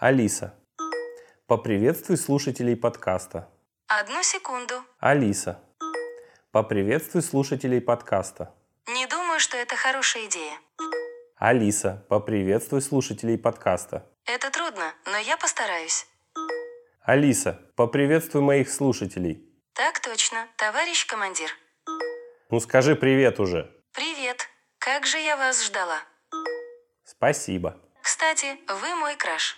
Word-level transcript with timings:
Алиса, 0.00 0.54
поприветствуй 1.48 2.18
слушателей 2.18 2.76
подкаста. 2.76 3.50
Одну 3.88 4.22
секунду. 4.22 4.74
Алиса, 5.00 5.60
поприветствуй 6.52 7.20
слушателей 7.20 7.80
подкаста. 7.80 8.54
Не 8.86 9.08
думаю, 9.08 9.40
что 9.40 9.56
это 9.56 9.74
хорошая 9.74 10.26
идея. 10.26 10.56
Алиса, 11.34 12.06
поприветствуй 12.08 12.80
слушателей 12.80 13.36
подкаста. 13.36 14.08
Это 14.24 14.52
трудно, 14.52 14.94
но 15.06 15.18
я 15.18 15.36
постараюсь. 15.36 16.06
Алиса, 17.00 17.60
поприветствуй 17.74 18.40
моих 18.40 18.70
слушателей. 18.70 19.52
Так 19.72 19.98
точно, 19.98 20.46
товарищ 20.58 21.06
командир. 21.06 21.50
Ну 22.50 22.60
скажи 22.60 22.94
привет 22.94 23.40
уже. 23.40 23.68
Привет. 23.90 24.48
Как 24.78 25.06
же 25.06 25.18
я 25.18 25.36
вас 25.36 25.66
ждала. 25.66 25.98
Спасибо. 27.04 27.76
Кстати, 28.00 28.58
вы 28.68 28.94
мой 28.94 29.16
краш. 29.16 29.56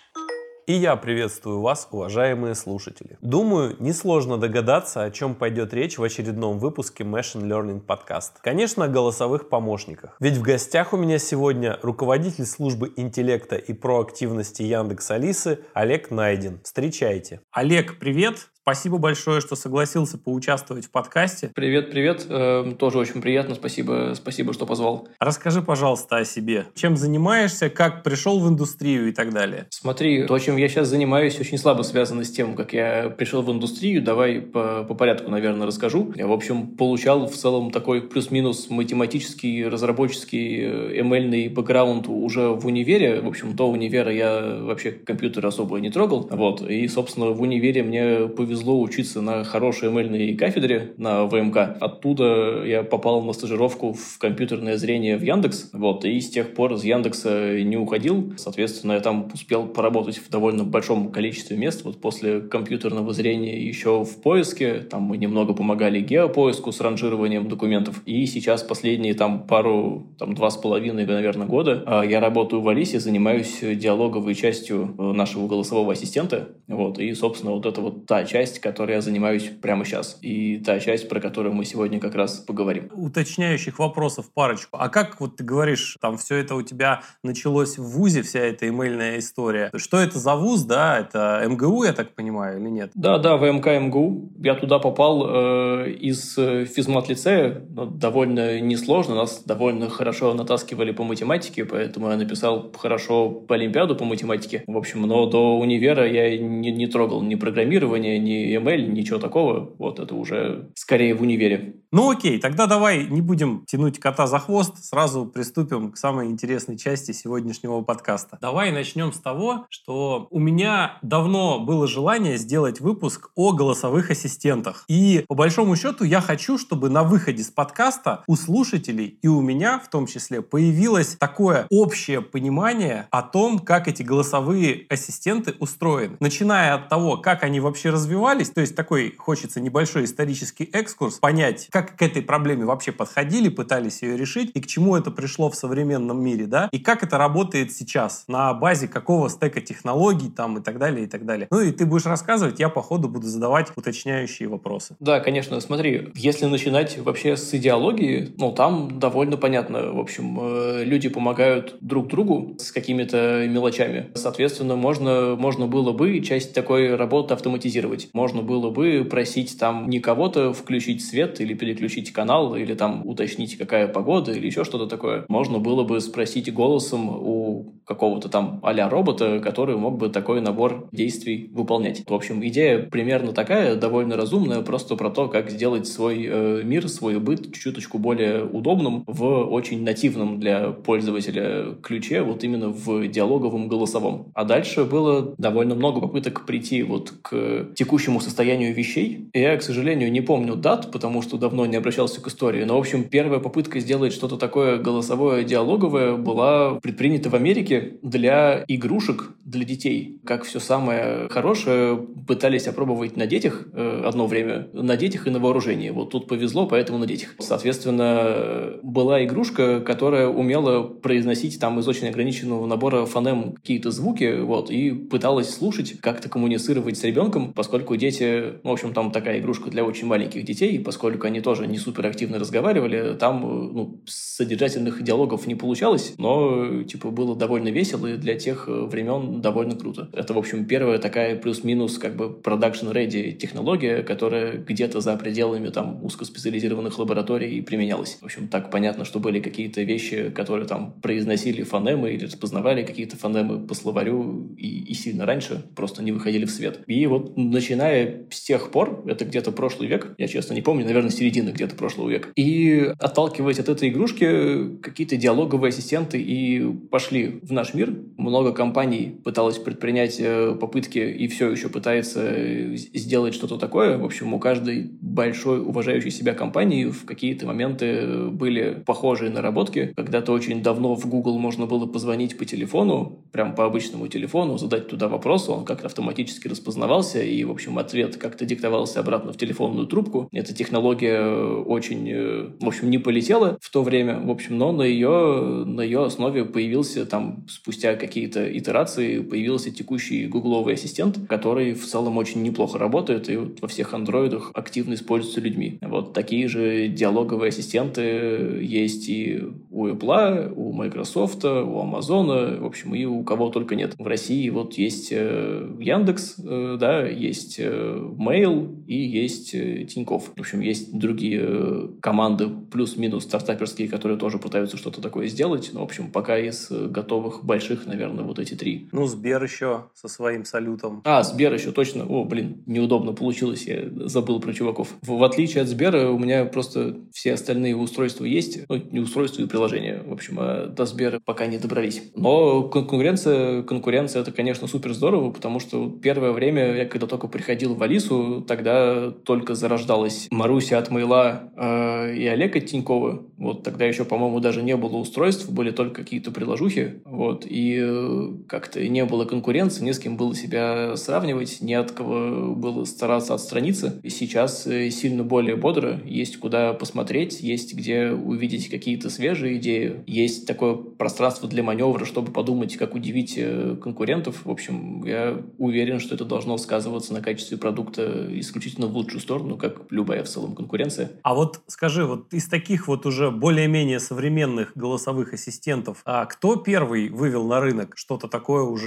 И 0.71 0.73
я 0.73 0.95
приветствую 0.95 1.59
вас, 1.59 1.89
уважаемые 1.91 2.55
слушатели. 2.55 3.17
Думаю, 3.19 3.75
несложно 3.79 4.37
догадаться, 4.37 5.03
о 5.03 5.11
чем 5.11 5.35
пойдет 5.35 5.73
речь 5.73 5.97
в 5.97 6.03
очередном 6.03 6.59
выпуске 6.59 7.03
Machine 7.03 7.43
Learning 7.43 7.85
Podcast. 7.85 8.35
Конечно, 8.41 8.85
о 8.85 8.87
голосовых 8.87 9.49
помощниках. 9.49 10.15
Ведь 10.21 10.37
в 10.37 10.41
гостях 10.41 10.93
у 10.93 10.97
меня 10.97 11.19
сегодня 11.19 11.77
руководитель 11.81 12.45
службы 12.45 12.93
интеллекта 12.95 13.57
и 13.57 13.73
проактивности 13.73 14.61
Яндекс 14.61 15.11
Алисы 15.11 15.59
Олег 15.73 16.09
Найден. 16.09 16.61
Встречайте. 16.63 17.41
Олег, 17.51 17.99
привет! 17.99 18.50
Спасибо 18.63 18.99
большое, 18.99 19.41
что 19.41 19.55
согласился 19.55 20.19
поучаствовать 20.19 20.85
в 20.85 20.91
подкасте. 20.91 21.49
Привет, 21.55 21.89
привет. 21.89 22.27
Э, 22.29 22.71
тоже 22.77 22.99
очень 22.99 23.19
приятно. 23.19 23.55
Спасибо, 23.55 24.13
спасибо, 24.15 24.53
что 24.53 24.67
позвал. 24.67 25.07
Расскажи, 25.19 25.63
пожалуйста, 25.63 26.17
о 26.17 26.25
себе. 26.25 26.67
Чем 26.75 26.95
занимаешься, 26.95 27.71
как 27.71 28.03
пришел 28.03 28.39
в 28.39 28.47
индустрию 28.47 29.09
и 29.09 29.13
так 29.13 29.33
далее. 29.33 29.65
Смотри, 29.71 30.27
то, 30.27 30.37
чем 30.37 30.57
я 30.57 30.69
сейчас 30.69 30.89
занимаюсь, 30.89 31.39
очень 31.39 31.57
слабо 31.57 31.81
связано 31.81 32.23
с 32.23 32.29
тем, 32.29 32.55
как 32.55 32.73
я 32.73 33.09
пришел 33.09 33.41
в 33.41 33.51
индустрию. 33.51 34.03
Давай 34.03 34.39
по, 34.41 34.83
по 34.83 34.93
порядку, 34.93 35.31
наверное, 35.31 35.65
расскажу. 35.65 36.13
Я, 36.15 36.27
в 36.27 36.31
общем, 36.31 36.67
получал 36.67 37.27
в 37.27 37.35
целом 37.35 37.71
такой 37.71 38.03
плюс-минус 38.03 38.69
математический, 38.69 39.67
разработческий, 39.67 40.99
ML-ный 41.01 41.47
бэкграунд 41.47 42.07
уже 42.07 42.49
в 42.49 42.67
универе. 42.67 43.21
В 43.21 43.27
общем, 43.27 43.55
до 43.55 43.67
универа 43.71 44.13
я 44.13 44.59
вообще 44.61 44.91
компьютер 44.91 45.47
особо 45.47 45.79
не 45.79 45.89
трогал. 45.89 46.29
Вот. 46.29 46.61
И, 46.61 46.87
собственно, 46.87 47.31
в 47.31 47.41
универе 47.41 47.81
мне 47.81 48.27
повезло 48.27 48.50
повезло 48.51 48.81
учиться 48.81 49.21
на 49.21 49.45
хорошей 49.45 49.87
ML 49.87 50.35
кафедре 50.35 50.93
на 50.97 51.23
ВМК. 51.23 51.77
Оттуда 51.79 52.65
я 52.65 52.83
попал 52.83 53.21
на 53.21 53.31
стажировку 53.31 53.93
в 53.93 54.17
компьютерное 54.19 54.75
зрение 54.75 55.15
в 55.15 55.23
Яндекс. 55.23 55.69
Вот, 55.71 56.03
и 56.03 56.19
с 56.19 56.29
тех 56.29 56.53
пор 56.53 56.73
из 56.73 56.83
Яндекса 56.83 57.61
не 57.61 57.77
уходил. 57.77 58.33
Соответственно, 58.35 58.93
я 58.93 58.99
там 58.99 59.29
успел 59.33 59.67
поработать 59.67 60.17
в 60.17 60.29
довольно 60.29 60.65
большом 60.65 61.13
количестве 61.13 61.55
мест. 61.55 61.85
Вот 61.85 62.01
после 62.01 62.41
компьютерного 62.41 63.13
зрения 63.13 63.65
еще 63.65 64.03
в 64.03 64.21
поиске. 64.21 64.79
Там 64.79 65.03
мы 65.03 65.15
немного 65.15 65.53
помогали 65.53 66.01
геопоиску 66.01 66.73
с 66.73 66.81
ранжированием 66.81 67.47
документов. 67.47 68.01
И 68.05 68.25
сейчас 68.25 68.63
последние 68.63 69.13
там 69.13 69.47
пару, 69.47 70.07
там 70.19 70.35
два 70.35 70.49
с 70.49 70.57
половиной, 70.57 71.05
наверное, 71.05 71.47
года 71.47 71.83
а, 71.85 72.01
я 72.01 72.19
работаю 72.19 72.61
в 72.61 72.67
Алисе, 72.67 72.99
занимаюсь 72.99 73.59
диалоговой 73.61 74.35
частью 74.35 74.93
э, 74.97 75.01
нашего 75.13 75.47
голосового 75.47 75.93
ассистента. 75.93 76.49
Вот, 76.67 76.99
и, 76.99 77.13
собственно, 77.13 77.53
вот 77.53 77.65
это 77.65 77.79
вот 77.79 78.05
та 78.05 78.25
часть, 78.25 78.40
часть, 78.41 78.59
которой 78.59 78.93
я 78.93 79.01
занимаюсь 79.01 79.51
прямо 79.61 79.85
сейчас. 79.85 80.17
И 80.23 80.57
та 80.57 80.79
часть, 80.79 81.07
про 81.07 81.19
которую 81.19 81.53
мы 81.53 81.63
сегодня 81.63 81.99
как 81.99 82.15
раз 82.15 82.39
поговорим. 82.39 82.89
Уточняющих 82.91 83.77
вопросов 83.77 84.31
парочку. 84.33 84.77
А 84.79 84.89
как 84.89 85.19
вот 85.21 85.37
ты 85.37 85.43
говоришь, 85.43 85.97
там 86.01 86.17
все 86.17 86.37
это 86.37 86.55
у 86.55 86.63
тебя 86.63 87.01
началось 87.23 87.77
в 87.77 87.83
ВУЗе, 87.83 88.23
вся 88.23 88.39
эта 88.39 88.67
имейльная 88.67 89.19
история. 89.19 89.69
Что 89.75 89.99
это 89.99 90.17
за 90.17 90.35
ВУЗ, 90.35 90.63
да? 90.63 90.99
Это 90.99 91.43
МГУ, 91.47 91.83
я 91.83 91.93
так 91.93 92.15
понимаю, 92.15 92.59
или 92.59 92.69
нет? 92.69 92.91
Да, 92.95 93.19
да, 93.19 93.37
ВМК 93.37 93.67
МГУ. 93.67 94.31
Я 94.39 94.55
туда 94.55 94.79
попал 94.79 95.27
э, 95.29 95.91
из 95.91 96.35
э, 96.39 96.65
физмат-лицея. 96.65 97.61
Ну, 97.69 97.85
довольно 97.85 98.59
несложно. 98.59 99.13
Нас 99.13 99.43
довольно 99.45 99.87
хорошо 99.87 100.33
натаскивали 100.33 100.91
по 100.91 101.03
математике, 101.03 101.65
поэтому 101.65 102.09
я 102.09 102.17
написал 102.17 102.71
хорошо 102.75 103.29
по 103.29 103.53
Олимпиаду 103.53 103.95
по 103.95 104.05
математике. 104.05 104.63
В 104.65 104.77
общем, 104.77 105.01
но 105.01 105.27
до 105.27 105.59
универа 105.59 106.07
я 106.11 106.35
не, 106.39 106.71
не 106.71 106.87
трогал 106.87 107.21
ни 107.21 107.35
программирование, 107.35 108.17
ни 108.17 108.30
ни 108.31 108.57
ML, 108.57 108.87
ничего 108.87 109.19
такого. 109.19 109.73
Вот 109.77 109.99
это 109.99 110.15
уже 110.15 110.69
скорее 110.75 111.15
в 111.15 111.21
универе. 111.21 111.75
Ну 111.91 112.09
окей, 112.09 112.39
тогда 112.39 112.67
давай 112.67 113.05
не 113.07 113.19
будем 113.19 113.65
тянуть 113.65 113.99
кота 113.99 114.25
за 114.25 114.39
хвост, 114.39 114.83
сразу 114.83 115.25
приступим 115.25 115.91
к 115.91 115.97
самой 115.97 116.27
интересной 116.27 116.77
части 116.77 117.11
сегодняшнего 117.11 117.81
подкаста. 117.81 118.37
Давай 118.41 118.71
начнем 118.71 119.11
с 119.11 119.19
того, 119.19 119.65
что 119.69 120.27
у 120.29 120.39
меня 120.39 120.99
давно 121.01 121.59
было 121.59 121.87
желание 121.87 122.37
сделать 122.37 122.79
выпуск 122.79 123.31
о 123.35 123.51
голосовых 123.51 124.09
ассистентах. 124.09 124.85
И 124.87 125.25
по 125.27 125.35
большому 125.35 125.75
счету 125.75 126.05
я 126.05 126.21
хочу, 126.21 126.57
чтобы 126.57 126.89
на 126.89 127.03
выходе 127.03 127.43
с 127.43 127.49
подкаста 127.49 128.23
у 128.25 128.37
слушателей 128.37 129.19
и 129.21 129.27
у 129.27 129.41
меня 129.41 129.77
в 129.79 129.89
том 129.89 130.07
числе 130.07 130.41
появилось 130.41 131.17
такое 131.17 131.67
общее 131.69 132.21
понимание 132.21 133.07
о 133.11 133.21
том, 133.21 133.59
как 133.59 133.89
эти 133.89 134.01
голосовые 134.01 134.85
ассистенты 134.89 135.55
устроены. 135.59 136.15
Начиная 136.21 136.75
от 136.75 136.87
того, 136.87 137.17
как 137.17 137.43
они 137.43 137.59
вообще 137.59 137.89
развивались, 138.21 138.51
то 138.51 138.61
есть 138.61 138.75
такой 138.75 139.15
хочется 139.17 139.59
небольшой 139.59 140.05
исторический 140.05 140.69
экскурс, 140.73 141.15
понять, 141.15 141.67
как 141.71 141.95
к 141.95 142.01
этой 142.01 142.21
проблеме 142.21 142.65
вообще 142.65 142.91
подходили, 142.91 143.49
пытались 143.49 144.03
ее 144.03 144.15
решить, 144.15 144.51
и 144.53 144.61
к 144.61 144.67
чему 144.67 144.95
это 144.95 145.09
пришло 145.09 145.49
в 145.49 145.55
современном 145.55 146.23
мире, 146.23 146.45
да, 146.45 146.69
и 146.71 146.79
как 146.79 147.03
это 147.03 147.17
работает 147.17 147.71
сейчас, 147.71 148.25
на 148.27 148.53
базе 148.53 148.87
какого 148.87 149.29
стека 149.29 149.59
технологий 149.61 150.29
там 150.29 150.59
и 150.59 150.61
так 150.61 150.77
далее, 150.77 151.05
и 151.05 151.07
так 151.07 151.25
далее. 151.25 151.47
Ну 151.49 151.61
и 151.61 151.71
ты 151.71 151.85
будешь 151.85 152.05
рассказывать, 152.05 152.59
я 152.59 152.69
по 152.69 152.81
ходу 152.81 153.09
буду 153.09 153.27
задавать 153.27 153.71
уточняющие 153.75 154.47
вопросы. 154.47 154.95
Да, 154.99 155.19
конечно, 155.19 155.59
смотри, 155.59 156.11
если 156.13 156.45
начинать 156.45 156.99
вообще 156.99 157.35
с 157.35 157.51
идеологии, 157.53 158.33
ну 158.37 158.51
там 158.51 158.99
довольно 158.99 159.37
понятно, 159.37 159.93
в 159.93 159.99
общем, 159.99 160.37
э, 160.39 160.83
люди 160.83 161.09
помогают 161.09 161.77
друг 161.81 162.07
другу 162.07 162.55
с 162.59 162.71
какими-то 162.71 163.47
мелочами. 163.47 164.11
Соответственно, 164.13 164.75
можно, 164.75 165.35
можно 165.35 165.65
было 165.65 165.91
бы 165.91 166.19
часть 166.19 166.53
такой 166.53 166.95
работы 166.95 167.33
автоматизировать. 167.33 168.10
Можно 168.13 168.41
было 168.41 168.69
бы 168.69 169.05
просить 169.09 169.57
там 169.59 169.89
не 169.89 169.99
кого-то 169.99 170.53
включить 170.53 171.03
свет 171.03 171.41
или 171.41 171.53
переключить 171.53 172.11
канал 172.11 172.55
или 172.55 172.73
там 172.73 173.07
уточнить, 173.07 173.57
какая 173.57 173.87
погода 173.87 174.31
или 174.31 174.45
еще 174.45 174.63
что-то 174.63 174.87
такое, 174.87 175.25
можно 175.27 175.59
было 175.59 175.83
бы 175.83 175.99
спросить 176.01 176.53
голосом 176.53 177.09
у 177.09 177.73
какого-то 177.85 178.29
там 178.29 178.59
а 178.63 178.89
робота, 178.89 179.39
который 179.39 179.75
мог 179.75 179.97
бы 179.97 180.09
такой 180.09 180.41
набор 180.41 180.87
действий 180.91 181.49
выполнять. 181.53 182.03
В 182.07 182.13
общем, 182.13 182.45
идея 182.47 182.79
примерно 182.79 183.33
такая, 183.33 183.75
довольно 183.75 184.15
разумная, 184.15 184.61
просто 184.61 184.95
про 184.95 185.09
то, 185.09 185.27
как 185.27 185.49
сделать 185.49 185.87
свой 185.87 186.25
э, 186.29 186.61
мир, 186.63 186.87
свой 186.87 187.19
быт 187.19 187.53
чуточку 187.53 187.97
более 187.97 188.45
удобным 188.45 189.03
в 189.07 189.25
очень 189.25 189.83
нативном 189.83 190.39
для 190.39 190.69
пользователя 190.71 191.75
ключе, 191.81 192.21
вот 192.21 192.43
именно 192.43 192.69
в 192.69 193.07
диалоговом 193.07 193.67
голосовом. 193.67 194.31
А 194.33 194.45
дальше 194.45 194.85
было 194.85 195.35
довольно 195.37 195.75
много 195.75 195.99
попыток 196.01 196.45
прийти 196.45 196.83
вот 196.83 197.11
к 197.21 197.73
текущему 197.75 198.00
состоянию 198.19 198.73
вещей. 198.73 199.29
Я, 199.33 199.55
к 199.57 199.63
сожалению, 199.63 200.11
не 200.11 200.21
помню 200.21 200.55
дат, 200.55 200.91
потому 200.91 201.21
что 201.21 201.37
давно 201.37 201.65
не 201.65 201.75
обращался 201.75 202.21
к 202.21 202.27
истории. 202.27 202.63
Но, 202.63 202.77
в 202.77 202.79
общем, 202.79 203.03
первая 203.03 203.39
попытка 203.39 203.79
сделать 203.79 204.13
что-то 204.13 204.37
такое 204.37 204.77
голосовое, 204.77 205.43
диалоговое 205.43 206.15
была 206.15 206.75
предпринята 206.75 207.29
в 207.29 207.35
Америке 207.35 207.97
для 208.01 208.63
игрушек 208.67 209.31
для 209.51 209.65
детей. 209.65 210.19
Как 210.25 210.43
все 210.43 210.59
самое 210.59 211.27
хорошее 211.29 212.07
пытались 212.27 212.67
опробовать 212.67 213.17
на 213.17 213.27
детях 213.27 213.67
э, 213.73 214.03
одно 214.05 214.25
время, 214.25 214.69
на 214.73 214.95
детях 214.95 215.27
и 215.27 215.29
на 215.29 215.39
вооружении. 215.39 215.89
Вот 215.89 216.11
тут 216.11 216.27
повезло, 216.27 216.65
поэтому 216.65 216.97
на 216.97 217.05
детях. 217.05 217.35
Соответственно, 217.39 218.79
была 218.81 219.23
игрушка, 219.25 219.81
которая 219.81 220.27
умела 220.27 220.83
произносить 220.83 221.59
там 221.59 221.79
из 221.79 221.87
очень 221.87 222.07
ограниченного 222.07 222.65
набора 222.65 223.05
фонем 223.05 223.53
какие-то 223.53 223.91
звуки, 223.91 224.39
вот, 224.41 224.71
и 224.71 224.91
пыталась 224.91 225.53
слушать, 225.53 225.99
как-то 225.99 226.29
коммуницировать 226.29 226.97
с 226.97 227.03
ребенком, 227.03 227.53
поскольку 227.53 227.95
дети, 227.97 228.53
в 228.63 228.69
общем, 228.69 228.93
там 228.93 229.11
такая 229.11 229.39
игрушка 229.39 229.69
для 229.69 229.83
очень 229.83 230.07
маленьких 230.07 230.45
детей, 230.45 230.79
поскольку 230.79 231.27
они 231.27 231.41
тоже 231.41 231.67
не 231.67 231.77
супер 231.77 232.05
активно 232.05 232.39
разговаривали, 232.39 233.17
там 233.17 233.41
ну, 233.73 234.01
содержательных 234.05 235.03
диалогов 235.03 235.45
не 235.47 235.55
получалось, 235.55 236.13
но 236.17 236.83
типа 236.83 237.09
было 237.09 237.35
довольно 237.35 237.69
весело 237.69 238.07
и 238.07 238.17
для 238.17 238.35
тех 238.35 238.65
э, 238.67 238.85
времен 238.85 239.40
довольно 239.41 239.75
круто. 239.75 240.09
Это, 240.13 240.33
в 240.33 240.37
общем, 240.37 240.65
первая 240.65 240.99
такая 240.99 241.35
плюс-минус 241.35 241.97
как 241.97 242.15
бы 242.15 242.25
production-ready 242.25 243.33
технология, 243.33 244.03
которая 244.03 244.57
где-то 244.57 245.01
за 245.01 245.15
пределами 245.17 245.69
там 245.69 246.03
узкоспециализированных 246.03 246.97
лабораторий 246.99 247.61
применялась. 247.61 248.17
В 248.21 248.25
общем, 248.25 248.47
так 248.47 248.71
понятно, 248.71 249.05
что 249.05 249.19
были 249.19 249.39
какие-то 249.39 249.81
вещи, 249.81 250.29
которые 250.29 250.67
там 250.67 250.93
произносили 251.01 251.63
фонемы 251.63 252.11
или 252.13 252.25
распознавали 252.25 252.83
какие-то 252.83 253.17
фонемы 253.17 253.65
по 253.65 253.73
словарю 253.73 254.55
и, 254.57 254.83
и 254.83 254.93
сильно 254.93 255.25
раньше 255.25 255.65
просто 255.75 256.03
не 256.03 256.11
выходили 256.11 256.45
в 256.45 256.51
свет. 256.51 256.81
И 256.87 257.05
вот 257.07 257.37
начиная 257.37 258.25
с 258.29 258.41
тех 258.41 258.71
пор, 258.71 259.03
это 259.07 259.25
где-то 259.25 259.51
прошлый 259.51 259.87
век, 259.87 260.13
я 260.17 260.27
честно 260.27 260.53
не 260.53 260.61
помню, 260.61 260.85
наверное, 260.85 261.11
середины 261.11 261.49
где-то 261.49 261.75
прошлого 261.75 262.09
века. 262.09 262.29
И 262.35 262.91
отталкиваясь 262.99 263.59
от 263.59 263.69
этой 263.69 263.89
игрушки, 263.89 264.77
какие-то 264.81 265.17
диалоговые 265.17 265.69
ассистенты 265.69 266.21
и 266.21 266.61
пошли 266.89 267.39
в 267.41 267.51
наш 267.51 267.73
мир. 267.73 267.93
Много 268.17 268.53
компаний 268.53 269.19
пыталась 269.31 269.59
предпринять 269.59 270.17
э, 270.19 270.57
попытки 270.59 270.99
и 270.99 271.29
все 271.29 271.49
еще 271.49 271.69
пытается 271.69 272.19
э, 272.21 272.75
сделать 272.75 273.33
что-то 273.33 273.57
такое. 273.57 273.97
В 273.97 274.03
общем, 274.03 274.33
у 274.33 274.39
каждой 274.39 274.91
большой 274.99 275.61
уважающей 275.61 276.11
себя 276.11 276.33
компании 276.33 276.87
в 276.87 277.05
какие-то 277.05 277.47
моменты 277.47 278.27
были 278.29 278.83
похожие 278.85 279.31
наработки. 279.31 279.93
Когда-то 279.95 280.33
очень 280.33 280.61
давно 280.61 280.95
в 280.95 281.05
Google 281.07 281.39
можно 281.39 281.65
было 281.65 281.85
позвонить 281.85 282.37
по 282.37 282.43
телефону, 282.43 283.23
прям 283.31 283.55
по 283.55 283.63
обычному 283.63 284.09
телефону, 284.09 284.57
задать 284.57 284.89
туда 284.89 285.07
вопрос, 285.07 285.47
он 285.47 285.63
как-то 285.63 285.87
автоматически 285.87 286.49
распознавался, 286.49 287.23
и, 287.23 287.41
в 287.45 287.51
общем, 287.51 287.77
ответ 287.77 288.17
как-то 288.17 288.43
диктовался 288.43 288.99
обратно 288.99 289.31
в 289.31 289.37
телефонную 289.37 289.87
трубку. 289.87 290.27
Эта 290.33 290.53
технология 290.53 291.21
очень, 291.23 292.57
в 292.59 292.67
общем, 292.67 292.89
не 292.89 292.97
полетела 292.97 293.57
в 293.61 293.69
то 293.69 293.81
время, 293.81 294.19
в 294.19 294.29
общем, 294.29 294.57
но 294.57 294.73
на 294.73 294.83
ее, 294.83 295.63
на 295.65 295.79
ее 295.79 296.03
основе 296.03 296.43
появился 296.43 297.05
там 297.05 297.45
спустя 297.47 297.95
какие-то 297.95 298.41
итерации 298.57 299.20
появился 299.21 299.71
текущий 299.71 300.27
гугловый 300.27 300.75
ассистент, 300.75 301.19
который 301.27 301.73
в 301.73 301.85
целом 301.85 302.17
очень 302.17 302.41
неплохо 302.43 302.77
работает 302.77 303.29
и 303.29 303.37
вот 303.37 303.61
во 303.61 303.67
всех 303.67 303.93
андроидах 303.93 304.51
активно 304.53 304.93
используется 304.93 305.41
людьми. 305.41 305.79
Вот 305.81 306.13
такие 306.13 306.47
же 306.47 306.87
диалоговые 306.87 307.49
ассистенты 307.49 308.59
есть 308.61 309.09
и 309.09 309.43
у 309.69 309.87
Apple, 309.87 310.53
у 310.55 310.73
Microsoft, 310.73 311.43
у 311.45 311.47
Amazon, 311.47 312.59
в 312.59 312.65
общем, 312.65 312.95
и 312.95 313.05
у 313.05 313.23
кого 313.23 313.49
только 313.49 313.75
нет. 313.75 313.95
В 313.97 314.07
России 314.07 314.49
вот 314.49 314.73
есть 314.73 315.09
э, 315.11 315.69
Яндекс, 315.79 316.35
э, 316.43 316.77
да, 316.79 317.05
есть 317.07 317.57
э, 317.59 318.11
Mail 318.17 318.83
и 318.87 318.95
есть 318.95 319.51
Тиньков. 319.51 320.31
В 320.35 320.39
общем, 320.39 320.61
есть 320.61 320.97
другие 320.97 321.89
команды 322.01 322.49
плюс-минус 322.71 323.23
стартаперские, 323.23 323.87
которые 323.87 324.17
тоже 324.17 324.37
пытаются 324.37 324.77
что-то 324.77 325.01
такое 325.01 325.27
сделать. 325.27 325.71
Но, 325.73 325.81
в 325.81 325.83
общем, 325.83 326.11
пока 326.11 326.37
из 326.37 326.69
готовых 326.69 327.43
больших, 327.43 327.85
наверное, 327.85 328.23
вот 328.23 328.39
эти 328.39 328.53
три. 328.53 328.89
Ну, 328.91 329.07
Сбер 329.11 329.43
еще 329.43 329.85
со 329.93 330.07
своим 330.07 330.45
салютом. 330.45 331.01
А, 331.05 331.23
Сбер 331.23 331.53
еще, 331.53 331.71
точно. 331.71 332.05
О, 332.05 332.25
блин, 332.25 332.63
неудобно 332.65 333.13
получилось, 333.13 333.67
я 333.67 333.83
забыл 334.07 334.39
про 334.39 334.53
чуваков. 334.53 334.95
В, 335.01 335.17
в 335.17 335.23
отличие 335.23 335.63
от 335.63 335.67
Сбера, 335.69 336.09
у 336.09 336.17
меня 336.17 336.45
просто 336.45 336.97
все 337.11 337.33
остальные 337.33 337.75
устройства 337.75 338.25
есть. 338.25 338.59
Ну, 338.69 338.81
не 338.91 338.99
устройства 338.99 339.43
и 339.43 339.47
приложения. 339.47 340.01
В 340.05 340.13
общем, 340.13 340.37
а 340.39 340.67
до 340.67 340.85
Сбера 340.85 341.19
пока 341.23 341.45
не 341.45 341.57
добрались. 341.57 342.01
Но 342.15 342.63
конкуренция, 342.63 343.63
конкуренция 343.63 344.21
это, 344.21 344.31
конечно, 344.31 344.67
супер 344.67 344.93
здорово, 344.93 345.31
потому 345.31 345.59
что 345.59 345.89
первое 345.89 346.31
время, 346.31 346.75
я 346.75 346.85
когда 346.85 347.07
только 347.07 347.27
приходил 347.27 347.75
в 347.75 347.83
Алису, 347.83 348.41
тогда 348.47 349.11
только 349.11 349.55
зарождалась 349.55 350.27
Маруся 350.31 350.77
от 350.77 350.89
Мейла 350.89 351.51
э, 351.57 352.15
и 352.15 352.25
Олега 352.27 352.59
Тинькова. 352.59 353.25
Вот 353.37 353.63
тогда 353.63 353.85
еще, 353.85 354.05
по-моему, 354.05 354.39
даже 354.39 354.61
не 354.61 354.75
было 354.77 354.97
устройств, 354.97 355.49
были 355.49 355.71
только 355.71 356.03
какие-то 356.03 356.31
приложухи. 356.31 357.01
Вот, 357.05 357.45
и 357.45 357.79
э, 357.81 358.27
как-то 358.47 358.85
не 358.91 359.05
было 359.05 359.25
конкуренции, 359.25 359.83
не 359.83 359.93
с 359.93 359.99
кем 359.99 360.17
было 360.17 360.35
себя 360.35 360.95
сравнивать, 360.95 361.61
не 361.61 361.73
от 361.73 361.91
кого 361.91 362.55
было 362.55 362.85
стараться 362.85 363.33
отстраниться. 363.33 363.99
И 364.03 364.09
сейчас 364.09 364.67
э, 364.67 364.89
сильно 364.89 365.23
более 365.23 365.55
бодро, 365.55 365.99
есть 366.05 366.37
куда 366.37 366.73
посмотреть, 366.73 367.41
есть 367.41 367.73
где 367.73 368.11
увидеть 368.11 368.69
какие-то 368.69 369.09
свежие 369.09 369.57
идеи, 369.57 370.03
есть 370.07 370.47
такое 370.47 370.75
пространство 370.75 371.47
для 371.47 371.63
маневра, 371.63 372.05
чтобы 372.05 372.31
подумать, 372.31 372.77
как 372.77 372.95
удивить 372.95 373.35
э, 373.37 373.75
конкурентов. 373.81 374.45
В 374.45 374.51
общем, 374.51 375.03
я 375.05 375.41
уверен, 375.57 375.99
что 375.99 376.15
это 376.15 376.25
должно 376.25 376.57
сказываться 376.57 377.13
на 377.13 377.21
качестве 377.21 377.57
продукта 377.57 378.27
исключительно 378.39 378.87
в 378.87 378.95
лучшую 378.95 379.21
сторону, 379.21 379.57
как 379.57 379.81
любая 379.89 380.23
в 380.23 380.27
целом 380.27 380.55
конкуренция. 380.55 381.11
А 381.23 381.33
вот 381.33 381.61
скажи, 381.67 382.05
вот 382.05 382.33
из 382.33 382.47
таких 382.47 382.87
вот 382.87 383.05
уже 383.05 383.31
более-менее 383.31 383.99
современных 383.99 384.73
голосовых 384.75 385.33
ассистентов, 385.33 386.01
а 386.05 386.25
кто 386.25 386.55
первый 386.55 387.09
вывел 387.09 387.47
на 387.47 387.59
рынок 387.59 387.93
что-то 387.95 388.27
такое 388.27 388.63
уже, 388.63 388.80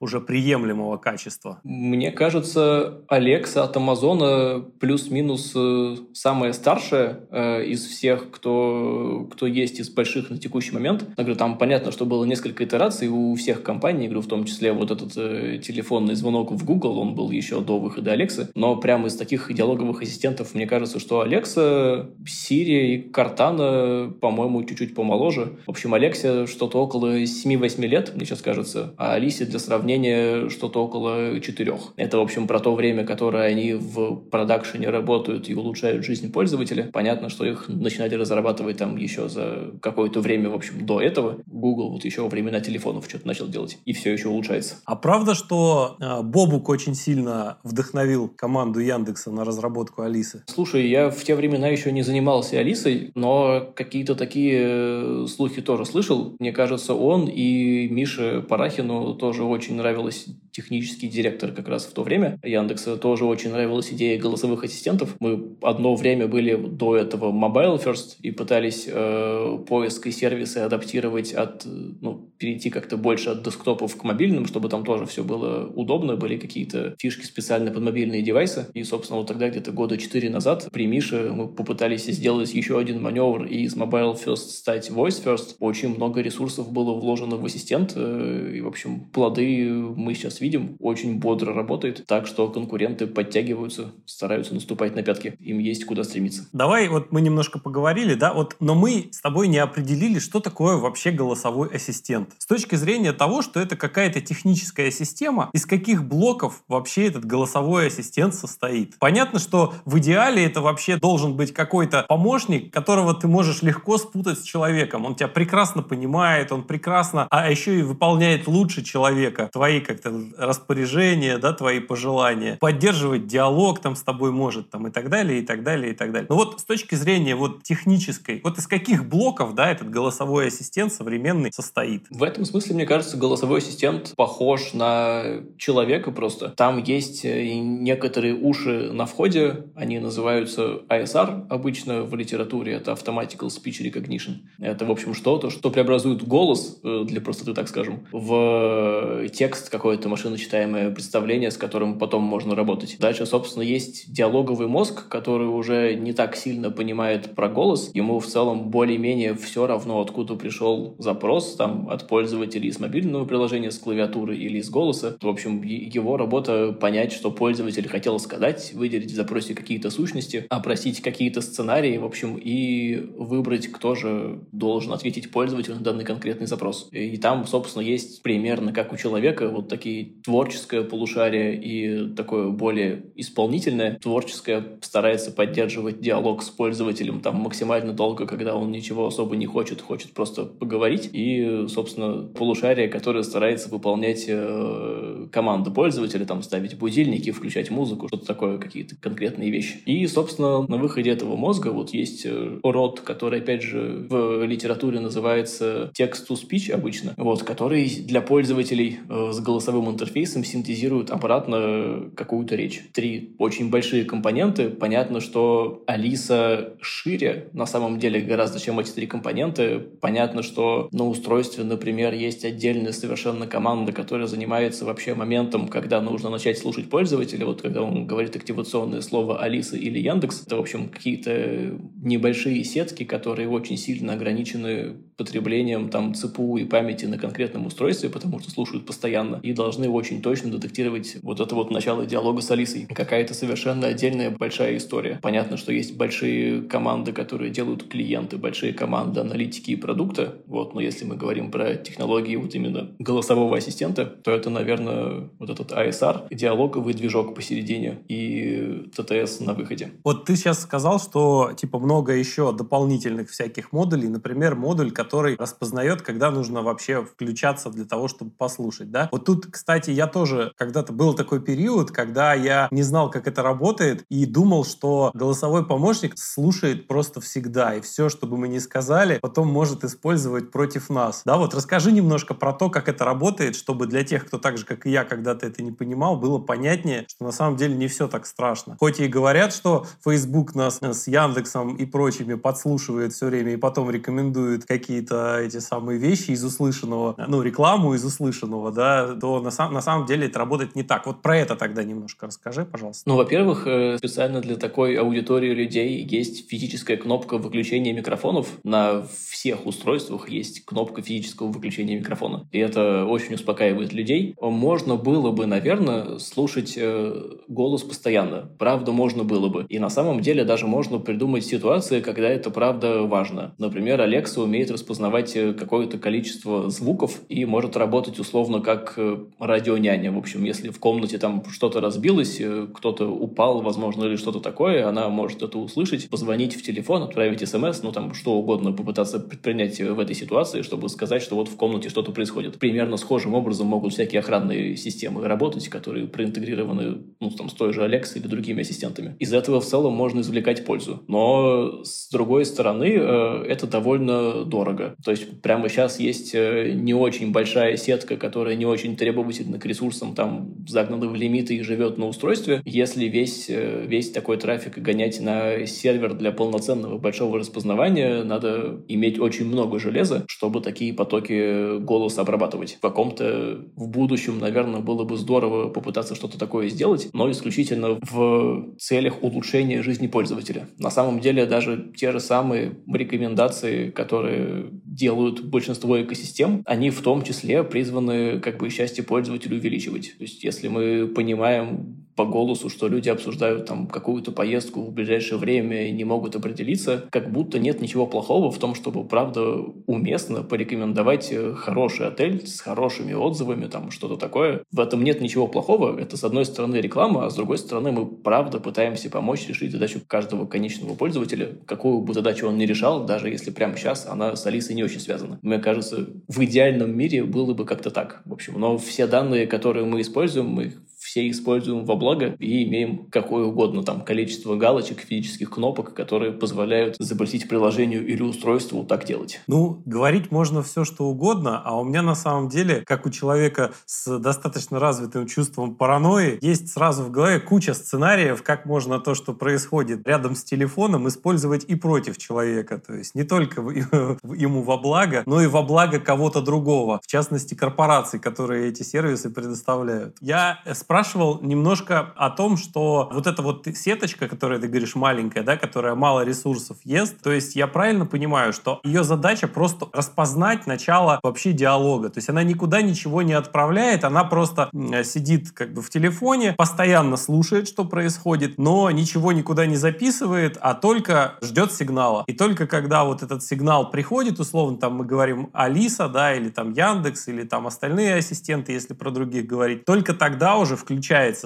уже 0.00 0.20
приемлемого 0.20 0.96
качества? 0.96 1.60
Мне 1.64 2.10
кажется, 2.10 3.02
Alexa 3.08 3.60
от 3.60 3.76
Амазона 3.76 4.64
плюс-минус 4.80 5.52
э, 5.54 5.96
самая 6.12 6.52
старшая 6.52 7.20
э, 7.30 7.64
из 7.64 7.86
всех, 7.86 8.30
кто, 8.30 9.28
кто 9.32 9.46
есть 9.46 9.80
из 9.80 9.90
больших 9.90 10.30
на 10.30 10.38
текущий 10.38 10.72
момент. 10.72 11.06
Там 11.38 11.58
понятно, 11.58 11.92
что 11.92 12.06
было 12.06 12.24
несколько 12.24 12.64
итераций 12.64 13.08
у 13.08 13.34
всех 13.34 13.62
компаний, 13.62 14.08
в 14.08 14.26
том 14.26 14.44
числе 14.44 14.72
вот 14.72 14.90
этот 14.90 15.12
э, 15.16 15.58
телефонный 15.58 16.14
звонок 16.14 16.50
в 16.52 16.64
Google, 16.64 16.98
он 16.98 17.14
был 17.14 17.30
еще 17.30 17.60
до 17.60 17.78
выхода 17.78 18.14
Alexa. 18.14 18.50
Но 18.54 18.76
прямо 18.76 19.08
из 19.08 19.16
таких 19.16 19.52
диалоговых 19.52 20.02
ассистентов, 20.02 20.54
мне 20.54 20.66
кажется, 20.66 20.98
что 20.98 21.24
Alexa, 21.24 22.10
Siri 22.24 22.94
и 22.94 23.10
Cortana, 23.10 24.10
по-моему, 24.10 24.62
чуть-чуть 24.64 24.94
помоложе. 24.94 25.58
В 25.66 25.70
общем, 25.70 25.94
Alexa 25.94 26.46
что-то 26.46 26.78
около 26.78 27.22
7-8 27.22 27.86
лет, 27.86 28.12
мне 28.14 28.24
сейчас 28.24 28.42
кажется, 28.42 28.94
а 28.96 29.14
Алисе 29.14 29.39
для 29.44 29.58
сравнения 29.58 30.48
что-то 30.48 30.84
около 30.84 31.40
4. 31.40 31.78
Это, 31.96 32.18
в 32.18 32.20
общем, 32.20 32.46
про 32.46 32.60
то 32.60 32.74
время, 32.74 33.04
которое 33.04 33.44
они 33.44 33.74
в 33.74 34.16
продакшене 34.16 34.90
работают 34.90 35.48
и 35.48 35.54
улучшают 35.54 36.04
жизнь 36.04 36.32
пользователя. 36.32 36.90
Понятно, 36.92 37.28
что 37.28 37.44
их 37.44 37.68
начинали 37.68 38.14
разрабатывать 38.14 38.78
там 38.78 38.96
еще 38.96 39.28
за 39.28 39.72
какое-то 39.80 40.20
время, 40.20 40.50
в 40.50 40.54
общем, 40.54 40.84
до 40.86 41.00
этого. 41.00 41.38
Google 41.46 41.90
вот 41.90 42.04
еще 42.04 42.22
во 42.22 42.28
времена 42.28 42.60
телефонов 42.60 43.06
что-то 43.08 43.26
начал 43.26 43.48
делать, 43.48 43.78
и 43.84 43.92
все 43.92 44.12
еще 44.12 44.28
улучшается. 44.28 44.76
А 44.84 44.96
правда, 44.96 45.34
что 45.34 45.96
э, 46.00 46.22
Бобук 46.22 46.68
очень 46.68 46.94
сильно 46.94 47.58
вдохновил 47.62 48.28
команду 48.28 48.80
Яндекса 48.80 49.30
на 49.30 49.44
разработку 49.44 50.02
Алисы? 50.02 50.42
Слушай, 50.46 50.88
я 50.88 51.10
в 51.10 51.22
те 51.22 51.34
времена 51.34 51.68
еще 51.68 51.92
не 51.92 52.02
занимался 52.02 52.58
Алисой, 52.58 53.12
но 53.14 53.72
какие-то 53.74 54.14
такие 54.14 54.60
э, 54.62 55.26
слухи 55.28 55.62
тоже 55.62 55.84
слышал. 55.86 56.34
Мне 56.38 56.52
кажется, 56.52 56.94
он 56.94 57.28
и 57.28 57.88
Миша 57.88 58.44
Парахину 58.48 59.14
тоже 59.14 59.29
очень 59.38 59.76
нравилась 59.76 60.26
технический 60.52 61.08
директор 61.08 61.52
как 61.52 61.68
раз 61.68 61.84
в 61.84 61.92
то 61.92 62.02
время 62.02 62.38
Яндекса. 62.42 62.96
Тоже 62.96 63.24
очень 63.24 63.50
нравилась 63.50 63.90
идея 63.92 64.18
голосовых 64.18 64.64
ассистентов. 64.64 65.16
Мы 65.20 65.56
одно 65.62 65.94
время 65.94 66.28
были 66.28 66.54
до 66.54 66.96
этого 66.96 67.32
mobile 67.32 67.82
first 67.82 68.16
и 68.22 68.30
пытались 68.30 68.86
э, 68.86 69.58
поиск 69.66 70.06
и 70.06 70.12
сервисы 70.12 70.58
адаптировать 70.58 71.32
от, 71.32 71.64
ну, 71.64 72.30
перейти 72.38 72.70
как-то 72.70 72.96
больше 72.96 73.30
от 73.30 73.42
десктопов 73.42 73.96
к 73.96 74.04
мобильным, 74.04 74.46
чтобы 74.46 74.68
там 74.68 74.84
тоже 74.84 75.06
все 75.06 75.24
было 75.24 75.66
удобно, 75.66 76.16
были 76.16 76.36
какие-то 76.36 76.94
фишки 76.98 77.24
специально 77.24 77.70
под 77.70 77.82
мобильные 77.82 78.22
девайсы. 78.22 78.66
И, 78.74 78.82
собственно, 78.84 79.18
вот 79.18 79.28
тогда 79.28 79.48
где-то 79.48 79.72
года 79.72 79.96
четыре 79.96 80.30
назад 80.30 80.68
при 80.72 80.86
Мише 80.86 81.30
мы 81.32 81.48
попытались 81.48 82.06
сделать 82.06 82.52
еще 82.54 82.78
один 82.78 83.02
маневр 83.02 83.44
и 83.44 83.62
из 83.62 83.76
mobile 83.76 84.18
first 84.22 84.50
стать 84.50 84.90
voice 84.90 85.22
first. 85.24 85.56
Очень 85.60 85.94
много 85.94 86.20
ресурсов 86.20 86.72
было 86.72 86.94
вложено 86.94 87.36
в 87.36 87.44
ассистент, 87.44 87.92
э, 87.94 88.52
и, 88.56 88.60
в 88.60 88.66
общем, 88.66 89.08
плоды 89.10 89.72
мы 89.96 90.14
сейчас 90.14 90.39
видим, 90.40 90.76
очень 90.80 91.18
бодро 91.18 91.54
работает, 91.54 92.04
так 92.06 92.26
что 92.26 92.48
конкуренты 92.48 93.06
подтягиваются, 93.06 93.92
стараются 94.06 94.54
наступать 94.54 94.94
на 94.94 95.02
пятки, 95.02 95.36
им 95.40 95.58
есть 95.58 95.84
куда 95.84 96.04
стремиться. 96.04 96.48
Давай, 96.52 96.88
вот 96.88 97.12
мы 97.12 97.20
немножко 97.20 97.58
поговорили, 97.58 98.14
да, 98.14 98.32
вот, 98.32 98.56
но 98.60 98.74
мы 98.74 99.08
с 99.10 99.20
тобой 99.20 99.48
не 99.48 99.58
определили, 99.58 100.18
что 100.18 100.40
такое 100.40 100.76
вообще 100.76 101.10
голосовой 101.10 101.68
ассистент. 101.68 102.30
С 102.38 102.46
точки 102.46 102.74
зрения 102.76 103.12
того, 103.12 103.42
что 103.42 103.60
это 103.60 103.76
какая-то 103.76 104.20
техническая 104.20 104.90
система, 104.90 105.50
из 105.52 105.66
каких 105.66 106.04
блоков 106.04 106.62
вообще 106.68 107.06
этот 107.06 107.24
голосовой 107.24 107.88
ассистент 107.88 108.34
состоит. 108.34 108.98
Понятно, 108.98 109.38
что 109.38 109.74
в 109.84 109.98
идеале 109.98 110.44
это 110.44 110.60
вообще 110.60 110.96
должен 110.96 111.36
быть 111.36 111.52
какой-то 111.52 112.04
помощник, 112.08 112.72
которого 112.72 113.14
ты 113.14 113.28
можешь 113.28 113.62
легко 113.62 113.98
спутать 113.98 114.38
с 114.38 114.42
человеком. 114.42 115.04
Он 115.04 115.14
тебя 115.14 115.28
прекрасно 115.28 115.82
понимает, 115.82 116.52
он 116.52 116.64
прекрасно, 116.64 117.26
а 117.30 117.50
еще 117.50 117.78
и 117.78 117.82
выполняет 117.82 118.46
лучше 118.46 118.82
человека 118.82 119.50
твои 119.52 119.80
как-то 119.80 120.12
распоряжения, 120.36 121.38
да, 121.38 121.52
твои 121.52 121.80
пожелания, 121.80 122.56
поддерживать 122.60 123.26
диалог 123.26 123.80
там 123.80 123.96
с 123.96 124.02
тобой 124.02 124.30
может, 124.30 124.70
там 124.70 124.86
и 124.86 124.90
так 124.90 125.08
далее, 125.08 125.40
и 125.40 125.46
так 125.46 125.62
далее, 125.62 125.92
и 125.92 125.96
так 125.96 126.12
далее. 126.12 126.26
Но 126.28 126.36
вот 126.36 126.60
с 126.60 126.64
точки 126.64 126.94
зрения 126.94 127.34
вот 127.34 127.62
технической, 127.62 128.40
вот 128.42 128.58
из 128.58 128.66
каких 128.66 129.08
блоков, 129.08 129.54
да, 129.54 129.70
этот 129.70 129.90
голосовой 129.90 130.48
ассистент 130.48 130.92
современный 130.92 131.52
состоит? 131.52 132.04
В 132.10 132.22
этом 132.22 132.44
смысле, 132.44 132.74
мне 132.74 132.86
кажется, 132.86 133.16
голосовой 133.16 133.58
ассистент 133.58 134.14
похож 134.16 134.72
на 134.72 135.42
человека 135.58 136.10
просто. 136.10 136.50
Там 136.50 136.82
есть 136.82 137.24
э, 137.24 137.58
некоторые 137.58 138.34
уши 138.34 138.90
на 138.92 139.06
входе, 139.06 139.64
они 139.74 139.98
называются 139.98 140.82
ISR 140.88 141.46
обычно 141.48 142.02
в 142.02 142.14
литературе, 142.14 142.74
это 142.74 142.92
Automatical 142.92 143.48
Speech 143.48 143.82
Recognition. 143.84 144.38
Это, 144.58 144.84
в 144.84 144.90
общем, 144.90 145.14
что-то, 145.14 145.50
что 145.50 145.70
преобразует 145.70 146.26
голос, 146.26 146.80
э, 146.82 147.04
для 147.06 147.20
простоты, 147.20 147.54
так 147.54 147.68
скажем, 147.68 148.06
в 148.12 149.28
текст 149.32 149.70
какой-то 149.70 150.08
машиночитаемое 150.20 150.90
представление, 150.90 151.50
с 151.50 151.56
которым 151.56 151.98
потом 151.98 152.22
можно 152.22 152.54
работать. 152.54 152.96
Дальше, 152.98 153.24
собственно, 153.24 153.62
есть 153.62 154.12
диалоговый 154.12 154.68
мозг, 154.68 155.08
который 155.08 155.48
уже 155.48 155.94
не 155.94 156.12
так 156.12 156.36
сильно 156.36 156.70
понимает 156.70 157.34
про 157.34 157.48
голос. 157.48 157.90
Ему 157.94 158.18
в 158.18 158.26
целом 158.26 158.70
более-менее 158.70 159.34
все 159.34 159.66
равно, 159.66 160.00
откуда 160.00 160.34
пришел 160.34 160.94
запрос, 160.98 161.56
там, 161.56 161.88
от 161.88 162.06
пользователей 162.06 162.68
из 162.68 162.78
мобильного 162.78 163.24
приложения, 163.24 163.70
с 163.70 163.78
клавиатуры 163.78 164.36
или 164.36 164.58
из 164.58 164.68
голоса. 164.68 165.16
В 165.20 165.28
общем, 165.28 165.62
его 165.62 166.16
работа 166.16 166.72
понять, 166.72 167.12
что 167.12 167.30
пользователь 167.30 167.88
хотел 167.88 168.18
сказать, 168.18 168.72
выделить 168.74 169.12
в 169.12 169.14
запросе 169.14 169.54
какие-то 169.54 169.90
сущности, 169.90 170.46
опросить 170.50 171.00
какие-то 171.00 171.40
сценарии, 171.40 171.96
в 171.96 172.04
общем, 172.04 172.36
и 172.36 172.96
выбрать, 173.16 173.68
кто 173.68 173.94
же 173.94 174.40
должен 174.52 174.92
ответить 174.92 175.30
пользователю 175.30 175.76
на 175.76 175.80
данный 175.80 176.04
конкретный 176.04 176.46
запрос. 176.46 176.88
И 176.92 177.16
там, 177.16 177.46
собственно, 177.46 177.82
есть 177.82 178.22
примерно 178.22 178.72
как 178.72 178.92
у 178.92 178.96
человека 178.96 179.48
вот 179.48 179.68
такие 179.68 180.09
творческое 180.24 180.82
полушарие 180.82 181.56
и 181.56 182.14
такое 182.14 182.48
более 182.50 183.04
исполнительное. 183.16 183.98
Творческое 184.00 184.78
старается 184.82 185.30
поддерживать 185.30 186.00
диалог 186.00 186.42
с 186.42 186.50
пользователем 186.50 187.20
там 187.20 187.36
максимально 187.36 187.92
долго, 187.92 188.26
когда 188.26 188.54
он 188.54 188.70
ничего 188.70 189.06
особо 189.06 189.36
не 189.36 189.46
хочет, 189.46 189.80
хочет 189.80 190.12
просто 190.12 190.44
поговорить. 190.44 191.10
И, 191.12 191.66
собственно, 191.68 192.24
полушарие, 192.26 192.88
которое 192.88 193.22
старается 193.22 193.68
выполнять 193.68 194.24
э, 194.28 195.28
команды 195.32 195.70
пользователя, 195.70 196.24
там 196.24 196.42
ставить 196.42 196.78
будильники, 196.78 197.30
включать 197.30 197.70
музыку, 197.70 198.08
что-то 198.08 198.26
такое, 198.26 198.58
какие-то 198.58 198.96
конкретные 198.96 199.50
вещи. 199.50 199.80
И, 199.86 200.06
собственно, 200.06 200.62
на 200.66 200.76
выходе 200.76 201.10
этого 201.10 201.36
мозга 201.36 201.68
вот 201.68 201.90
есть 201.90 202.26
э, 202.26 202.58
род, 202.62 203.00
который, 203.00 203.40
опять 203.40 203.62
же, 203.62 204.06
в 204.08 204.44
литературе 204.44 205.00
называется 205.00 205.90
text-to-speech 205.98 206.72
обычно, 206.72 207.14
вот, 207.16 207.42
который 207.42 207.88
для 207.88 208.20
пользователей 208.20 208.98
э, 209.08 209.30
с 209.32 209.40
голосовым 209.40 209.88
интерфейсом 209.88 209.99
синтезирует 210.06 211.10
обратно 211.10 212.10
какую-то 212.16 212.56
речь. 212.56 212.82
Три 212.92 213.34
очень 213.38 213.70
большие 213.70 214.04
компоненты. 214.04 214.70
Понятно, 214.70 215.20
что 215.20 215.82
Алиса 215.86 216.74
шире 216.80 217.48
на 217.52 217.66
самом 217.66 217.98
деле 217.98 218.20
гораздо, 218.20 218.60
чем 218.60 218.78
эти 218.80 218.90
три 218.90 219.06
компоненты. 219.06 219.78
Понятно, 219.78 220.42
что 220.42 220.88
на 220.92 221.06
устройстве, 221.06 221.64
например, 221.64 222.12
есть 222.14 222.44
отдельная 222.44 222.92
совершенно 222.92 223.46
команда, 223.46 223.92
которая 223.92 224.26
занимается 224.26 224.84
вообще 224.84 225.14
моментом, 225.14 225.68
когда 225.68 226.00
нужно 226.00 226.30
начать 226.30 226.58
слушать 226.58 226.90
пользователя. 226.90 227.46
Вот 227.46 227.62
когда 227.62 227.82
он 227.82 228.06
говорит 228.06 228.36
активационное 228.36 229.00
слово 229.00 229.40
Алиса 229.40 229.76
или 229.76 229.98
Яндекс, 229.98 230.44
это, 230.46 230.56
в 230.56 230.60
общем, 230.60 230.88
какие-то 230.88 231.78
небольшие 232.02 232.64
сетки, 232.64 233.04
которые 233.04 233.48
очень 233.48 233.76
сильно 233.76 234.14
ограничены 234.14 234.96
потреблением 235.20 235.90
там 235.90 236.14
ЦПУ 236.14 236.56
и 236.56 236.64
памяти 236.64 237.04
на 237.04 237.18
конкретном 237.18 237.66
устройстве, 237.66 238.08
потому 238.08 238.40
что 238.40 238.50
слушают 238.50 238.86
постоянно, 238.86 239.38
и 239.42 239.52
должны 239.52 239.86
очень 239.90 240.22
точно 240.22 240.50
детектировать 240.50 241.18
вот 241.22 241.40
это 241.40 241.54
вот 241.54 241.70
начало 241.70 242.06
диалога 242.06 242.40
с 242.40 242.50
Алисой. 242.50 242.86
Какая-то 242.86 243.34
совершенно 243.34 243.88
отдельная 243.88 244.30
большая 244.30 244.78
история. 244.78 245.18
Понятно, 245.20 245.58
что 245.58 245.72
есть 245.72 245.94
большие 245.94 246.62
команды, 246.62 247.12
которые 247.12 247.50
делают 247.50 247.86
клиенты, 247.86 248.38
большие 248.38 248.72
команды 248.72 249.20
аналитики 249.20 249.72
и 249.72 249.76
продукта, 249.76 250.36
вот, 250.46 250.74
но 250.74 250.80
если 250.80 251.04
мы 251.04 251.16
говорим 251.16 251.50
про 251.50 251.74
технологии 251.74 252.36
вот 252.36 252.54
именно 252.54 252.88
голосового 252.98 253.58
ассистента, 253.58 254.06
то 254.06 254.30
это, 254.30 254.48
наверное, 254.48 255.28
вот 255.38 255.50
этот 255.50 255.72
ASR, 255.72 256.34
диалоговый 256.34 256.94
движок 256.94 257.34
посередине 257.34 257.98
и 258.08 258.88
TTS 258.96 259.44
на 259.44 259.52
выходе. 259.52 259.90
Вот 260.02 260.24
ты 260.24 260.36
сейчас 260.36 260.62
сказал, 260.62 260.98
что 260.98 261.52
типа 261.54 261.78
много 261.78 262.14
еще 262.14 262.52
дополнительных 262.56 263.28
всяких 263.28 263.72
модулей, 263.72 264.08
например, 264.08 264.54
модуль, 264.54 264.90
который 264.90 265.09
который 265.10 265.34
распознает, 265.36 266.02
когда 266.02 266.30
нужно 266.30 266.62
вообще 266.62 267.04
включаться 267.04 267.68
для 267.70 267.84
того, 267.84 268.06
чтобы 268.06 268.30
послушать, 268.30 268.92
да. 268.92 269.08
Вот 269.10 269.24
тут, 269.24 269.48
кстати, 269.50 269.90
я 269.90 270.06
тоже 270.06 270.52
когда-то 270.56 270.92
был 270.92 271.14
такой 271.14 271.40
период, 271.40 271.90
когда 271.90 272.32
я 272.34 272.68
не 272.70 272.84
знал, 272.84 273.10
как 273.10 273.26
это 273.26 273.42
работает, 273.42 274.04
и 274.08 274.24
думал, 274.24 274.64
что 274.64 275.10
голосовой 275.12 275.66
помощник 275.66 276.16
слушает 276.16 276.86
просто 276.86 277.20
всегда, 277.20 277.74
и 277.74 277.80
все, 277.80 278.08
что 278.08 278.28
бы 278.28 278.36
мы 278.36 278.46
ни 278.46 278.58
сказали, 278.58 279.18
потом 279.20 279.48
может 279.48 279.82
использовать 279.82 280.52
против 280.52 280.88
нас. 280.90 281.22
Да, 281.24 281.38
вот 281.38 281.54
расскажи 281.54 281.90
немножко 281.90 282.32
про 282.32 282.52
то, 282.52 282.70
как 282.70 282.88
это 282.88 283.04
работает, 283.04 283.56
чтобы 283.56 283.88
для 283.88 284.04
тех, 284.04 284.24
кто 284.24 284.38
так 284.38 284.58
же, 284.58 284.64
как 284.64 284.86
и 284.86 284.90
я, 284.90 285.02
когда-то 285.02 285.44
это 285.44 285.60
не 285.64 285.72
понимал, 285.72 286.18
было 286.18 286.38
понятнее, 286.38 287.06
что 287.08 287.24
на 287.24 287.32
самом 287.32 287.56
деле 287.56 287.74
не 287.74 287.88
все 287.88 288.06
так 288.06 288.26
страшно. 288.26 288.76
Хоть 288.78 289.00
и 289.00 289.08
говорят, 289.08 289.52
что 289.52 289.86
Facebook 290.04 290.54
нас 290.54 290.78
с 290.80 291.08
Яндексом 291.08 291.74
и 291.74 291.84
прочими 291.84 292.34
подслушивает 292.34 293.12
все 293.12 293.26
время 293.26 293.54
и 293.54 293.56
потом 293.56 293.90
рекомендует 293.90 294.66
какие 294.66 294.99
какие-то 295.00 295.38
эти 295.40 295.58
самые 295.58 295.98
вещи 295.98 296.32
из 296.32 296.44
услышанного, 296.44 297.14
ну, 297.28 297.42
рекламу 297.42 297.94
из 297.94 298.04
услышанного, 298.04 298.70
да, 298.72 299.14
то 299.14 299.40
на, 299.40 299.50
сам, 299.50 299.72
на 299.72 299.80
самом 299.80 300.06
деле 300.06 300.26
это 300.26 300.38
работает 300.38 300.76
не 300.76 300.82
так. 300.82 301.06
Вот 301.06 301.22
про 301.22 301.38
это 301.38 301.56
тогда 301.56 301.82
немножко 301.82 302.26
расскажи, 302.26 302.64
пожалуйста. 302.64 303.08
Ну, 303.08 303.16
во-первых, 303.16 303.66
э, 303.66 303.98
специально 303.98 304.40
для 304.40 304.56
такой 304.56 304.94
аудитории 304.94 305.52
людей 305.54 306.06
есть 306.06 306.48
физическая 306.48 306.96
кнопка 306.96 307.38
выключения 307.38 307.92
микрофонов. 307.92 308.58
На 308.62 309.02
всех 309.30 309.66
устройствах 309.66 310.28
есть 310.28 310.64
кнопка 310.64 311.02
физического 311.02 311.48
выключения 311.48 311.98
микрофона. 311.98 312.48
И 312.52 312.58
это 312.58 313.04
очень 313.06 313.34
успокаивает 313.34 313.92
людей. 313.92 314.34
Можно 314.40 314.96
было 314.96 315.30
бы, 315.30 315.46
наверное, 315.46 316.18
слушать 316.18 316.74
э, 316.76 317.14
голос 317.48 317.82
постоянно. 317.82 318.50
Правда, 318.58 318.92
можно 318.92 319.24
было 319.24 319.48
бы. 319.48 319.66
И 319.68 319.78
на 319.78 319.88
самом 319.88 320.20
деле 320.20 320.44
даже 320.44 320.66
можно 320.66 320.98
придумать 320.98 321.44
ситуации, 321.44 322.00
когда 322.00 322.28
это 322.28 322.50
правда 322.50 323.02
важно. 323.02 323.54
Например, 323.58 324.00
Alexa 324.00 324.42
умеет 324.42 324.70
распознавать 324.80 325.36
э, 325.36 325.52
какое-то 325.52 325.98
количество 325.98 326.70
звуков 326.70 327.20
и 327.28 327.44
может 327.44 327.76
работать 327.76 328.18
условно 328.18 328.60
как 328.60 328.94
э, 328.96 329.18
радионяня. 329.38 330.10
В 330.10 330.18
общем, 330.18 330.44
если 330.44 330.70
в 330.70 330.78
комнате 330.78 331.18
там 331.18 331.44
что-то 331.50 331.80
разбилось, 331.80 332.40
э, 332.40 332.66
кто-то 332.72 333.08
упал, 333.08 333.60
возможно, 333.60 334.04
или 334.06 334.16
что-то 334.16 334.40
такое, 334.40 334.88
она 334.88 335.08
может 335.08 335.42
это 335.42 335.58
услышать, 335.58 336.08
позвонить 336.08 336.54
в 336.56 336.62
телефон, 336.62 337.02
отправить 337.02 337.46
смс, 337.46 337.82
ну 337.82 337.92
там 337.92 338.14
что 338.14 338.32
угодно 338.32 338.72
попытаться 338.72 339.20
предпринять 339.20 339.78
в 339.80 340.00
этой 340.00 340.16
ситуации, 340.16 340.62
чтобы 340.62 340.88
сказать, 340.88 341.22
что 341.22 341.36
вот 341.36 341.48
в 341.48 341.56
комнате 341.56 341.90
что-то 341.90 342.12
происходит. 342.12 342.58
Примерно 342.58 342.96
схожим 342.96 343.34
образом 343.34 343.66
могут 343.66 343.92
всякие 343.92 344.20
охранные 344.20 344.76
системы 344.76 345.26
работать, 345.26 345.68
которые 345.68 346.06
проинтегрированы 346.06 347.02
ну, 347.20 347.30
там, 347.30 347.50
с 347.50 347.52
той 347.52 347.72
же 347.72 347.82
Alexa 347.82 348.18
или 348.18 348.26
другими 348.26 348.62
ассистентами. 348.62 349.14
Из 349.18 349.32
этого 349.32 349.60
в 349.60 349.66
целом 349.66 349.92
можно 349.92 350.20
извлекать 350.20 350.64
пользу. 350.64 351.02
Но 351.06 351.84
с 351.84 352.08
другой 352.10 352.44
стороны, 352.44 352.86
это 352.86 353.66
довольно 353.66 354.44
дорого 354.44 354.69
дорого. 354.70 354.96
То 355.04 355.10
есть 355.10 355.40
прямо 355.42 355.68
сейчас 355.68 355.98
есть 356.00 356.34
э, 356.34 356.72
не 356.74 356.94
очень 356.94 357.32
большая 357.32 357.76
сетка, 357.76 358.16
которая 358.16 358.56
не 358.56 358.66
очень 358.66 358.96
требовательна 358.96 359.58
к 359.58 359.66
ресурсам, 359.66 360.14
там 360.14 360.54
загнана 360.66 361.08
в 361.08 361.14
лимиты 361.14 361.56
и 361.56 361.62
живет 361.62 361.98
на 361.98 362.06
устройстве. 362.06 362.62
Если 362.64 363.06
весь, 363.06 363.46
э, 363.48 363.84
весь 363.86 364.10
такой 364.10 364.36
трафик 364.36 364.78
гонять 364.78 365.20
на 365.20 365.66
сервер 365.66 366.14
для 366.14 366.32
полноценного 366.32 366.98
большого 366.98 367.38
распознавания, 367.38 368.22
надо 368.22 368.80
иметь 368.88 369.18
очень 369.18 369.46
много 369.46 369.78
железа, 369.78 370.24
чтобы 370.28 370.60
такие 370.60 370.92
потоки 370.92 371.78
голоса 371.78 372.22
обрабатывать. 372.22 372.76
В 372.76 372.80
каком-то 372.80 373.60
в 373.76 373.88
будущем, 373.88 374.38
наверное, 374.38 374.80
было 374.80 375.04
бы 375.04 375.16
здорово 375.16 375.68
попытаться 375.68 376.14
что-то 376.14 376.38
такое 376.38 376.68
сделать, 376.68 377.08
но 377.12 377.30
исключительно 377.30 377.98
в 378.00 378.76
целях 378.78 379.22
улучшения 379.22 379.82
жизни 379.82 380.06
пользователя. 380.06 380.68
На 380.78 380.90
самом 380.90 381.20
деле 381.20 381.46
даже 381.46 381.90
те 381.96 382.12
же 382.12 382.20
самые 382.20 382.72
рекомендации, 382.92 383.90
которые 383.90 384.59
делают 384.84 385.44
большинство 385.44 386.00
экосистем, 386.00 386.62
они 386.66 386.90
в 386.90 387.00
том 387.00 387.22
числе 387.22 387.64
призваны 387.64 388.40
как 388.40 388.58
бы 388.58 388.70
счастье 388.70 389.04
пользователя 389.04 389.56
увеличивать. 389.56 390.14
То 390.18 390.24
есть 390.24 390.44
если 390.44 390.68
мы 390.68 391.08
понимаем 391.08 392.06
по 392.20 392.26
голосу, 392.26 392.68
что 392.68 392.86
люди 392.86 393.08
обсуждают 393.08 393.64
там 393.64 393.86
какую-то 393.86 394.30
поездку 394.30 394.82
в 394.82 394.92
ближайшее 394.92 395.38
время 395.38 395.88
и 395.88 395.90
не 395.90 396.04
могут 396.04 396.36
определиться, 396.36 397.06
как 397.10 397.32
будто 397.32 397.58
нет 397.58 397.80
ничего 397.80 398.06
плохого 398.06 398.50
в 398.50 398.58
том, 398.58 398.74
чтобы, 398.74 399.04
правда, 399.04 399.54
уместно 399.86 400.42
порекомендовать 400.42 401.32
э, 401.32 401.54
хороший 401.54 402.08
отель 402.08 402.46
с 402.46 402.60
хорошими 402.60 403.14
отзывами, 403.14 403.68
там 403.68 403.90
что-то 403.90 404.18
такое. 404.18 404.64
В 404.70 404.80
этом 404.80 405.02
нет 405.02 405.22
ничего 405.22 405.46
плохого. 405.46 405.98
Это, 405.98 406.18
с 406.18 406.24
одной 406.24 406.44
стороны, 406.44 406.76
реклама, 406.76 407.24
а 407.24 407.30
с 407.30 407.36
другой 407.36 407.56
стороны, 407.56 407.90
мы, 407.90 408.04
правда, 408.04 408.60
пытаемся 408.60 409.08
помочь 409.08 409.48
решить 409.48 409.72
задачу 409.72 410.02
каждого 410.06 410.44
конечного 410.44 410.94
пользователя, 410.94 411.56
какую 411.64 412.02
бы 412.02 412.12
задачу 412.12 412.48
он 412.48 412.58
ни 412.58 412.66
решал, 412.66 413.06
даже 413.06 413.30
если 413.30 413.50
прямо 413.50 413.78
сейчас 413.78 414.06
она 414.06 414.36
с 414.36 414.44
Алисой 414.44 414.74
не 414.74 414.84
очень 414.84 415.00
связана. 415.00 415.38
Мне 415.40 415.58
кажется, 415.58 416.06
в 416.28 416.44
идеальном 416.44 416.94
мире 416.94 417.24
было 417.24 417.54
бы 417.54 417.64
как-то 417.64 417.90
так. 417.90 418.20
В 418.26 418.34
общем, 418.34 418.60
но 418.60 418.76
все 418.76 419.06
данные, 419.06 419.46
которые 419.46 419.86
мы 419.86 420.02
используем, 420.02 420.48
мы 420.48 420.74
все 421.10 421.28
используем 421.28 421.84
во 421.84 421.96
благо 421.96 422.36
и 422.38 422.62
имеем 422.62 423.06
какое 423.10 423.44
угодно 423.44 423.82
там 423.82 424.02
количество 424.02 424.54
галочек, 424.54 425.00
физических 425.00 425.50
кнопок, 425.50 425.92
которые 425.92 426.30
позволяют 426.30 426.94
запретить 427.00 427.48
приложению 427.48 428.06
или 428.06 428.22
устройству 428.22 428.84
так 428.84 429.04
делать. 429.06 429.40
Ну, 429.48 429.82
говорить 429.86 430.30
можно 430.30 430.62
все, 430.62 430.84
что 430.84 431.06
угодно, 431.06 431.60
а 431.64 431.76
у 431.80 431.82
меня 431.82 432.02
на 432.02 432.14
самом 432.14 432.48
деле, 432.48 432.84
как 432.86 433.06
у 433.06 433.10
человека 433.10 433.72
с 433.86 434.20
достаточно 434.20 434.78
развитым 434.78 435.26
чувством 435.26 435.74
паранойи, 435.74 436.38
есть 436.42 436.72
сразу 436.72 437.02
в 437.02 437.10
голове 437.10 437.40
куча 437.40 437.74
сценариев, 437.74 438.44
как 438.44 438.64
можно 438.64 439.00
то, 439.00 439.16
что 439.16 439.34
происходит 439.34 440.06
рядом 440.06 440.36
с 440.36 440.44
телефоном, 440.44 441.08
использовать 441.08 441.64
и 441.64 441.74
против 441.74 442.18
человека. 442.18 442.78
То 442.78 442.94
есть 442.94 443.16
не 443.16 443.24
только 443.24 443.60
ему 443.62 444.62
во 444.62 444.78
благо, 444.78 445.24
но 445.26 445.42
и 445.42 445.48
во 445.48 445.62
благо 445.64 445.98
кого-то 445.98 446.40
другого. 446.40 447.00
В 447.02 447.08
частности, 447.08 447.54
корпораций, 447.54 448.20
которые 448.20 448.68
эти 448.68 448.84
сервисы 448.84 449.28
предоставляют. 449.28 450.16
Я 450.20 450.60
спрашивал 451.00 451.40
немножко 451.40 452.12
о 452.14 452.28
том, 452.28 452.58
что 452.58 453.08
вот 453.10 453.26
эта 453.26 453.40
вот 453.40 453.66
сеточка, 453.74 454.28
которая, 454.28 454.58
ты 454.58 454.68
говоришь, 454.68 454.94
маленькая, 454.94 455.42
да, 455.42 455.56
которая 455.56 455.94
мало 455.94 456.26
ресурсов 456.26 456.76
ест, 456.84 457.22
то 457.22 457.32
есть 457.32 457.56
я 457.56 457.66
правильно 457.66 458.04
понимаю, 458.04 458.52
что 458.52 458.80
ее 458.84 459.02
задача 459.02 459.48
просто 459.48 459.86
распознать 459.94 460.66
начало 460.66 461.18
вообще 461.22 461.52
диалога. 461.52 462.10
То 462.10 462.18
есть 462.18 462.28
она 462.28 462.42
никуда 462.42 462.82
ничего 462.82 463.22
не 463.22 463.32
отправляет, 463.32 464.04
она 464.04 464.24
просто 464.24 464.68
сидит 465.04 465.52
как 465.52 465.72
бы 465.72 465.80
в 465.80 465.88
телефоне, 465.88 466.52
постоянно 466.52 467.16
слушает, 467.16 467.66
что 467.66 467.86
происходит, 467.86 468.58
но 468.58 468.90
ничего 468.90 469.32
никуда 469.32 469.64
не 469.64 469.76
записывает, 469.76 470.58
а 470.60 470.74
только 470.74 471.36
ждет 471.40 471.72
сигнала. 471.72 472.24
И 472.26 472.34
только 472.34 472.66
когда 472.66 473.04
вот 473.04 473.22
этот 473.22 473.42
сигнал 473.42 473.90
приходит, 473.90 474.38
условно, 474.38 474.76
там 474.76 474.96
мы 474.96 475.06
говорим 475.06 475.48
Алиса, 475.54 476.08
да, 476.08 476.34
или 476.34 476.50
там 476.50 476.72
Яндекс, 476.72 477.28
или 477.28 477.44
там 477.44 477.66
остальные 477.66 478.16
ассистенты, 478.16 478.72
если 478.72 478.92
про 478.92 479.10
других 479.10 479.46
говорить, 479.46 479.86
только 479.86 480.12
тогда 480.12 480.58
уже 480.58 480.76
включается 480.76 480.89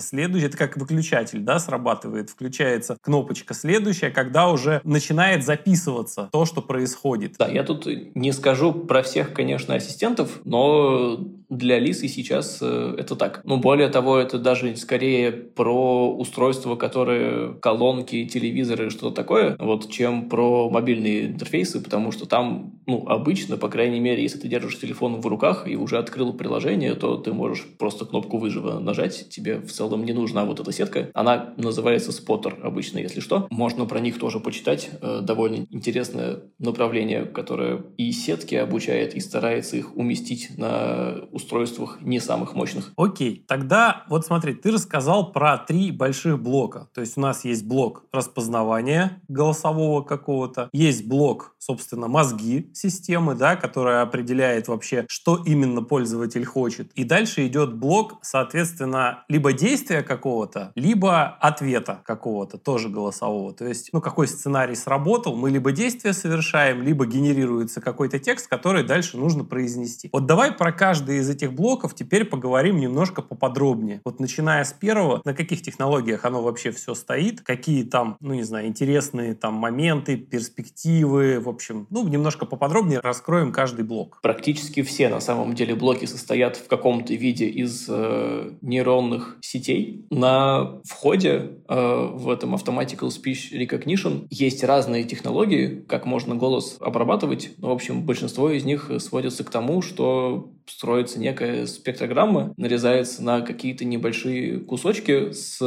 следующий, 0.00 0.46
это 0.46 0.56
как 0.56 0.76
выключатель, 0.76 1.40
да, 1.40 1.58
срабатывает, 1.58 2.30
включается 2.30 2.96
кнопочка 3.00 3.54
следующая, 3.54 4.10
когда 4.10 4.48
уже 4.48 4.80
начинает 4.84 5.44
записываться 5.44 6.28
то, 6.32 6.44
что 6.44 6.62
происходит. 6.62 7.36
Да, 7.38 7.48
я 7.48 7.62
тут 7.62 7.86
не 8.14 8.32
скажу 8.32 8.72
про 8.72 9.02
всех, 9.02 9.32
конечно, 9.32 9.74
ассистентов, 9.74 10.40
но 10.44 11.18
для 11.56 11.78
Лисы 11.78 12.08
сейчас 12.08 12.58
э, 12.60 12.94
это 12.98 13.16
так. 13.16 13.40
Ну, 13.44 13.58
более 13.58 13.88
того, 13.88 14.18
это 14.18 14.38
даже 14.38 14.76
скорее 14.76 15.32
про 15.32 16.14
устройства, 16.14 16.76
которые 16.76 17.54
колонки, 17.54 18.26
телевизоры, 18.26 18.90
что-то 18.90 19.14
такое, 19.14 19.56
вот, 19.58 19.90
чем 19.90 20.28
про 20.28 20.70
мобильные 20.70 21.26
интерфейсы, 21.26 21.80
потому 21.80 22.12
что 22.12 22.26
там, 22.26 22.80
ну, 22.86 23.06
обычно, 23.06 23.56
по 23.56 23.68
крайней 23.68 24.00
мере, 24.00 24.22
если 24.22 24.38
ты 24.38 24.48
держишь 24.48 24.80
телефон 24.80 25.20
в 25.20 25.26
руках 25.26 25.68
и 25.68 25.76
уже 25.76 25.98
открыл 25.98 26.32
приложение, 26.32 26.94
то 26.94 27.16
ты 27.16 27.32
можешь 27.32 27.64
просто 27.78 28.04
кнопку 28.04 28.38
выжива 28.38 28.78
нажать, 28.78 29.28
тебе 29.28 29.58
в 29.58 29.70
целом 29.70 30.04
не 30.04 30.12
нужна 30.12 30.44
вот 30.44 30.60
эта 30.60 30.72
сетка. 30.72 31.10
Она 31.14 31.54
называется 31.56 32.12
споттер 32.12 32.58
обычно, 32.62 32.98
если 32.98 33.20
что. 33.20 33.46
Можно 33.50 33.86
про 33.86 34.00
них 34.00 34.18
тоже 34.18 34.40
почитать. 34.40 34.90
Э, 35.00 35.20
довольно 35.22 35.66
интересное 35.70 36.40
направление, 36.58 37.24
которое 37.24 37.82
и 37.96 38.12
сетки 38.12 38.54
обучает, 38.54 39.14
и 39.14 39.20
старается 39.20 39.76
их 39.76 39.96
уместить 39.96 40.56
на 40.58 41.24
устройствах 41.44 41.98
не 42.00 42.20
самых 42.20 42.54
мощных. 42.54 42.92
Окей, 42.96 43.44
тогда 43.46 44.04
вот 44.08 44.24
смотри, 44.26 44.54
ты 44.54 44.70
рассказал 44.70 45.32
про 45.32 45.58
три 45.58 45.90
больших 45.90 46.40
блока. 46.40 46.88
То 46.94 47.00
есть 47.00 47.16
у 47.16 47.20
нас 47.20 47.44
есть 47.44 47.64
блок 47.64 48.04
распознавания 48.12 49.22
голосового 49.28 50.02
какого-то, 50.02 50.68
есть 50.72 51.06
блок, 51.06 51.54
собственно, 51.58 52.08
мозги 52.08 52.70
системы, 52.74 53.34
да, 53.34 53.56
которая 53.56 54.02
определяет 54.02 54.68
вообще, 54.68 55.04
что 55.08 55.42
именно 55.44 55.82
пользователь 55.82 56.44
хочет. 56.44 56.90
И 56.92 57.04
дальше 57.04 57.46
идет 57.46 57.74
блок, 57.74 58.18
соответственно, 58.22 59.24
либо 59.28 59.52
действия 59.52 60.02
какого-то, 60.02 60.72
либо 60.74 61.26
ответа 61.40 62.00
какого-то, 62.04 62.58
тоже 62.58 62.88
голосового. 62.88 63.52
То 63.52 63.66
есть, 63.66 63.90
ну, 63.92 64.00
какой 64.00 64.26
сценарий 64.28 64.74
сработал, 64.74 65.36
мы 65.36 65.50
либо 65.50 65.72
действие 65.72 66.14
совершаем, 66.14 66.82
либо 66.82 67.06
генерируется 67.06 67.80
какой-то 67.80 68.18
текст, 68.18 68.48
который 68.48 68.84
дальше 68.84 69.18
нужно 69.18 69.44
произнести. 69.44 70.08
Вот 70.12 70.26
давай 70.26 70.52
про 70.52 70.72
каждый 70.72 71.18
из 71.18 71.23
этих 71.28 71.52
блоков 71.52 71.94
теперь 71.94 72.24
поговорим 72.24 72.78
немножко 72.78 73.22
поподробнее. 73.22 74.00
Вот 74.04 74.20
начиная 74.20 74.64
с 74.64 74.72
первого, 74.72 75.20
на 75.24 75.34
каких 75.34 75.62
технологиях 75.62 76.24
оно 76.24 76.42
вообще 76.42 76.70
все 76.70 76.94
стоит, 76.94 77.40
какие 77.40 77.84
там, 77.84 78.16
ну 78.20 78.34
не 78.34 78.42
знаю, 78.42 78.66
интересные 78.66 79.34
там 79.34 79.54
моменты, 79.54 80.16
перспективы, 80.16 81.40
в 81.40 81.48
общем, 81.48 81.86
ну 81.90 82.06
немножко 82.06 82.46
поподробнее 82.46 83.00
раскроем 83.00 83.52
каждый 83.52 83.84
блок. 83.84 84.18
Практически 84.22 84.82
все 84.82 85.08
на 85.08 85.20
самом 85.20 85.54
деле 85.54 85.74
блоки 85.74 86.06
состоят 86.06 86.56
в 86.56 86.66
каком-то 86.68 87.14
виде 87.14 87.46
из 87.46 87.86
э, 87.88 88.52
нейронных 88.62 89.36
сетей. 89.40 90.06
На 90.10 90.80
входе 90.84 91.58
э, 91.68 92.10
в 92.12 92.28
этом 92.30 92.54
Automatical 92.54 93.08
Speech 93.08 93.52
Recognition 93.52 94.26
есть 94.30 94.64
разные 94.64 95.04
технологии, 95.04 95.84
как 95.88 96.06
можно 96.06 96.34
голос 96.34 96.76
обрабатывать. 96.80 97.52
Но, 97.58 97.68
в 97.68 97.72
общем, 97.72 98.02
большинство 98.02 98.50
из 98.50 98.64
них 98.64 98.90
сводится 98.98 99.44
к 99.44 99.50
тому, 99.50 99.82
что 99.82 100.50
строится 100.66 101.18
некая 101.18 101.66
спектрограмма, 101.66 102.54
нарезается 102.56 103.22
на 103.22 103.40
какие-то 103.40 103.84
небольшие 103.84 104.60
кусочки 104.60 105.32
с 105.32 105.60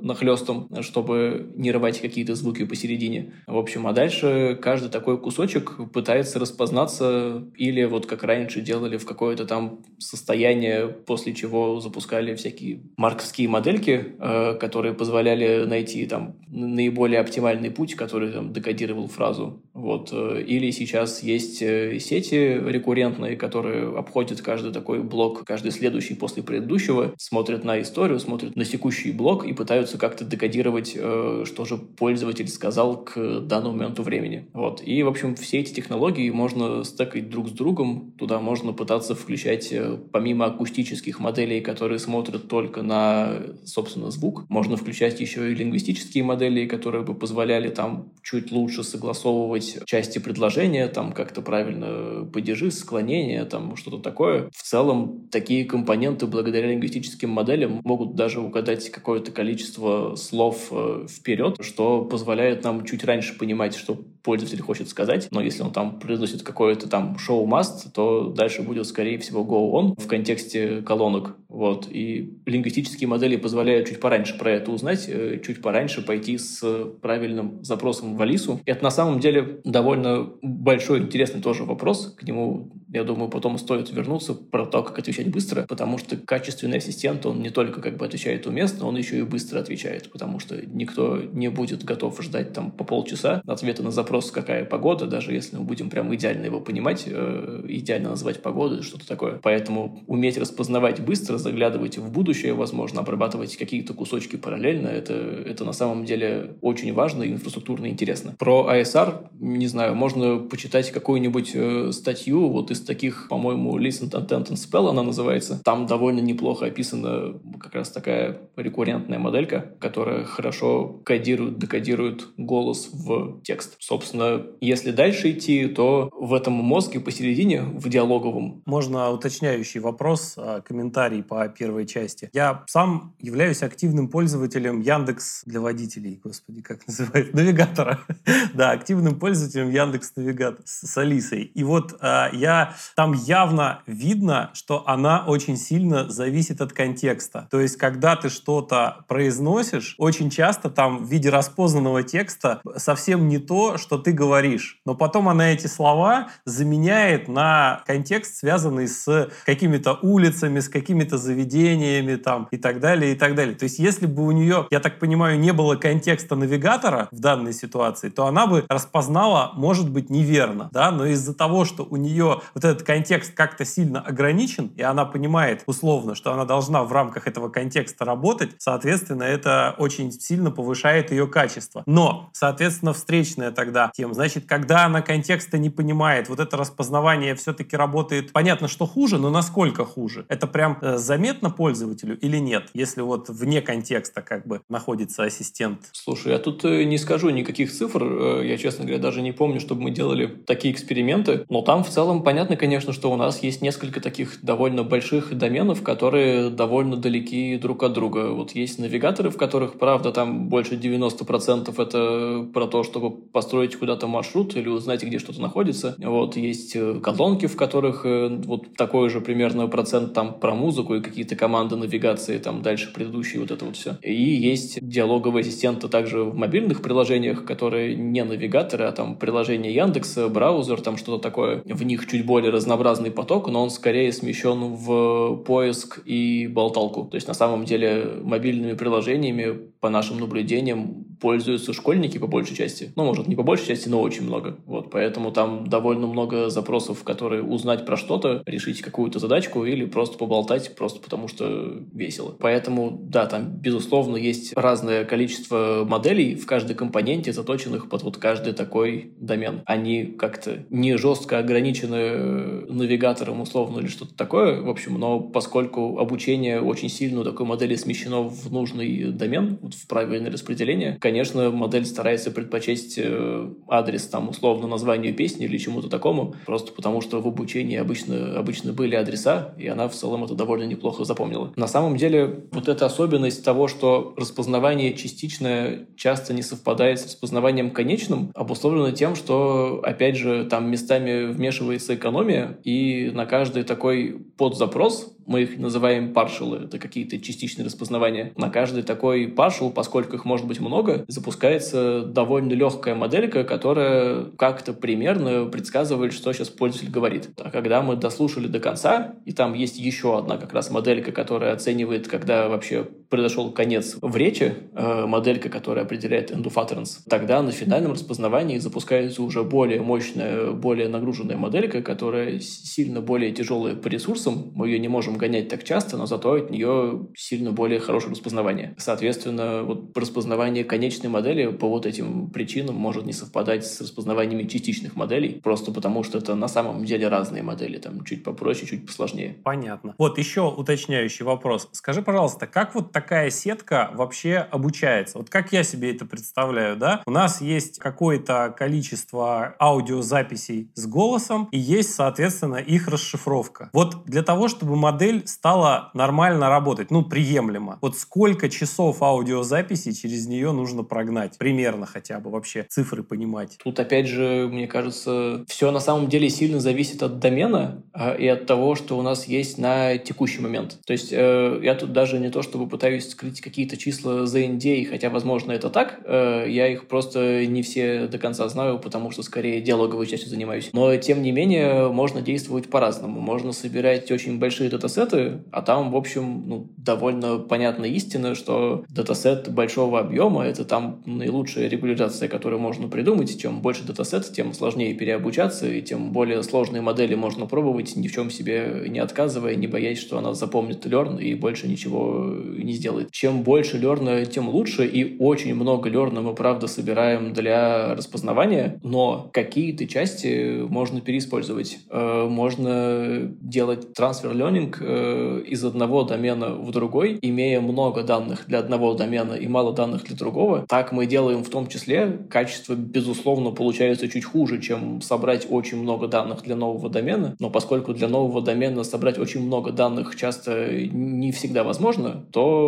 нахлестом, 0.00 0.68
чтобы 0.82 1.52
не 1.56 1.72
рвать 1.72 2.00
какие-то 2.00 2.34
звуки 2.34 2.64
посередине. 2.64 3.34
В 3.46 3.56
общем, 3.56 3.86
а 3.86 3.92
дальше 3.92 4.58
каждый 4.60 4.90
такой 4.90 5.18
кусочек 5.18 5.92
пытается 5.92 6.38
распознаться 6.38 7.44
или 7.56 7.84
вот 7.84 8.06
как 8.06 8.22
раньше 8.22 8.60
делали 8.60 8.96
в 8.96 9.06
какое-то 9.06 9.46
там 9.46 9.80
состояние, 9.98 10.88
после 10.88 11.34
чего 11.34 11.80
запускали 11.80 12.34
всякие 12.34 12.82
марковские 12.96 13.48
модельки, 13.48 14.14
э, 14.18 14.54
которые 14.54 14.94
позволяли 14.94 15.64
найти 15.64 16.06
там 16.06 16.36
наиболее 16.48 17.20
оптимальный 17.20 17.70
путь, 17.70 17.94
который 17.94 18.32
там 18.32 18.52
декодировал 18.52 19.08
фразу. 19.08 19.62
Вот. 19.72 20.10
Э, 20.12 20.42
или 20.42 20.70
сейчас 20.70 21.22
есть 21.22 21.62
э, 21.62 21.98
сети 21.98 22.60
рекуррентные, 22.64 23.36
которые 23.36 23.96
обходят 23.96 24.40
каждый 24.44 24.72
такой 24.72 25.02
блок, 25.02 25.44
каждый 25.44 25.72
следующий 25.72 26.14
после 26.14 26.42
предыдущего, 26.42 27.14
смотрят 27.18 27.64
на 27.64 27.80
историю, 27.80 28.20
смотрят 28.20 28.54
на 28.54 28.64
текущий 28.64 29.10
блок 29.10 29.44
и 29.44 29.52
пытаются 29.52 29.98
как-то 29.98 30.24
декодировать, 30.24 30.92
э, 30.96 31.44
что 31.46 31.64
же 31.64 31.76
пользователь 31.76 32.48
сказал 32.48 33.04
к 33.04 33.40
данному 33.40 33.76
моменту 33.76 34.02
времени. 34.02 34.48
Вот. 34.52 34.82
И, 34.84 35.02
в 35.02 35.08
общем, 35.08 35.34
все 35.34 35.60
эти 35.60 35.72
технологии 35.72 36.30
можно 36.30 36.84
стекать 36.84 37.30
друг 37.30 37.48
с 37.48 37.52
другом. 37.52 38.12
Туда 38.18 38.40
можно 38.40 38.72
пытаться 38.72 39.14
включать, 39.14 39.72
э, 39.72 39.98
помимо 40.12 40.46
акустических 40.46 41.18
моделей, 41.18 41.60
которые 41.60 41.98
смотрят 41.98 42.48
только 42.48 42.82
на, 42.82 43.40
собственно, 43.64 44.10
звук, 44.10 44.44
можно 44.48 44.76
включать 44.76 45.20
еще 45.20 45.50
и 45.50 45.54
лингвистические 45.54 46.24
модели, 46.24 46.66
которые 46.66 47.04
бы 47.04 47.14
позволяли 47.14 47.68
там 47.68 48.12
чуть 48.22 48.52
лучше 48.52 48.84
согласовывать 48.84 49.78
части 49.86 50.18
предложения, 50.18 50.88
там 50.88 51.12
как-то 51.12 51.40
правильно 51.40 52.24
падежи, 52.32 52.70
склонения, 52.70 53.44
там 53.44 53.76
что-то 53.76 53.98
такое 53.98 54.33
такое. 54.34 54.50
В 54.54 54.62
целом, 54.62 55.28
такие 55.30 55.64
компоненты 55.64 56.26
благодаря 56.26 56.68
лингвистическим 56.68 57.30
моделям 57.30 57.80
могут 57.84 58.14
даже 58.14 58.40
угадать 58.40 58.90
какое-то 58.90 59.32
количество 59.32 60.16
слов 60.16 60.68
э, 60.70 61.06
вперед, 61.08 61.56
что 61.60 62.04
позволяет 62.04 62.64
нам 62.64 62.84
чуть 62.84 63.04
раньше 63.04 63.36
понимать, 63.38 63.74
что 63.74 64.04
пользователь 64.24 64.60
хочет 64.62 64.88
сказать. 64.88 65.28
Но 65.30 65.40
если 65.40 65.62
он 65.62 65.72
там 65.72 66.00
произносит 66.00 66.42
какое-то 66.42 66.88
там 66.88 67.16
show 67.16 67.46
must, 67.46 67.92
то 67.92 68.30
дальше 68.30 68.62
будет, 68.62 68.86
скорее 68.86 69.18
всего, 69.18 69.42
go 69.42 69.72
on 69.72 70.00
в 70.02 70.08
контексте 70.08 70.82
колонок. 70.82 71.36
Вот. 71.48 71.86
И 71.88 72.40
лингвистические 72.46 73.06
модели 73.06 73.36
позволяют 73.36 73.88
чуть 73.88 74.00
пораньше 74.00 74.36
про 74.36 74.50
это 74.50 74.72
узнать, 74.72 75.04
э, 75.08 75.40
чуть 75.44 75.62
пораньше 75.62 76.02
пойти 76.02 76.36
с 76.36 76.64
правильным 77.00 77.62
запросом 77.62 78.16
в 78.16 78.22
Алису. 78.22 78.60
Это 78.64 78.82
на 78.82 78.90
самом 78.90 79.20
деле 79.20 79.60
довольно 79.62 80.30
большой, 80.42 81.00
интересный 81.00 81.40
тоже 81.40 81.64
вопрос. 81.64 82.14
К 82.18 82.24
нему, 82.24 82.72
я 82.88 83.04
думаю, 83.04 83.28
потом 83.30 83.58
стоит 83.58 83.92
вернуться 83.92 84.34
про 84.34 84.66
то, 84.66 84.82
как 84.82 84.98
отвечать 84.98 85.30
быстро, 85.30 85.62
потому 85.62 85.98
что 85.98 86.16
качественный 86.16 86.78
ассистент, 86.78 87.26
он 87.26 87.40
не 87.40 87.50
только 87.50 87.80
как 87.80 87.98
бы 87.98 88.06
отвечает 88.06 88.46
уместно, 88.46 88.86
он 88.86 88.96
еще 88.96 89.18
и 89.18 89.22
быстро 89.22 89.60
отвечает, 89.60 90.10
потому 90.10 90.40
что 90.40 90.56
никто 90.66 91.18
не 91.18 91.50
будет 91.50 91.84
готов 91.84 92.20
ждать 92.22 92.52
там 92.52 92.70
по 92.72 92.84
полчаса 92.84 93.42
ответа 93.46 93.82
на 93.82 93.90
запрос, 93.90 94.13
какая 94.22 94.64
погода, 94.64 95.06
даже 95.06 95.32
если 95.32 95.56
мы 95.56 95.64
будем 95.64 95.90
прям 95.90 96.14
идеально 96.14 96.46
его 96.46 96.60
понимать, 96.60 97.04
э, 97.06 97.64
идеально 97.68 98.10
называть 98.10 98.42
погоду, 98.42 98.82
что-то 98.82 99.06
такое. 99.06 99.40
Поэтому 99.42 100.02
уметь 100.06 100.38
распознавать 100.38 101.00
быстро, 101.00 101.38
заглядывать 101.38 101.98
в 101.98 102.10
будущее, 102.10 102.54
возможно, 102.54 103.00
обрабатывать 103.00 103.56
какие-то 103.56 103.94
кусочки 103.94 104.36
параллельно, 104.36 104.88
это, 104.88 105.14
это 105.14 105.64
на 105.64 105.72
самом 105.72 106.04
деле 106.04 106.56
очень 106.60 106.92
важно 106.92 107.22
и 107.22 107.32
инфраструктурно 107.32 107.86
интересно. 107.86 108.34
Про 108.38 108.68
ASR, 108.70 109.28
не 109.40 109.66
знаю, 109.66 109.94
можно 109.94 110.38
почитать 110.38 110.90
какую-нибудь 110.90 111.52
э, 111.54 111.92
статью 111.92 112.48
вот 112.48 112.70
из 112.70 112.80
таких, 112.80 113.28
по-моему, 113.28 113.78
Listen 113.78 114.10
Content 114.10 114.50
and 114.50 114.56
Spell 114.56 114.90
она 114.90 115.02
называется. 115.02 115.60
Там 115.64 115.86
довольно 115.86 116.20
неплохо 116.20 116.66
описана 116.66 117.34
как 117.60 117.74
раз 117.74 117.90
такая 117.90 118.40
рекуррентная 118.56 119.18
моделька, 119.18 119.74
которая 119.80 120.24
хорошо 120.24 121.00
кодирует, 121.04 121.58
декодирует 121.58 122.28
голос 122.36 122.90
в 122.92 123.40
текст. 123.42 123.76
Собственно, 123.78 124.03
собственно, 124.04 124.42
если 124.60 124.90
дальше 124.90 125.30
идти, 125.30 125.66
то 125.66 126.10
в 126.12 126.34
этом 126.34 126.52
мозге 126.52 127.00
посередине, 127.00 127.62
в 127.62 127.88
диалоговом. 127.88 128.62
Можно 128.66 129.10
уточняющий 129.10 129.80
вопрос, 129.80 130.34
а, 130.36 130.60
комментарий 130.60 131.22
по 131.22 131.48
первой 131.48 131.86
части. 131.86 132.28
Я 132.34 132.64
сам 132.66 133.14
являюсь 133.18 133.62
активным 133.62 134.08
пользователем 134.08 134.80
Яндекс 134.80 135.44
для 135.46 135.60
водителей, 135.60 136.20
господи, 136.22 136.60
как 136.60 136.80
называют, 136.86 137.32
навигатора. 137.32 138.00
да, 138.54 138.72
активным 138.72 139.18
пользователем 139.18 139.70
Яндекс 139.70 140.12
Навигатор 140.16 140.60
с 140.66 140.98
Алисой. 140.98 141.42
И 141.42 141.64
вот 141.64 141.96
а, 142.00 142.28
я 142.32 142.74
там 142.94 143.14
явно 143.14 143.82
видно, 143.86 144.50
что 144.52 144.86
она 144.86 145.24
очень 145.26 145.56
сильно 145.56 146.10
зависит 146.10 146.60
от 146.60 146.74
контекста. 146.74 147.48
То 147.50 147.60
есть, 147.60 147.78
когда 147.78 148.16
ты 148.16 148.28
что-то 148.28 149.04
произносишь, 149.08 149.94
очень 149.96 150.28
часто 150.28 150.68
там 150.68 151.04
в 151.04 151.08
виде 151.08 151.30
распознанного 151.30 152.02
текста 152.02 152.60
совсем 152.76 153.28
не 153.28 153.38
то, 153.38 153.78
что 153.78 153.93
ты 153.98 154.12
говоришь. 154.12 154.80
Но 154.84 154.94
потом 154.94 155.28
она 155.28 155.52
эти 155.52 155.66
слова 155.66 156.28
заменяет 156.44 157.28
на 157.28 157.82
контекст, 157.86 158.36
связанный 158.36 158.88
с 158.88 159.30
какими-то 159.44 159.98
улицами, 160.02 160.60
с 160.60 160.68
какими-то 160.68 161.18
заведениями 161.18 162.16
там 162.16 162.48
и 162.50 162.56
так 162.56 162.80
далее, 162.80 163.12
и 163.12 163.14
так 163.14 163.34
далее. 163.34 163.54
То 163.54 163.64
есть, 163.64 163.78
если 163.78 164.06
бы 164.06 164.24
у 164.24 164.30
нее, 164.30 164.66
я 164.70 164.80
так 164.80 164.98
понимаю, 164.98 165.38
не 165.38 165.52
было 165.52 165.76
контекста 165.76 166.36
навигатора 166.36 167.08
в 167.10 167.20
данной 167.20 167.52
ситуации, 167.52 168.08
то 168.08 168.26
она 168.26 168.46
бы 168.46 168.64
распознала, 168.68 169.52
может 169.54 169.90
быть, 169.90 170.10
неверно, 170.10 170.68
да, 170.72 170.90
но 170.90 171.06
из-за 171.06 171.34
того, 171.34 171.64
что 171.64 171.84
у 171.84 171.96
нее 171.96 172.40
вот 172.54 172.64
этот 172.64 172.82
контекст 172.82 173.34
как-то 173.34 173.64
сильно 173.64 174.00
ограничен, 174.00 174.72
и 174.76 174.82
она 174.82 175.04
понимает 175.04 175.62
условно, 175.66 176.14
что 176.14 176.32
она 176.32 176.44
должна 176.44 176.84
в 176.84 176.92
рамках 176.92 177.26
этого 177.26 177.48
контекста 177.48 178.04
работать, 178.04 178.50
соответственно, 178.58 179.24
это 179.24 179.74
очень 179.78 180.12
сильно 180.12 180.50
повышает 180.50 181.10
ее 181.10 181.26
качество. 181.26 181.82
Но, 181.86 182.30
соответственно, 182.32 182.92
встречная 182.92 183.50
тогда 183.50 183.83
тема. 183.92 184.14
Значит, 184.14 184.44
когда 184.46 184.84
она 184.84 185.02
контекста 185.02 185.58
не 185.58 185.70
понимает, 185.70 186.28
вот 186.28 186.40
это 186.40 186.56
распознавание 186.56 187.34
все-таки 187.34 187.76
работает, 187.76 188.32
понятно, 188.32 188.68
что 188.68 188.86
хуже, 188.86 189.18
но 189.18 189.30
насколько 189.30 189.84
хуже? 189.84 190.26
Это 190.28 190.46
прям 190.46 190.78
э, 190.80 190.96
заметно 190.96 191.50
пользователю 191.50 192.18
или 192.18 192.38
нет, 192.38 192.70
если 192.74 193.02
вот 193.02 193.28
вне 193.28 193.60
контекста 193.60 194.22
как 194.22 194.46
бы 194.46 194.62
находится 194.68 195.24
ассистент? 195.24 195.80
Слушай, 195.92 196.32
я 196.32 196.38
тут 196.38 196.64
э, 196.64 196.84
не 196.84 196.98
скажу 196.98 197.30
никаких 197.30 197.72
цифр, 197.72 198.02
э, 198.02 198.46
я, 198.46 198.56
честно 198.56 198.84
говоря, 198.84 199.02
даже 199.02 199.22
не 199.22 199.32
помню, 199.32 199.60
чтобы 199.60 199.82
мы 199.82 199.90
делали 199.90 200.26
такие 200.26 200.72
эксперименты, 200.72 201.44
но 201.48 201.62
там 201.62 201.84
в 201.84 201.90
целом 201.90 202.22
понятно, 202.22 202.56
конечно, 202.56 202.92
что 202.92 203.12
у 203.12 203.16
нас 203.16 203.42
есть 203.42 203.62
несколько 203.62 204.00
таких 204.00 204.38
довольно 204.42 204.82
больших 204.82 205.36
доменов, 205.36 205.82
которые 205.82 206.50
довольно 206.50 206.96
далеки 206.96 207.56
друг 207.56 207.82
от 207.82 207.92
друга. 207.92 208.30
Вот 208.30 208.52
есть 208.52 208.78
навигаторы, 208.78 209.30
в 209.30 209.36
которых, 209.36 209.78
правда, 209.78 210.12
там 210.12 210.48
больше 210.48 210.74
90% 210.74 211.82
это 211.82 212.48
про 212.52 212.66
то, 212.66 212.82
чтобы 212.82 213.10
построить 213.10 213.73
куда-то 213.76 214.06
маршрут 214.06 214.56
или 214.56 214.68
узнать, 214.68 215.02
где 215.02 215.18
что-то 215.18 215.40
находится. 215.40 215.96
Вот 215.98 216.36
есть 216.36 216.76
э, 216.76 217.00
колонки, 217.02 217.46
в 217.46 217.56
которых 217.56 218.04
э, 218.04 218.28
вот 218.44 218.74
такой 218.76 219.08
же 219.10 219.20
примерно 219.20 219.66
процент 219.66 220.14
там 220.14 220.38
про 220.38 220.54
музыку 220.54 220.94
и 220.94 221.00
какие-то 221.00 221.36
команды 221.36 221.76
навигации, 221.76 222.38
там 222.38 222.62
дальше 222.62 222.92
предыдущие, 222.92 223.40
вот 223.40 223.50
это 223.50 223.64
вот 223.64 223.76
все. 223.76 223.98
И 224.02 224.14
есть 224.14 224.78
диалоговые 224.80 225.42
ассистенты 225.42 225.88
также 225.88 226.24
в 226.24 226.34
мобильных 226.34 226.82
приложениях, 226.82 227.44
которые 227.44 227.94
не 227.94 228.24
навигаторы, 228.24 228.84
а 228.84 228.92
там 228.92 229.16
приложение 229.16 229.74
Яндекса, 229.74 230.28
браузер, 230.28 230.80
там 230.80 230.96
что-то 230.96 231.22
такое. 231.22 231.62
В 231.64 231.82
них 231.82 232.08
чуть 232.08 232.24
более 232.26 232.50
разнообразный 232.50 233.10
поток, 233.10 233.48
но 233.48 233.62
он 233.62 233.70
скорее 233.70 234.12
смещен 234.12 234.74
в 234.74 235.36
поиск 235.46 236.00
и 236.04 236.46
болталку. 236.46 237.04
То 237.04 237.16
есть 237.16 237.28
на 237.28 237.34
самом 237.34 237.64
деле 237.64 238.20
мобильными 238.22 238.74
приложениями 238.74 239.52
по 239.80 239.90
нашим 239.90 240.18
наблюдениям 240.18 241.13
пользуются 241.24 241.72
школьники 241.72 242.18
по 242.18 242.26
большей 242.26 242.54
части. 242.54 242.92
Ну, 242.96 243.04
может, 243.06 243.28
не 243.28 243.34
по 243.34 243.42
большей 243.42 243.68
части, 243.68 243.88
но 243.88 244.02
очень 244.02 244.24
много. 244.24 244.58
Вот, 244.66 244.90
поэтому 244.90 245.32
там 245.32 245.66
довольно 245.66 246.06
много 246.06 246.50
запросов, 246.50 247.02
которые 247.02 247.42
узнать 247.42 247.86
про 247.86 247.96
что-то, 247.96 248.42
решить 248.44 248.82
какую-то 248.82 249.18
задачку 249.18 249.64
или 249.64 249.86
просто 249.86 250.18
поболтать, 250.18 250.74
просто 250.76 251.00
потому 251.00 251.28
что 251.28 251.78
весело. 251.94 252.36
Поэтому, 252.38 253.00
да, 253.04 253.24
там, 253.24 253.56
безусловно, 253.56 254.18
есть 254.18 254.52
разное 254.54 255.06
количество 255.06 255.86
моделей 255.88 256.34
в 256.34 256.44
каждой 256.44 256.76
компоненте, 256.76 257.32
заточенных 257.32 257.88
под 257.88 258.02
вот 258.02 258.18
каждый 258.18 258.52
такой 258.52 259.14
домен. 259.18 259.62
Они 259.64 260.04
как-то 260.04 260.64
не 260.68 260.98
жестко 260.98 261.38
ограничены 261.38 262.66
навигатором 262.70 263.40
условно 263.40 263.78
или 263.78 263.86
что-то 263.86 264.14
такое, 264.14 264.60
в 264.60 264.68
общем, 264.68 265.00
но 265.00 265.20
поскольку 265.20 265.98
обучение 265.98 266.60
очень 266.60 266.90
сильно 266.90 267.22
у 267.22 267.24
такой 267.24 267.46
модели 267.46 267.76
смещено 267.76 268.28
в 268.28 268.52
нужный 268.52 269.04
домен, 269.04 269.56
вот 269.62 269.72
в 269.72 269.86
правильное 269.86 270.30
распределение, 270.30 270.98
конечно, 271.00 271.13
модель 271.50 271.84
старается 271.84 272.30
предпочесть 272.30 272.98
э, 272.98 273.50
адрес 273.68 274.06
там 274.06 274.28
условно 274.28 274.66
названию 274.66 275.14
песни 275.14 275.46
или 275.46 275.58
чему-то 275.58 275.88
такому, 275.88 276.34
просто 276.46 276.72
потому 276.72 277.00
что 277.00 277.20
в 277.20 277.26
обучении 277.26 277.76
обычно, 277.76 278.38
обычно 278.38 278.72
были 278.72 278.94
адреса, 278.94 279.54
и 279.58 279.66
она 279.66 279.88
в 279.88 279.94
целом 279.94 280.24
это 280.24 280.34
довольно 280.34 280.64
неплохо 280.64 281.04
запомнила. 281.04 281.52
На 281.56 281.66
самом 281.66 281.96
деле, 281.96 282.44
вот 282.52 282.68
эта 282.68 282.86
особенность 282.86 283.44
того, 283.44 283.68
что 283.68 284.14
распознавание 284.16 284.94
частичное 284.94 285.86
часто 285.96 286.34
не 286.34 286.42
совпадает 286.42 287.00
с 287.00 287.04
распознаванием 287.04 287.70
конечным, 287.70 288.30
обусловлено 288.34 288.90
тем, 288.90 289.14
что, 289.14 289.80
опять 289.84 290.16
же, 290.16 290.44
там 290.44 290.70
местами 290.70 291.32
вмешивается 291.32 291.94
экономия, 291.94 292.58
и 292.64 293.10
на 293.14 293.26
каждый 293.26 293.62
такой 293.64 294.26
подзапрос 294.36 295.13
мы 295.26 295.42
их 295.42 295.58
называем 295.58 296.12
паршелы, 296.12 296.64
это 296.64 296.78
какие-то 296.78 297.20
частичные 297.20 297.64
распознавания. 297.64 298.32
На 298.36 298.50
каждый 298.50 298.82
такой 298.82 299.28
паршел, 299.28 299.70
поскольку 299.70 300.16
их 300.16 300.24
может 300.24 300.46
быть 300.46 300.60
много, 300.60 301.04
запускается 301.08 302.04
довольно 302.04 302.52
легкая 302.52 302.94
моделька, 302.94 303.44
которая 303.44 304.24
как-то 304.36 304.72
примерно 304.72 305.46
предсказывает, 305.46 306.12
что 306.12 306.32
сейчас 306.32 306.48
пользователь 306.48 306.90
говорит. 306.90 307.30
А 307.38 307.50
когда 307.50 307.82
мы 307.82 307.96
дослушали 307.96 308.46
до 308.46 308.60
конца, 308.60 309.14
и 309.24 309.32
там 309.32 309.54
есть 309.54 309.78
еще 309.78 310.18
одна 310.18 310.36
как 310.36 310.52
раз 310.52 310.70
моделька, 310.70 311.12
которая 311.12 311.52
оценивает, 311.52 312.08
когда 312.08 312.48
вообще 312.48 312.88
произошел 313.14 313.52
конец 313.52 313.96
в 314.02 314.16
речи, 314.16 314.54
э, 314.74 315.06
моделька, 315.06 315.48
которая 315.48 315.84
определяет 315.84 316.32
utterance, 316.32 316.98
тогда 317.08 317.40
на 317.42 317.52
финальном 317.52 317.92
распознавании 317.92 318.58
запускается 318.58 319.22
уже 319.22 319.44
более 319.44 319.82
мощная, 319.82 320.50
более 320.50 320.88
нагруженная 320.88 321.36
моделька, 321.36 321.80
которая 321.80 322.40
сильно 322.40 323.00
более 323.00 323.30
тяжелая 323.30 323.76
по 323.76 323.86
ресурсам. 323.86 324.50
Мы 324.56 324.66
ее 324.68 324.80
не 324.80 324.88
можем 324.88 325.16
гонять 325.16 325.48
так 325.48 325.62
часто, 325.62 325.96
но 325.96 326.06
зато 326.06 326.32
от 326.32 326.50
нее 326.50 327.06
сильно 327.16 327.52
более 327.52 327.78
хорошее 327.78 328.10
распознавание. 328.12 328.74
Соответственно, 328.78 329.62
вот 329.62 329.96
распознавание 329.96 330.64
конечной 330.64 331.08
модели 331.08 331.46
по 331.52 331.68
вот 331.68 331.86
этим 331.86 332.30
причинам 332.30 332.74
может 332.74 333.06
не 333.06 333.12
совпадать 333.12 333.64
с 333.64 333.80
распознаваниями 333.80 334.48
частичных 334.48 334.96
моделей, 334.96 335.40
просто 335.40 335.70
потому 335.70 336.02
что 336.02 336.18
это 336.18 336.34
на 336.34 336.48
самом 336.48 336.84
деле 336.84 337.06
разные 337.06 337.44
модели, 337.44 337.78
там 337.78 338.04
чуть 338.04 338.24
попроще, 338.24 338.66
чуть 338.66 338.86
посложнее. 338.86 339.36
Понятно. 339.44 339.94
Вот 339.98 340.18
еще 340.18 340.52
уточняющий 340.52 341.24
вопрос. 341.24 341.68
Скажи, 341.70 342.02
пожалуйста, 342.02 342.48
как 342.48 342.74
вот 342.74 342.90
такая 343.04 343.28
сетка 343.28 343.90
вообще 343.92 344.38
обучается? 344.38 345.18
Вот 345.18 345.28
как 345.28 345.52
я 345.52 345.62
себе 345.62 345.94
это 345.94 346.06
представляю, 346.06 346.74
да? 346.76 347.02
У 347.04 347.10
нас 347.10 347.42
есть 347.42 347.78
какое-то 347.78 348.54
количество 348.56 349.54
аудиозаписей 349.60 350.70
с 350.74 350.86
голосом, 350.86 351.48
и 351.52 351.58
есть, 351.58 351.94
соответственно, 351.94 352.56
их 352.56 352.88
расшифровка. 352.88 353.68
Вот 353.74 354.06
для 354.06 354.22
того, 354.22 354.48
чтобы 354.48 354.76
модель 354.76 355.26
стала 355.26 355.90
нормально 355.92 356.48
работать, 356.48 356.90
ну, 356.90 357.04
приемлемо. 357.04 357.78
Вот 357.82 357.98
сколько 357.98 358.48
часов 358.48 359.02
аудиозаписи 359.02 359.92
через 359.92 360.26
нее 360.26 360.52
нужно 360.52 360.82
прогнать? 360.82 361.36
Примерно 361.36 361.84
хотя 361.84 362.20
бы 362.20 362.30
вообще 362.30 362.64
цифры 362.70 363.02
понимать. 363.02 363.58
Тут, 363.62 363.78
опять 363.80 364.08
же, 364.08 364.48
мне 364.50 364.66
кажется, 364.66 365.44
все 365.46 365.70
на 365.70 365.80
самом 365.80 366.08
деле 366.08 366.30
сильно 366.30 366.58
зависит 366.58 367.02
от 367.02 367.18
домена 367.18 367.82
э, 367.92 368.16
и 368.18 368.28
от 368.28 368.46
того, 368.46 368.76
что 368.76 368.96
у 368.96 369.02
нас 369.02 369.26
есть 369.26 369.58
на 369.58 369.98
текущий 369.98 370.40
момент. 370.40 370.78
То 370.86 370.94
есть 370.94 371.12
э, 371.12 371.60
я 371.62 371.74
тут 371.74 371.92
даже 371.92 372.18
не 372.18 372.30
то, 372.30 372.40
чтобы 372.40 372.66
пытаюсь 372.66 372.93
скрыть 373.00 373.40
какие-то 373.40 373.76
числа 373.76 374.26
за 374.26 374.42
NDA, 374.42 374.84
хотя, 374.86 375.10
возможно, 375.10 375.52
это 375.52 375.70
так. 375.70 376.00
Э, 376.04 376.46
я 376.48 376.68
их 376.68 376.86
просто 376.86 377.46
не 377.46 377.62
все 377.62 378.06
до 378.06 378.18
конца 378.18 378.48
знаю, 378.48 378.78
потому 378.78 379.10
что 379.10 379.22
скорее 379.22 379.60
диалоговой 379.60 380.06
частью 380.06 380.30
занимаюсь. 380.30 380.70
Но, 380.72 380.96
тем 380.96 381.22
не 381.22 381.32
менее, 381.32 381.88
можно 381.88 382.22
действовать 382.22 382.70
по-разному. 382.70 383.20
Можно 383.20 383.52
собирать 383.52 384.10
очень 384.10 384.38
большие 384.38 384.70
дата 384.70 384.84
датасеты, 384.84 385.40
а 385.50 385.62
там, 385.62 385.90
в 385.90 385.96
общем, 385.96 386.44
ну, 386.46 386.68
довольно 386.76 387.38
понятная 387.38 387.88
истина, 387.88 388.34
что 388.34 388.84
датасет 388.88 389.50
большого 389.50 390.00
объема— 390.00 390.44
это 390.46 390.64
там 390.64 391.02
наилучшая 391.06 391.68
регуляризация, 391.68 392.28
которую 392.28 392.60
можно 392.60 392.88
придумать. 392.88 393.40
Чем 393.40 393.60
больше 393.60 393.84
датасет, 393.84 394.30
тем 394.32 394.52
сложнее 394.52 394.94
переобучаться, 394.94 395.66
и 395.66 395.80
тем 395.80 396.12
более 396.12 396.42
сложные 396.42 396.82
модели 396.82 397.14
можно 397.14 397.46
пробовать, 397.46 397.96
ни 397.96 398.08
в 398.08 398.12
чем 398.12 398.30
себе 398.30 398.84
не 398.88 398.98
отказывая, 398.98 399.54
не 399.54 399.66
боясь, 399.66 399.98
что 399.98 400.18
она 400.18 400.34
запомнит 400.34 400.84
learn 400.84 401.22
и 401.22 401.34
больше 401.34 401.66
ничего 401.66 402.34
не 402.56 402.73
не 402.74 402.78
сделает. 402.78 403.10
Чем 403.10 403.42
больше 403.42 403.78
лерна, 403.78 404.24
тем 404.24 404.48
лучше, 404.48 404.86
и 404.86 405.16
очень 405.18 405.54
много 405.54 405.88
лерна 405.88 406.20
мы, 406.20 406.34
правда, 406.34 406.66
собираем 406.66 407.32
для 407.32 407.94
распознавания, 407.94 408.80
но 408.82 409.30
какие-то 409.32 409.86
части 409.86 410.62
можно 410.68 411.00
переиспользовать. 411.00 411.78
Э, 411.90 412.26
можно 412.28 413.30
делать 413.40 413.94
трансфер 413.94 414.32
learning 414.32 414.74
э, 414.80 415.42
из 415.46 415.64
одного 415.64 416.02
домена 416.02 416.54
в 416.54 416.70
другой, 416.70 417.18
имея 417.22 417.60
много 417.60 418.02
данных 418.02 418.44
для 418.46 418.58
одного 418.58 418.94
домена 418.94 419.34
и 419.34 419.46
мало 419.46 419.72
данных 419.72 420.04
для 420.04 420.16
другого. 420.16 420.64
Так 420.68 420.92
мы 420.92 421.06
делаем 421.06 421.44
в 421.44 421.48
том 421.48 421.68
числе. 421.68 422.18
Качество, 422.28 422.74
безусловно, 422.74 423.50
получается 423.50 424.08
чуть 424.08 424.24
хуже, 424.24 424.60
чем 424.60 425.00
собрать 425.00 425.46
очень 425.48 425.78
много 425.78 426.08
данных 426.08 426.42
для 426.42 426.56
нового 426.56 426.90
домена, 426.90 427.36
но 427.38 427.50
поскольку 427.50 427.94
для 427.94 428.08
нового 428.08 428.42
домена 428.42 428.84
собрать 428.84 429.18
очень 429.18 429.42
много 429.42 429.70
данных 429.70 430.16
часто 430.16 430.68
не 430.72 431.32
всегда 431.32 431.64
возможно, 431.64 432.24
то 432.32 432.63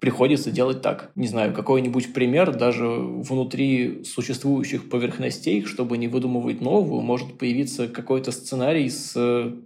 приходится 0.00 0.50
делать 0.50 0.82
так. 0.82 1.10
Не 1.14 1.26
знаю, 1.26 1.52
какой-нибудь 1.52 2.12
пример 2.12 2.56
даже 2.56 2.86
внутри 2.86 4.04
существующих 4.04 4.88
поверхностей, 4.88 5.64
чтобы 5.64 5.98
не 5.98 6.08
выдумывать 6.08 6.60
новую, 6.60 7.00
может 7.02 7.38
появиться 7.38 7.88
какой-то 7.88 8.32
сценарий 8.32 8.88
с 8.88 9.14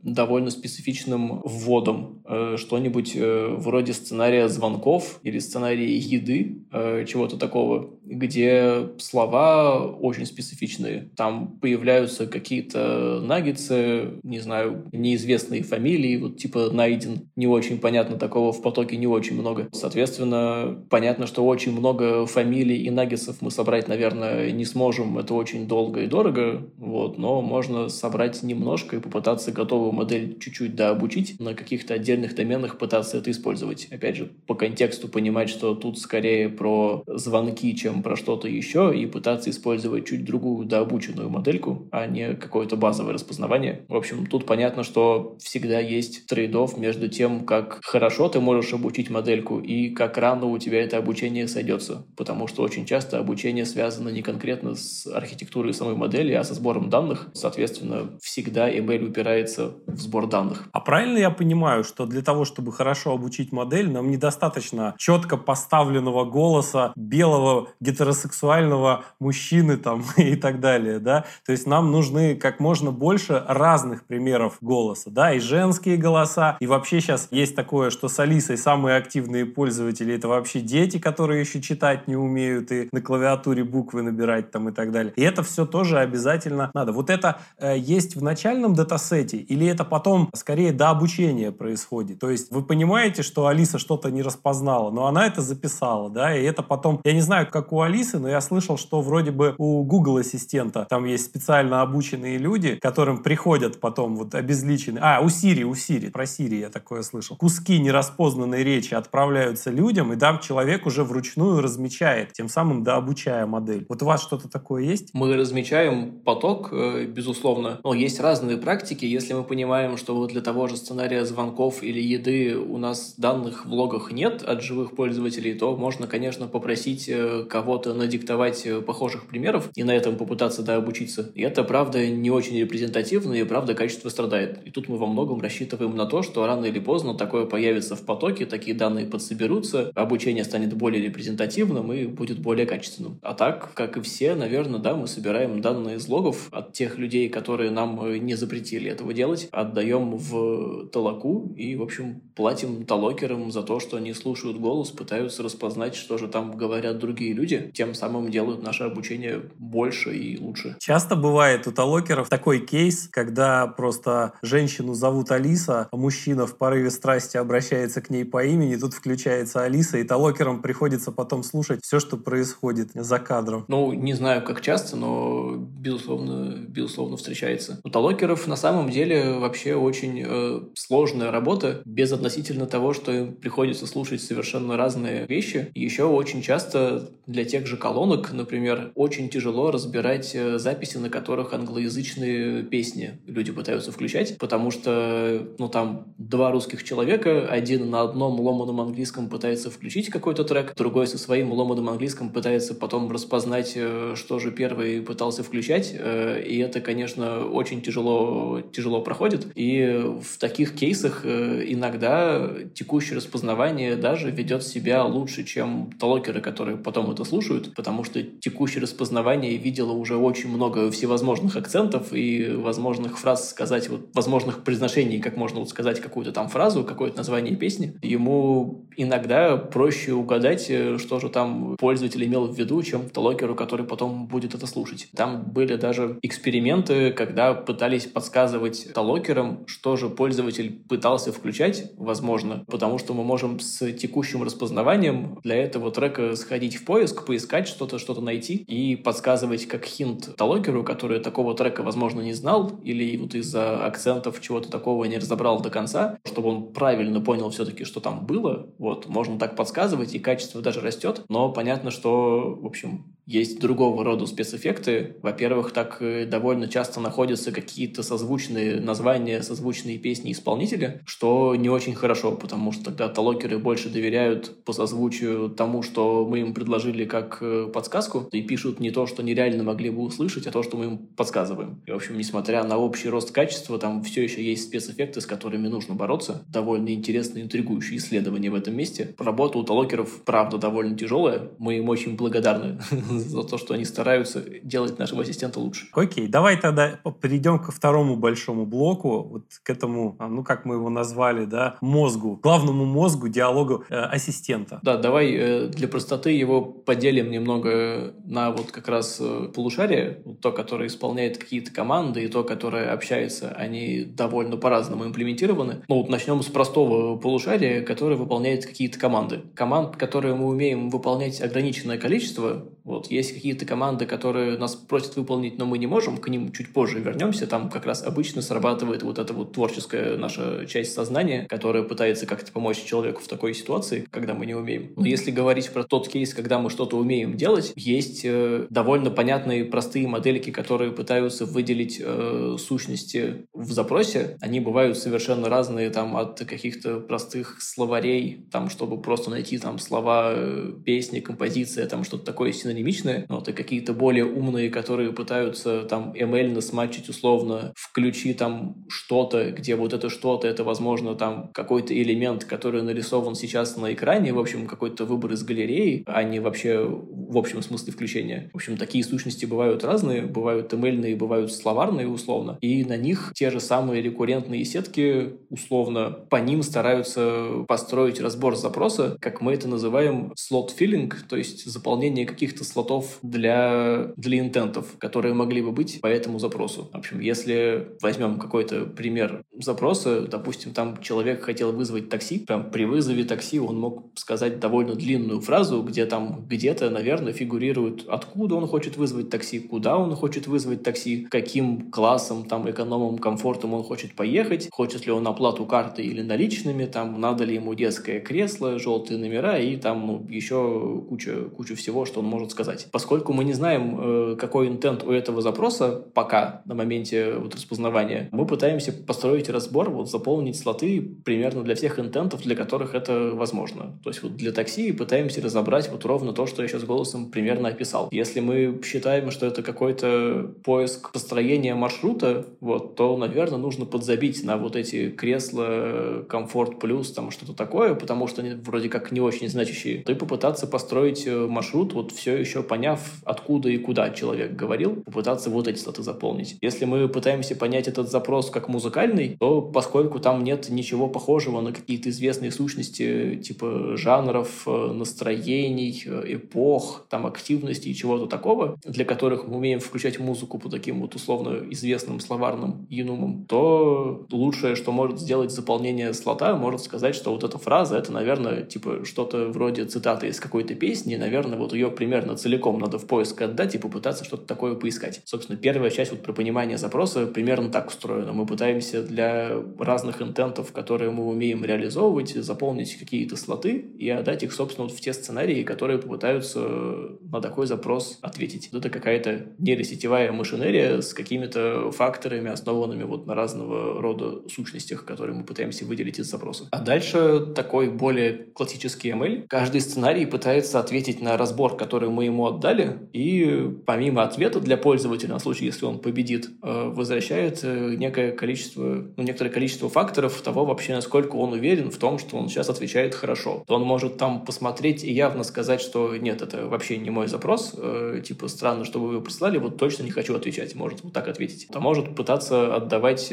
довольно 0.02 0.50
специфичным 0.50 1.40
вводом. 1.44 2.22
Э, 2.26 2.56
что-нибудь 2.56 3.12
э, 3.14 3.54
вроде 3.56 3.92
сценария 3.92 4.48
звонков 4.48 5.20
или 5.22 5.38
сценария 5.38 5.96
еды, 5.96 6.64
э, 6.72 7.04
чего-то 7.06 7.36
такого, 7.36 7.90
где 8.04 8.88
слова 8.98 9.78
очень 9.86 10.26
специфичные. 10.26 11.08
Там 11.16 11.58
появляются 11.60 12.26
какие-то 12.26 13.20
наггетсы, 13.22 14.20
не 14.22 14.40
знаю, 14.40 14.86
неизвестные 14.92 15.62
фамилии, 15.62 16.16
вот 16.16 16.36
типа 16.36 16.70
найден, 16.72 17.28
не 17.36 17.46
очень 17.46 17.78
понятно, 17.78 18.16
такого 18.16 18.52
в 18.52 18.62
потоке 18.62 18.96
не 18.96 19.06
очень 19.06 19.38
много. 19.38 19.68
Соответственно, 19.72 20.84
понятно, 20.90 21.26
что 21.26 21.44
очень 21.44 21.72
много 21.72 22.26
фамилий 22.26 22.82
и 22.82 22.90
наггетсов 22.90 23.40
мы 23.40 23.50
собрать, 23.50 23.88
наверное, 23.88 24.50
не 24.50 24.64
сможем, 24.64 25.18
это 25.18 25.34
очень 25.34 25.66
долго 25.66 26.02
и 26.02 26.06
дорого, 26.06 26.66
вот, 26.76 27.18
но 27.18 27.40
можно 27.40 27.88
собрать 27.88 28.42
немножко 28.42 28.96
и 28.96 29.00
попытаться 29.00 29.52
готовую 29.52 29.92
модель 29.92 30.38
чуть-чуть 30.38 30.74
дообучить, 30.74 31.40
на 31.40 31.54
каких-то 31.54 31.94
отдельных 31.94 32.34
доменах 32.34 32.78
пытаться 32.78 33.18
это 33.18 33.30
использовать. 33.30 33.88
Опять 33.90 34.16
же, 34.16 34.30
по 34.46 34.54
контексту 34.54 35.08
понимать, 35.08 35.48
что 35.48 35.74
тут 35.74 35.98
скорее 35.98 36.48
про 36.48 37.02
звонки, 37.06 37.74
чем 37.74 37.93
про 38.02 38.16
что-то 38.16 38.48
еще, 38.48 38.96
и 38.96 39.06
пытаться 39.06 39.50
использовать 39.50 40.06
чуть 40.06 40.24
другую 40.24 40.66
дообученную 40.66 41.28
модельку, 41.30 41.88
а 41.90 42.06
не 42.06 42.34
какое-то 42.34 42.76
базовое 42.76 43.14
распознавание. 43.14 43.84
В 43.88 43.94
общем, 43.94 44.26
тут 44.26 44.46
понятно, 44.46 44.82
что 44.82 45.36
всегда 45.40 45.80
есть 45.80 46.26
трейдов 46.26 46.76
между 46.78 47.08
тем, 47.08 47.44
как 47.44 47.80
хорошо 47.82 48.28
ты 48.28 48.40
можешь 48.40 48.72
обучить 48.72 49.10
модельку 49.10 49.60
и 49.60 49.90
как 49.90 50.18
рано 50.18 50.46
у 50.46 50.58
тебя 50.58 50.82
это 50.82 50.98
обучение 50.98 51.48
сойдется. 51.48 52.06
Потому 52.16 52.46
что 52.46 52.62
очень 52.62 52.86
часто 52.86 53.18
обучение 53.18 53.66
связано 53.66 54.08
не 54.08 54.22
конкретно 54.22 54.74
с 54.74 55.06
архитектурой 55.06 55.74
самой 55.74 55.96
модели, 55.96 56.32
а 56.32 56.44
со 56.44 56.54
сбором 56.54 56.90
данных. 56.90 57.28
Соответственно, 57.34 58.10
всегда 58.20 58.70
ML 58.70 59.08
упирается 59.08 59.74
в 59.86 59.98
сбор 59.98 60.28
данных. 60.28 60.68
А 60.72 60.80
правильно 60.80 61.18
я 61.18 61.30
понимаю, 61.30 61.84
что 61.84 62.06
для 62.06 62.22
того, 62.22 62.44
чтобы 62.44 62.72
хорошо 62.72 63.12
обучить 63.12 63.52
модель, 63.52 63.90
нам 63.90 64.10
недостаточно 64.10 64.94
четко 64.98 65.36
поставленного 65.36 66.24
голоса 66.24 66.92
белого 66.96 67.68
гетеросексуального 67.84 69.04
мужчины 69.20 69.76
там 69.76 70.04
и 70.16 70.36
так 70.36 70.60
далее, 70.60 70.98
да? 70.98 71.24
То 71.46 71.52
есть 71.52 71.66
нам 71.66 71.92
нужны 71.92 72.34
как 72.34 72.60
можно 72.60 72.90
больше 72.90 73.44
разных 73.46 74.04
примеров 74.04 74.58
голоса, 74.60 75.10
да, 75.10 75.32
и 75.32 75.38
женские 75.38 75.96
голоса, 75.96 76.56
и 76.60 76.66
вообще 76.66 77.00
сейчас 77.00 77.28
есть 77.30 77.54
такое, 77.54 77.90
что 77.90 78.08
с 78.08 78.18
Алисой 78.18 78.56
самые 78.56 78.96
активные 78.96 79.46
пользователи 79.46 80.14
это 80.14 80.28
вообще 80.28 80.60
дети, 80.60 80.98
которые 80.98 81.40
еще 81.40 81.60
читать 81.60 82.08
не 82.08 82.16
умеют 82.16 82.72
и 82.72 82.88
на 82.92 83.00
клавиатуре 83.00 83.64
буквы 83.64 84.02
набирать 84.02 84.50
там 84.50 84.68
и 84.68 84.72
так 84.72 84.90
далее. 84.90 85.12
И 85.16 85.22
это 85.22 85.42
все 85.42 85.66
тоже 85.66 85.98
обязательно 85.98 86.70
надо. 86.74 86.92
Вот 86.92 87.10
это 87.10 87.40
э, 87.58 87.76
есть 87.76 88.16
в 88.16 88.22
начальном 88.22 88.74
датасете 88.74 89.36
или 89.36 89.66
это 89.66 89.84
потом 89.84 90.30
скорее 90.34 90.72
до 90.72 90.90
обучения 90.90 91.52
происходит? 91.52 92.18
То 92.20 92.30
есть 92.30 92.50
вы 92.50 92.62
понимаете, 92.62 93.22
что 93.22 93.46
Алиса 93.46 93.78
что-то 93.78 94.10
не 94.10 94.22
распознала, 94.22 94.90
но 94.90 95.06
она 95.06 95.26
это 95.26 95.42
записала, 95.42 96.08
да, 96.10 96.34
и 96.36 96.42
это 96.44 96.62
потом, 96.62 97.00
я 97.04 97.12
не 97.12 97.20
знаю, 97.20 97.46
как 97.50 97.72
у 97.74 97.80
Алисы, 97.80 98.18
но 98.18 98.28
я 98.28 98.40
слышал, 98.40 98.78
что 98.78 99.00
вроде 99.00 99.30
бы 99.30 99.54
у 99.58 99.82
Google 99.84 100.18
Ассистента 100.18 100.86
там 100.88 101.04
есть 101.04 101.24
специально 101.24 101.82
обученные 101.82 102.38
люди, 102.38 102.76
которым 102.76 103.22
приходят 103.22 103.80
потом 103.80 104.16
вот 104.16 104.34
обезличенные, 104.34 105.02
а, 105.02 105.20
у 105.20 105.26
Siri, 105.26 105.62
у 105.62 105.72
Siri, 105.72 106.10
про 106.10 106.24
Siri 106.24 106.60
я 106.60 106.70
такое 106.70 107.02
слышал, 107.02 107.36
куски 107.36 107.78
нераспознанной 107.78 108.62
речи 108.62 108.94
отправляются 108.94 109.70
людям, 109.70 110.12
и 110.12 110.16
там 110.16 110.38
человек 110.38 110.86
уже 110.86 111.04
вручную 111.04 111.60
размечает, 111.60 112.32
тем 112.32 112.48
самым 112.48 112.84
дообучая 112.84 113.46
модель. 113.46 113.86
Вот 113.88 114.02
у 114.02 114.06
вас 114.06 114.22
что-то 114.22 114.48
такое 114.48 114.84
есть? 114.84 115.10
Мы 115.12 115.36
размечаем 115.36 116.20
поток, 116.24 116.68
э, 116.72 117.06
безусловно, 117.06 117.80
но 117.82 117.94
есть 117.94 118.20
разные 118.20 118.56
практики. 118.56 119.04
Если 119.04 119.32
мы 119.32 119.42
понимаем, 119.42 119.96
что 119.96 120.14
вот 120.14 120.30
для 120.30 120.40
того 120.40 120.68
же 120.68 120.76
сценария 120.76 121.24
звонков 121.24 121.82
или 121.82 122.00
еды 122.00 122.56
у 122.56 122.78
нас 122.78 123.14
данных 123.16 123.66
в 123.66 123.72
логах 123.72 124.12
нет 124.12 124.42
от 124.42 124.62
живых 124.62 124.94
пользователей, 124.94 125.54
то 125.54 125.76
можно, 125.76 126.06
конечно, 126.06 126.46
попросить 126.46 127.08
э, 127.08 127.44
кого-то 127.64 127.94
надиктовать 127.94 128.66
э, 128.66 128.82
похожих 128.82 129.26
примеров 129.26 129.70
и 129.74 129.84
на 129.84 129.92
этом 129.92 130.18
попытаться 130.18 130.62
дообучиться. 130.62 131.32
И 131.34 131.40
это, 131.40 131.64
правда, 131.64 132.06
не 132.06 132.30
очень 132.30 132.58
репрезентативно, 132.58 133.32
и, 133.32 133.42
правда, 133.44 133.72
качество 133.74 134.10
страдает. 134.10 134.58
И 134.66 134.70
тут 134.70 134.88
мы 134.88 134.98
во 134.98 135.06
многом 135.06 135.40
рассчитываем 135.40 135.96
на 135.96 136.04
то, 136.04 136.22
что 136.22 136.46
рано 136.46 136.66
или 136.66 136.78
поздно 136.78 137.14
такое 137.14 137.46
появится 137.46 137.96
в 137.96 138.02
потоке, 138.04 138.44
такие 138.44 138.76
данные 138.76 139.06
подсоберутся, 139.06 139.90
обучение 139.94 140.44
станет 140.44 140.74
более 140.74 141.02
репрезентативным 141.02 141.90
и 141.94 142.04
будет 142.04 142.38
более 142.38 142.66
качественным. 142.66 143.18
А 143.22 143.32
так, 143.32 143.72
как 143.72 143.96
и 143.96 144.02
все, 144.02 144.34
наверное, 144.34 144.78
да, 144.78 144.94
мы 144.94 145.06
собираем 145.06 145.62
данные 145.62 145.96
из 145.96 146.06
логов 146.06 146.48
от 146.52 146.74
тех 146.74 146.98
людей, 146.98 147.30
которые 147.30 147.70
нам 147.70 147.98
э, 148.04 148.18
не 148.18 148.34
запретили 148.34 148.90
этого 148.90 149.14
делать, 149.14 149.48
отдаем 149.52 150.16
в 150.16 150.88
толоку 150.88 151.54
и, 151.56 151.76
в 151.76 151.82
общем, 151.82 152.20
платим 152.34 152.84
талокерам 152.84 153.50
за 153.50 153.62
то, 153.62 153.80
что 153.80 153.96
они 153.96 154.12
слушают 154.12 154.58
голос, 154.58 154.90
пытаются 154.90 155.42
распознать, 155.42 155.94
что 155.94 156.18
же 156.18 156.28
там 156.28 156.52
говорят 156.58 156.98
другие 156.98 157.32
люди, 157.32 157.53
тем 157.74 157.94
самым 157.94 158.30
делают 158.30 158.62
наше 158.62 158.84
обучение 158.84 159.42
больше 159.58 160.16
и 160.16 160.38
лучше. 160.38 160.76
Часто 160.78 161.16
бывает 161.16 161.66
у 161.66 161.72
талокеров 161.72 162.28
такой 162.28 162.60
кейс, 162.60 163.08
когда 163.10 163.66
просто 163.66 164.34
женщину 164.42 164.94
зовут 164.94 165.30
Алиса, 165.30 165.88
а 165.90 165.96
мужчина 165.96 166.46
в 166.46 166.56
порыве 166.56 166.90
страсти 166.90 167.36
обращается 167.36 168.00
к 168.00 168.10
ней 168.10 168.24
по 168.24 168.44
имени, 168.44 168.76
тут 168.76 168.94
включается 168.94 169.62
Алиса, 169.62 169.98
и 169.98 170.04
талокерам 170.04 170.62
приходится 170.62 171.12
потом 171.12 171.42
слушать 171.42 171.80
все, 171.82 172.00
что 172.00 172.16
происходит 172.16 172.90
за 172.94 173.18
кадром. 173.18 173.64
Ну, 173.68 173.92
не 173.92 174.14
знаю, 174.14 174.42
как 174.42 174.60
часто, 174.60 174.96
но 174.96 175.56
безусловно, 175.56 176.56
безусловно 176.68 177.16
встречается. 177.16 177.80
У 177.84 177.90
талокеров 177.90 178.46
на 178.46 178.56
самом 178.56 178.90
деле 178.90 179.38
вообще 179.38 179.74
очень 179.74 180.22
э, 180.24 180.60
сложная 180.74 181.30
работа, 181.30 181.82
без 181.84 182.12
относительно 182.12 182.66
того, 182.66 182.92
что 182.94 183.12
им 183.12 183.34
приходится 183.34 183.86
слушать 183.86 184.22
совершенно 184.22 184.76
разные 184.76 185.26
вещи. 185.26 185.70
Еще 185.74 186.04
очень 186.04 186.42
часто 186.42 187.10
для 187.26 187.43
тех 187.44 187.66
же 187.66 187.76
колонок, 187.76 188.32
например, 188.32 188.92
очень 188.94 189.28
тяжело 189.28 189.70
разбирать 189.70 190.32
э, 190.34 190.58
записи, 190.58 190.98
на 190.98 191.10
которых 191.10 191.52
англоязычные 191.52 192.62
песни 192.62 193.18
люди 193.26 193.52
пытаются 193.52 193.92
включать, 193.92 194.38
потому 194.38 194.70
что, 194.70 195.46
ну, 195.58 195.68
там 195.68 196.14
два 196.18 196.50
русских 196.50 196.84
человека, 196.84 197.46
один 197.48 197.90
на 197.90 198.02
одном 198.02 198.40
ломаном 198.40 198.80
английском 198.80 199.28
пытается 199.28 199.70
включить 199.70 200.10
какой-то 200.10 200.44
трек, 200.44 200.74
другой 200.74 201.06
со 201.06 201.18
своим 201.18 201.52
ломаным 201.52 201.88
английском 201.88 202.30
пытается 202.30 202.74
потом 202.74 203.10
распознать, 203.10 203.72
э, 203.76 204.14
что 204.16 204.38
же 204.38 204.50
первый 204.50 205.02
пытался 205.02 205.42
включать, 205.42 205.94
э, 205.96 206.42
и 206.42 206.58
это, 206.58 206.80
конечно, 206.80 207.46
очень 207.46 207.82
тяжело, 207.82 208.62
тяжело 208.72 209.02
проходит. 209.02 209.46
И 209.54 210.02
в 210.22 210.38
таких 210.38 210.74
кейсах 210.74 211.24
иногда 211.24 212.50
текущее 212.74 213.16
распознавание 213.16 213.96
даже 213.96 214.30
ведет 214.30 214.62
себя 214.62 215.04
лучше, 215.04 215.44
чем 215.44 215.90
толокеры, 215.98 216.40
которые 216.40 216.76
потом 216.76 217.10
это 217.10 217.24
слушают, 217.24 217.33
потому 217.74 218.04
что 218.04 218.22
текущее 218.22 218.82
распознавание 218.82 219.56
видело 219.56 219.92
уже 219.92 220.16
очень 220.16 220.50
много 220.50 220.90
всевозможных 220.90 221.56
акцентов 221.56 222.12
и 222.12 222.54
возможных 222.54 223.18
фраз 223.18 223.50
сказать, 223.50 223.88
вот, 223.88 224.08
возможных 224.14 224.64
произношений, 224.64 225.20
как 225.20 225.36
можно 225.36 225.60
вот 225.60 225.68
сказать 225.68 226.00
какую-то 226.00 226.32
там 226.32 226.48
фразу, 226.48 226.84
какое-то 226.84 227.16
название 227.16 227.56
песни. 227.56 227.94
Ему 228.02 228.86
иногда 228.96 229.56
проще 229.56 230.12
угадать, 230.12 230.66
э, 230.68 230.98
что 230.98 231.20
же 231.20 231.28
там 231.28 231.76
пользователь 231.76 232.24
имел 232.24 232.46
в 232.46 232.56
виду, 232.58 232.82
чем 232.82 233.08
толокеру, 233.08 233.54
который 233.54 233.86
потом 233.86 234.26
будет 234.26 234.54
это 234.54 234.66
слушать. 234.66 235.08
Там 235.14 235.44
были 235.52 235.76
даже 235.76 236.18
эксперименты, 236.22 237.12
когда 237.12 237.54
пытались 237.54 238.06
подсказывать 238.06 238.92
толокерам, 238.92 239.64
что 239.66 239.96
же 239.96 240.08
пользователь 240.08 240.82
пытался 240.88 241.32
включать, 241.32 241.92
возможно, 241.96 242.64
потому 242.68 242.98
что 242.98 243.14
мы 243.14 243.24
можем 243.24 243.60
с 243.60 243.92
текущим 243.92 244.42
распознаванием 244.42 245.38
для 245.42 245.56
этого 245.56 245.90
трека 245.90 246.36
сходить 246.36 246.76
в 246.76 246.84
поиск, 246.84 247.13
поиск, 247.14 247.26
поискать 247.44 247.68
что-то, 247.68 247.98
что-то 247.98 248.20
найти 248.20 248.56
и 248.56 248.96
подсказывать 248.96 249.66
как 249.66 249.84
хинт 249.84 250.36
талогеру, 250.36 250.84
который 250.84 251.20
такого 251.20 251.54
трека, 251.54 251.82
возможно, 251.82 252.20
не 252.20 252.32
знал 252.32 252.80
или 252.82 253.16
вот 253.16 253.34
из-за 253.34 253.84
акцентов 253.84 254.40
чего-то 254.40 254.70
такого 254.70 255.04
не 255.04 255.18
разобрал 255.18 255.60
до 255.60 255.70
конца, 255.70 256.18
чтобы 256.24 256.48
он 256.48 256.72
правильно 256.72 257.20
понял 257.20 257.50
все-таки, 257.50 257.84
что 257.84 258.00
там 258.00 258.26
было. 258.26 258.68
Вот, 258.78 259.08
можно 259.08 259.38
так 259.38 259.56
подсказывать, 259.56 260.14
и 260.14 260.18
качество 260.18 260.60
даже 260.60 260.80
растет. 260.80 261.24
Но 261.28 261.52
понятно, 261.52 261.90
что, 261.90 262.56
в 262.60 262.66
общем, 262.66 263.13
есть 263.26 263.58
другого 263.60 264.04
рода 264.04 264.26
спецэффекты. 264.26 265.16
Во-первых, 265.22 265.72
так 265.72 265.98
э, 266.00 266.26
довольно 266.26 266.68
часто 266.68 267.00
находятся 267.00 267.52
какие-то 267.52 268.02
созвучные 268.02 268.80
названия, 268.80 269.42
созвучные 269.42 269.98
песни 269.98 270.32
исполнителя, 270.32 271.00
что 271.06 271.54
не 271.56 271.68
очень 271.68 271.94
хорошо, 271.94 272.32
потому 272.32 272.72
что 272.72 272.84
тогда 272.84 273.08
талокеры 273.08 273.58
больше 273.58 273.88
доверяют 273.88 274.64
по 274.64 274.72
созвучию 274.72 275.48
тому, 275.50 275.82
что 275.82 276.26
мы 276.28 276.40
им 276.40 276.54
предложили 276.54 277.04
как 277.04 277.38
э, 277.40 277.68
подсказку, 277.72 278.28
и 278.30 278.42
пишут 278.42 278.80
не 278.80 278.90
то, 278.90 279.06
что 279.06 279.22
нереально 279.22 279.62
могли 279.62 279.90
бы 279.90 280.02
услышать, 280.02 280.46
а 280.46 280.50
то, 280.50 280.62
что 280.62 280.76
мы 280.76 280.84
им 280.84 280.98
подсказываем. 280.98 281.82
И, 281.86 281.90
в 281.90 281.96
общем, 281.96 282.18
несмотря 282.18 282.64
на 282.64 282.76
общий 282.76 283.08
рост 283.08 283.30
качества, 283.30 283.78
там 283.78 284.02
все 284.02 284.22
еще 284.22 284.42
есть 284.42 284.64
спецэффекты, 284.64 285.20
с 285.20 285.26
которыми 285.26 285.68
нужно 285.68 285.94
бороться. 285.94 286.44
Довольно 286.48 286.92
интересные, 286.92 287.44
интригующие 287.44 287.98
исследования 287.98 288.50
в 288.50 288.54
этом 288.54 288.76
месте. 288.76 289.14
Работа 289.18 289.58
у 289.58 289.64
талокеров, 289.64 290.22
правда, 290.24 290.58
довольно 290.58 290.96
тяжелая. 290.96 291.50
Мы 291.58 291.78
им 291.78 291.88
очень 291.88 292.16
благодарны 292.16 292.78
за 293.20 293.42
то, 293.42 293.58
что 293.58 293.74
они 293.74 293.84
стараются 293.84 294.42
делать 294.62 294.98
нашего 294.98 295.22
ассистента 295.22 295.60
лучше. 295.60 295.86
Окей, 295.92 296.28
давай 296.28 296.60
тогда 296.60 297.00
перейдем 297.20 297.58
ко 297.58 297.72
второму 297.72 298.16
большому 298.16 298.66
блоку, 298.66 299.22
вот 299.22 299.44
к 299.62 299.70
этому, 299.70 300.16
а, 300.18 300.28
ну 300.28 300.44
как 300.44 300.64
мы 300.64 300.76
его 300.76 300.90
назвали, 300.90 301.44
да, 301.44 301.76
мозгу, 301.80 302.38
главному 302.42 302.84
мозгу 302.84 303.28
диалогу 303.28 303.84
э, 303.88 303.94
ассистента. 303.94 304.80
Да, 304.82 304.96
давай 304.96 305.32
э, 305.32 305.66
для 305.68 305.88
простоты 305.88 306.30
его 306.30 306.62
поделим 306.62 307.30
немного 307.30 308.14
на 308.24 308.50
вот 308.50 308.70
как 308.70 308.88
раз 308.88 309.18
э, 309.20 309.48
полушарие, 309.54 310.22
вот 310.24 310.40
то, 310.40 310.52
которое 310.52 310.88
исполняет 310.88 311.38
какие-то 311.38 311.72
команды, 311.72 312.24
и 312.24 312.28
то, 312.28 312.44
которое 312.44 312.92
общается, 312.92 313.50
они 313.50 314.04
довольно 314.04 314.56
по-разному 314.56 315.04
имплементированы. 315.04 315.82
Ну 315.88 315.96
вот 315.96 316.08
начнем 316.08 316.42
с 316.42 316.46
простого 316.46 317.16
полушария, 317.16 317.82
которое 317.82 318.16
выполняет 318.16 318.66
какие-то 318.66 318.98
команды. 318.98 319.42
Команд, 319.54 319.96
которые 319.96 320.34
мы 320.34 320.46
умеем 320.46 320.90
выполнять 320.90 321.40
ограниченное 321.40 321.98
количество, 321.98 322.66
вот 322.84 323.03
есть 323.10 323.34
какие-то 323.34 323.66
команды, 323.66 324.06
которые 324.06 324.58
нас 324.58 324.74
просят 324.74 325.16
выполнить, 325.16 325.58
но 325.58 325.66
мы 325.66 325.78
не 325.78 325.86
можем, 325.86 326.18
к 326.18 326.28
ним 326.28 326.52
чуть 326.52 326.72
позже 326.72 327.00
вернемся. 327.00 327.46
Там 327.46 327.70
как 327.70 327.86
раз 327.86 328.02
обычно 328.02 328.42
срабатывает 328.42 329.02
вот 329.02 329.18
эта 329.18 329.32
вот 329.32 329.52
творческая 329.52 330.16
наша 330.16 330.66
часть 330.66 330.92
сознания, 330.92 331.46
которая 331.48 331.82
пытается 331.82 332.26
как-то 332.26 332.52
помочь 332.52 332.82
человеку 332.84 333.22
в 333.22 333.28
такой 333.28 333.54
ситуации, 333.54 334.06
когда 334.10 334.34
мы 334.34 334.46
не 334.46 334.54
умеем. 334.54 334.92
Но 334.96 335.06
если 335.06 335.30
говорить 335.30 335.70
про 335.70 335.84
тот 335.84 336.08
кейс, 336.08 336.34
когда 336.34 336.58
мы 336.58 336.70
что-то 336.70 336.96
умеем 336.96 337.36
делать, 337.36 337.72
есть 337.76 338.22
э, 338.24 338.66
довольно 338.70 339.10
понятные 339.10 339.64
простые 339.64 340.06
модельки, 340.08 340.50
которые 340.50 340.92
пытаются 340.92 341.44
выделить 341.46 342.00
э, 342.02 342.56
сущности 342.58 343.46
в 343.52 343.72
запросе. 343.72 344.36
Они 344.40 344.60
бывают 344.60 344.98
совершенно 344.98 345.48
разные, 345.48 345.90
там 345.90 346.16
от 346.16 346.38
каких-то 346.44 347.00
простых 347.00 347.60
словарей, 347.60 348.46
там 348.50 348.70
чтобы 348.70 349.00
просто 349.00 349.30
найти 349.30 349.58
там 349.58 349.78
слова 349.78 350.32
э, 350.34 350.72
песни, 350.84 351.20
композиция, 351.20 351.86
там 351.86 352.04
что-то 352.04 352.24
такое 352.24 352.52
синонимичное, 352.52 352.93
вот, 353.28 353.48
и 353.48 353.52
какие-то 353.52 353.92
более 353.92 354.24
умные, 354.24 354.70
которые 354.70 355.12
пытаются 355.12 355.82
там 355.82 356.12
ML 356.12 356.60
смачить 356.60 357.08
условно 357.08 357.72
в 357.76 357.92
ключи 357.92 358.34
там 358.34 358.84
что-то, 358.88 359.50
где 359.50 359.76
вот 359.76 359.92
это 359.92 360.10
что-то, 360.10 360.46
это, 360.46 360.64
возможно, 360.64 361.14
там 361.14 361.50
какой-то 361.52 361.94
элемент, 361.94 362.44
который 362.44 362.82
нарисован 362.82 363.34
сейчас 363.34 363.76
на 363.76 363.92
экране, 363.92 364.32
в 364.32 364.38
общем, 364.38 364.66
какой-то 364.66 365.04
выбор 365.04 365.32
из 365.32 365.42
галереи, 365.42 366.04
а 366.06 366.22
не 366.22 366.40
вообще 366.40 366.84
в 366.84 367.36
общем 367.36 367.62
смысле 367.62 367.92
включения. 367.92 368.50
В 368.52 368.56
общем, 368.56 368.76
такие 368.76 369.04
сущности 369.04 369.44
бывают 369.44 369.84
разные, 369.84 370.22
бывают 370.22 370.72
ML, 370.72 371.16
бывают 371.16 371.52
словарные 371.52 372.08
условно, 372.08 372.58
и 372.60 372.84
на 372.84 372.96
них 372.96 373.32
те 373.34 373.50
же 373.50 373.60
самые 373.60 374.02
рекуррентные 374.02 374.64
сетки 374.64 375.34
условно 375.50 376.10
по 376.30 376.36
ним 376.36 376.62
стараются 376.62 377.64
построить 377.66 378.20
разбор 378.20 378.56
запроса, 378.56 379.16
как 379.20 379.40
мы 379.40 379.54
это 379.54 379.68
называем 379.68 380.32
слот-филлинг, 380.36 381.24
то 381.28 381.36
есть 381.36 381.64
заполнение 381.64 382.26
каких-то 382.26 382.64
слотов 382.64 382.83
для, 383.22 384.12
для 384.16 384.38
интентов, 384.38 384.96
которые 384.98 385.34
могли 385.34 385.62
бы 385.62 385.72
быть 385.72 386.00
по 386.00 386.06
этому 386.06 386.38
запросу. 386.38 386.90
В 386.92 386.96
общем, 386.96 387.20
если 387.20 387.96
возьмем 388.00 388.38
какой-то 388.38 388.86
пример 388.86 389.42
запроса, 389.58 390.22
допустим, 390.22 390.72
там 390.72 391.00
человек 391.00 391.42
хотел 391.42 391.72
вызвать 391.72 392.08
такси, 392.08 392.38
прям 392.40 392.70
при 392.70 392.84
вызове 392.84 393.24
такси 393.24 393.60
он 393.60 393.78
мог 393.78 394.10
сказать 394.18 394.60
довольно 394.60 394.94
длинную 394.94 395.40
фразу, 395.40 395.82
где 395.82 396.06
там 396.06 396.46
где-то, 396.46 396.90
наверное, 396.90 397.32
фигурирует, 397.32 398.06
откуда 398.08 398.56
он 398.56 398.66
хочет 398.66 398.96
вызвать 398.96 399.30
такси, 399.30 399.60
куда 399.60 399.96
он 399.98 400.14
хочет 400.14 400.46
вызвать 400.46 400.82
такси, 400.82 401.26
каким 401.30 401.90
классом, 401.90 402.44
там, 402.44 402.70
экономом, 402.70 403.18
комфортом 403.18 403.74
он 403.74 403.82
хочет 403.82 404.14
поехать, 404.14 404.68
хочет 404.70 405.06
ли 405.06 405.12
он 405.12 405.26
оплату 405.26 405.66
карты 405.66 406.02
или 406.02 406.22
наличными, 406.22 406.86
там, 406.86 407.20
надо 407.20 407.44
ли 407.44 407.54
ему 407.54 407.74
детское 407.74 408.20
кресло, 408.20 408.78
желтые 408.78 409.18
номера 409.18 409.58
и 409.58 409.76
там 409.76 410.06
ну, 410.06 410.26
еще 410.28 411.04
куча, 411.08 411.44
куча 411.56 411.74
всего, 411.74 412.04
что 412.04 412.20
он 412.20 412.26
может 412.26 412.50
сказать. 412.50 412.73
Поскольку 412.92 413.32
мы 413.32 413.44
не 413.44 413.52
знаем, 413.52 414.32
э, 414.32 414.36
какой 414.36 414.68
интент 414.68 415.04
у 415.04 415.12
этого 415.12 415.42
запроса 415.42 416.04
пока 416.14 416.62
на 416.64 416.74
моменте 416.74 417.34
вот 417.34 417.54
распознавания, 417.54 418.28
мы 418.32 418.46
пытаемся 418.46 418.92
построить 418.92 419.48
разбор, 419.48 419.90
вот 419.90 420.10
заполнить 420.10 420.56
слоты 420.56 421.00
примерно 421.24 421.62
для 421.62 421.74
всех 421.74 421.98
интентов, 421.98 422.42
для 422.42 422.56
которых 422.56 422.94
это 422.94 423.30
возможно. 423.34 423.98
То 424.02 424.10
есть 424.10 424.22
вот 424.22 424.36
для 424.36 424.52
такси 424.52 424.92
пытаемся 424.92 425.40
разобрать 425.40 425.90
вот 425.90 426.04
ровно 426.04 426.32
то, 426.32 426.46
что 426.46 426.62
я 426.62 426.68
сейчас 426.68 426.84
голосом 426.84 427.30
примерно 427.30 427.68
описал. 427.68 428.08
Если 428.10 428.40
мы 428.40 428.80
считаем, 428.84 429.30
что 429.30 429.46
это 429.46 429.62
какой-то 429.62 430.54
поиск 430.64 431.12
построения 431.12 431.74
маршрута, 431.74 432.46
вот, 432.60 432.96
то, 432.96 433.16
наверное, 433.16 433.58
нужно 433.58 433.86
подзабить 433.86 434.42
на 434.44 434.56
вот 434.56 434.76
эти 434.76 435.10
кресла, 435.10 436.24
комфорт 436.28 436.80
плюс, 436.80 437.12
там 437.12 437.30
что-то 437.30 437.52
такое, 437.52 437.94
потому 437.94 438.26
что 438.26 438.42
они 438.42 438.54
вроде 438.54 438.88
как 438.88 439.12
не 439.12 439.20
очень 439.20 439.48
значащие, 439.48 440.02
и 440.02 440.14
попытаться 440.14 440.66
построить 440.66 441.26
э, 441.26 441.46
маршрут, 441.46 441.92
вот 441.92 442.12
все 442.12 442.36
еще 442.36 442.62
поняв, 442.64 443.00
откуда 443.24 443.68
и 443.68 443.78
куда 443.78 444.10
человек 444.10 444.56
говорил, 444.56 444.96
попытаться 444.96 445.50
вот 445.50 445.68
эти 445.68 445.78
слоты 445.78 446.02
заполнить. 446.02 446.56
Если 446.60 446.84
мы 446.84 447.08
пытаемся 447.08 447.54
понять 447.56 447.88
этот 447.88 448.10
запрос 448.10 448.50
как 448.50 448.68
музыкальный, 448.68 449.36
то 449.38 449.62
поскольку 449.62 450.18
там 450.18 450.44
нет 450.44 450.68
ничего 450.68 451.08
похожего 451.08 451.60
на 451.60 451.72
какие-то 451.72 452.10
известные 452.10 452.50
сущности 452.50 453.36
типа 453.36 453.96
жанров, 453.96 454.64
э, 454.66 454.92
настроений, 454.92 456.02
э, 456.06 456.24
эпох, 456.34 457.06
там 457.08 457.26
активности 457.26 457.88
и 457.88 457.94
чего-то 457.94 458.26
такого, 458.26 458.78
для 458.84 459.04
которых 459.04 459.46
мы 459.46 459.56
умеем 459.56 459.80
включать 459.80 460.18
музыку 460.18 460.58
по 460.58 460.68
таким 460.68 461.00
вот 461.00 461.14
условно 461.14 461.62
известным 461.70 462.20
словарным 462.20 462.86
юнумам, 462.90 463.44
то 463.46 464.26
лучшее, 464.30 464.76
что 464.76 464.92
может 464.92 465.20
сделать 465.20 465.50
заполнение 465.50 466.12
слота, 466.14 466.56
может 466.56 466.82
сказать, 466.82 467.14
что 467.14 467.30
вот 467.32 467.44
эта 467.44 467.58
фраза, 467.58 467.96
это, 467.96 468.12
наверное, 468.12 468.62
типа 468.62 469.04
что-то 469.04 469.48
вроде 469.48 469.84
цитаты 469.84 470.28
из 470.28 470.40
какой-то 470.40 470.74
песни, 470.74 471.16
наверное, 471.16 471.58
вот 471.58 471.72
ее 471.72 471.90
примерно 471.90 472.36
целиком 472.36 472.53
надо 472.78 472.98
в 472.98 473.06
поиск 473.06 473.40
отдать 473.42 473.74
и 473.74 473.78
попытаться 473.78 474.24
что-то 474.24 474.46
такое 474.46 474.74
поискать. 474.74 475.22
Собственно, 475.24 475.58
первая 475.58 475.90
часть 475.90 476.10
вот 476.10 476.22
про 476.22 476.32
понимание 476.32 476.78
запроса 476.78 477.26
примерно 477.26 477.70
так 477.70 477.88
устроена. 477.88 478.32
Мы 478.32 478.46
пытаемся 478.46 479.02
для 479.02 479.52
разных 479.78 480.20
интентов, 480.22 480.72
которые 480.72 481.10
мы 481.10 481.26
умеем 481.26 481.64
реализовывать, 481.64 482.34
заполнить 482.34 482.96
какие-то 482.98 483.36
слоты 483.36 483.84
и 483.98 484.08
отдать 484.10 484.42
их, 484.42 484.52
собственно, 484.52 484.88
вот 484.88 484.96
в 484.96 485.00
те 485.00 485.12
сценарии, 485.12 485.62
которые 485.62 485.98
попытаются 485.98 486.60
на 486.60 487.40
такой 487.40 487.66
запрос 487.66 488.18
ответить. 488.22 488.70
Это 488.72 488.90
какая-то 488.90 489.46
нейросетевая 489.58 490.32
машинерия 490.32 491.00
с 491.00 491.14
какими-то 491.14 491.90
факторами, 491.92 492.50
основанными 492.50 493.04
вот 493.04 493.26
на 493.26 493.34
разного 493.34 494.00
рода 494.00 494.48
сущностях, 494.48 495.04
которые 495.04 495.36
мы 495.36 495.44
пытаемся 495.44 495.84
выделить 495.84 496.18
из 496.18 496.30
запроса. 496.30 496.68
А 496.70 496.80
дальше 496.80 497.46
такой 497.54 497.88
более 497.88 498.32
классический 498.54 499.10
ML. 499.10 499.46
Каждый 499.48 499.80
сценарий 499.80 500.26
пытается 500.26 500.80
ответить 500.80 501.20
на 501.20 501.36
разбор, 501.36 501.76
который 501.76 502.08
мы 502.08 502.24
ему 502.24 502.33
отдали, 502.42 502.98
и 503.12 503.70
помимо 503.86 504.22
ответа 504.22 504.60
для 504.60 504.76
пользователя, 504.76 505.30
на 505.30 505.38
случай, 505.38 505.66
если 505.66 505.84
он 505.86 505.98
победит, 505.98 506.48
э, 506.62 506.88
возвращает 506.88 507.60
э, 507.62 507.94
некое 507.96 508.32
количество, 508.32 508.82
ну, 509.16 509.22
некоторое 509.22 509.50
количество 509.50 509.88
факторов 509.88 510.40
того 510.42 510.64
вообще, 510.64 510.94
насколько 510.94 511.36
он 511.36 511.52
уверен 511.52 511.90
в 511.90 511.96
том, 511.96 512.18
что 512.18 512.36
он 512.36 512.48
сейчас 512.48 512.68
отвечает 512.68 513.14
хорошо. 513.14 513.64
Он 513.68 513.82
может 513.82 514.16
там 514.16 514.44
посмотреть 514.44 515.04
и 515.04 515.12
явно 515.12 515.44
сказать, 515.44 515.80
что 515.80 516.16
нет, 516.16 516.42
это 516.42 516.66
вообще 516.66 516.96
не 516.96 517.10
мой 517.10 517.28
запрос, 517.28 517.74
э, 517.76 518.22
типа 518.24 518.48
странно, 518.48 518.84
что 518.84 519.00
вы 519.00 519.14
его 519.14 519.22
прислали, 519.22 519.58
вот 519.58 519.78
точно 519.78 520.02
не 520.02 520.10
хочу 520.10 520.34
отвечать, 520.34 520.74
может 520.74 521.02
вот 521.02 521.12
так 521.12 521.28
ответить. 521.28 521.68
То 521.72 521.80
может 521.80 522.14
пытаться 522.16 522.74
отдавать 522.74 523.32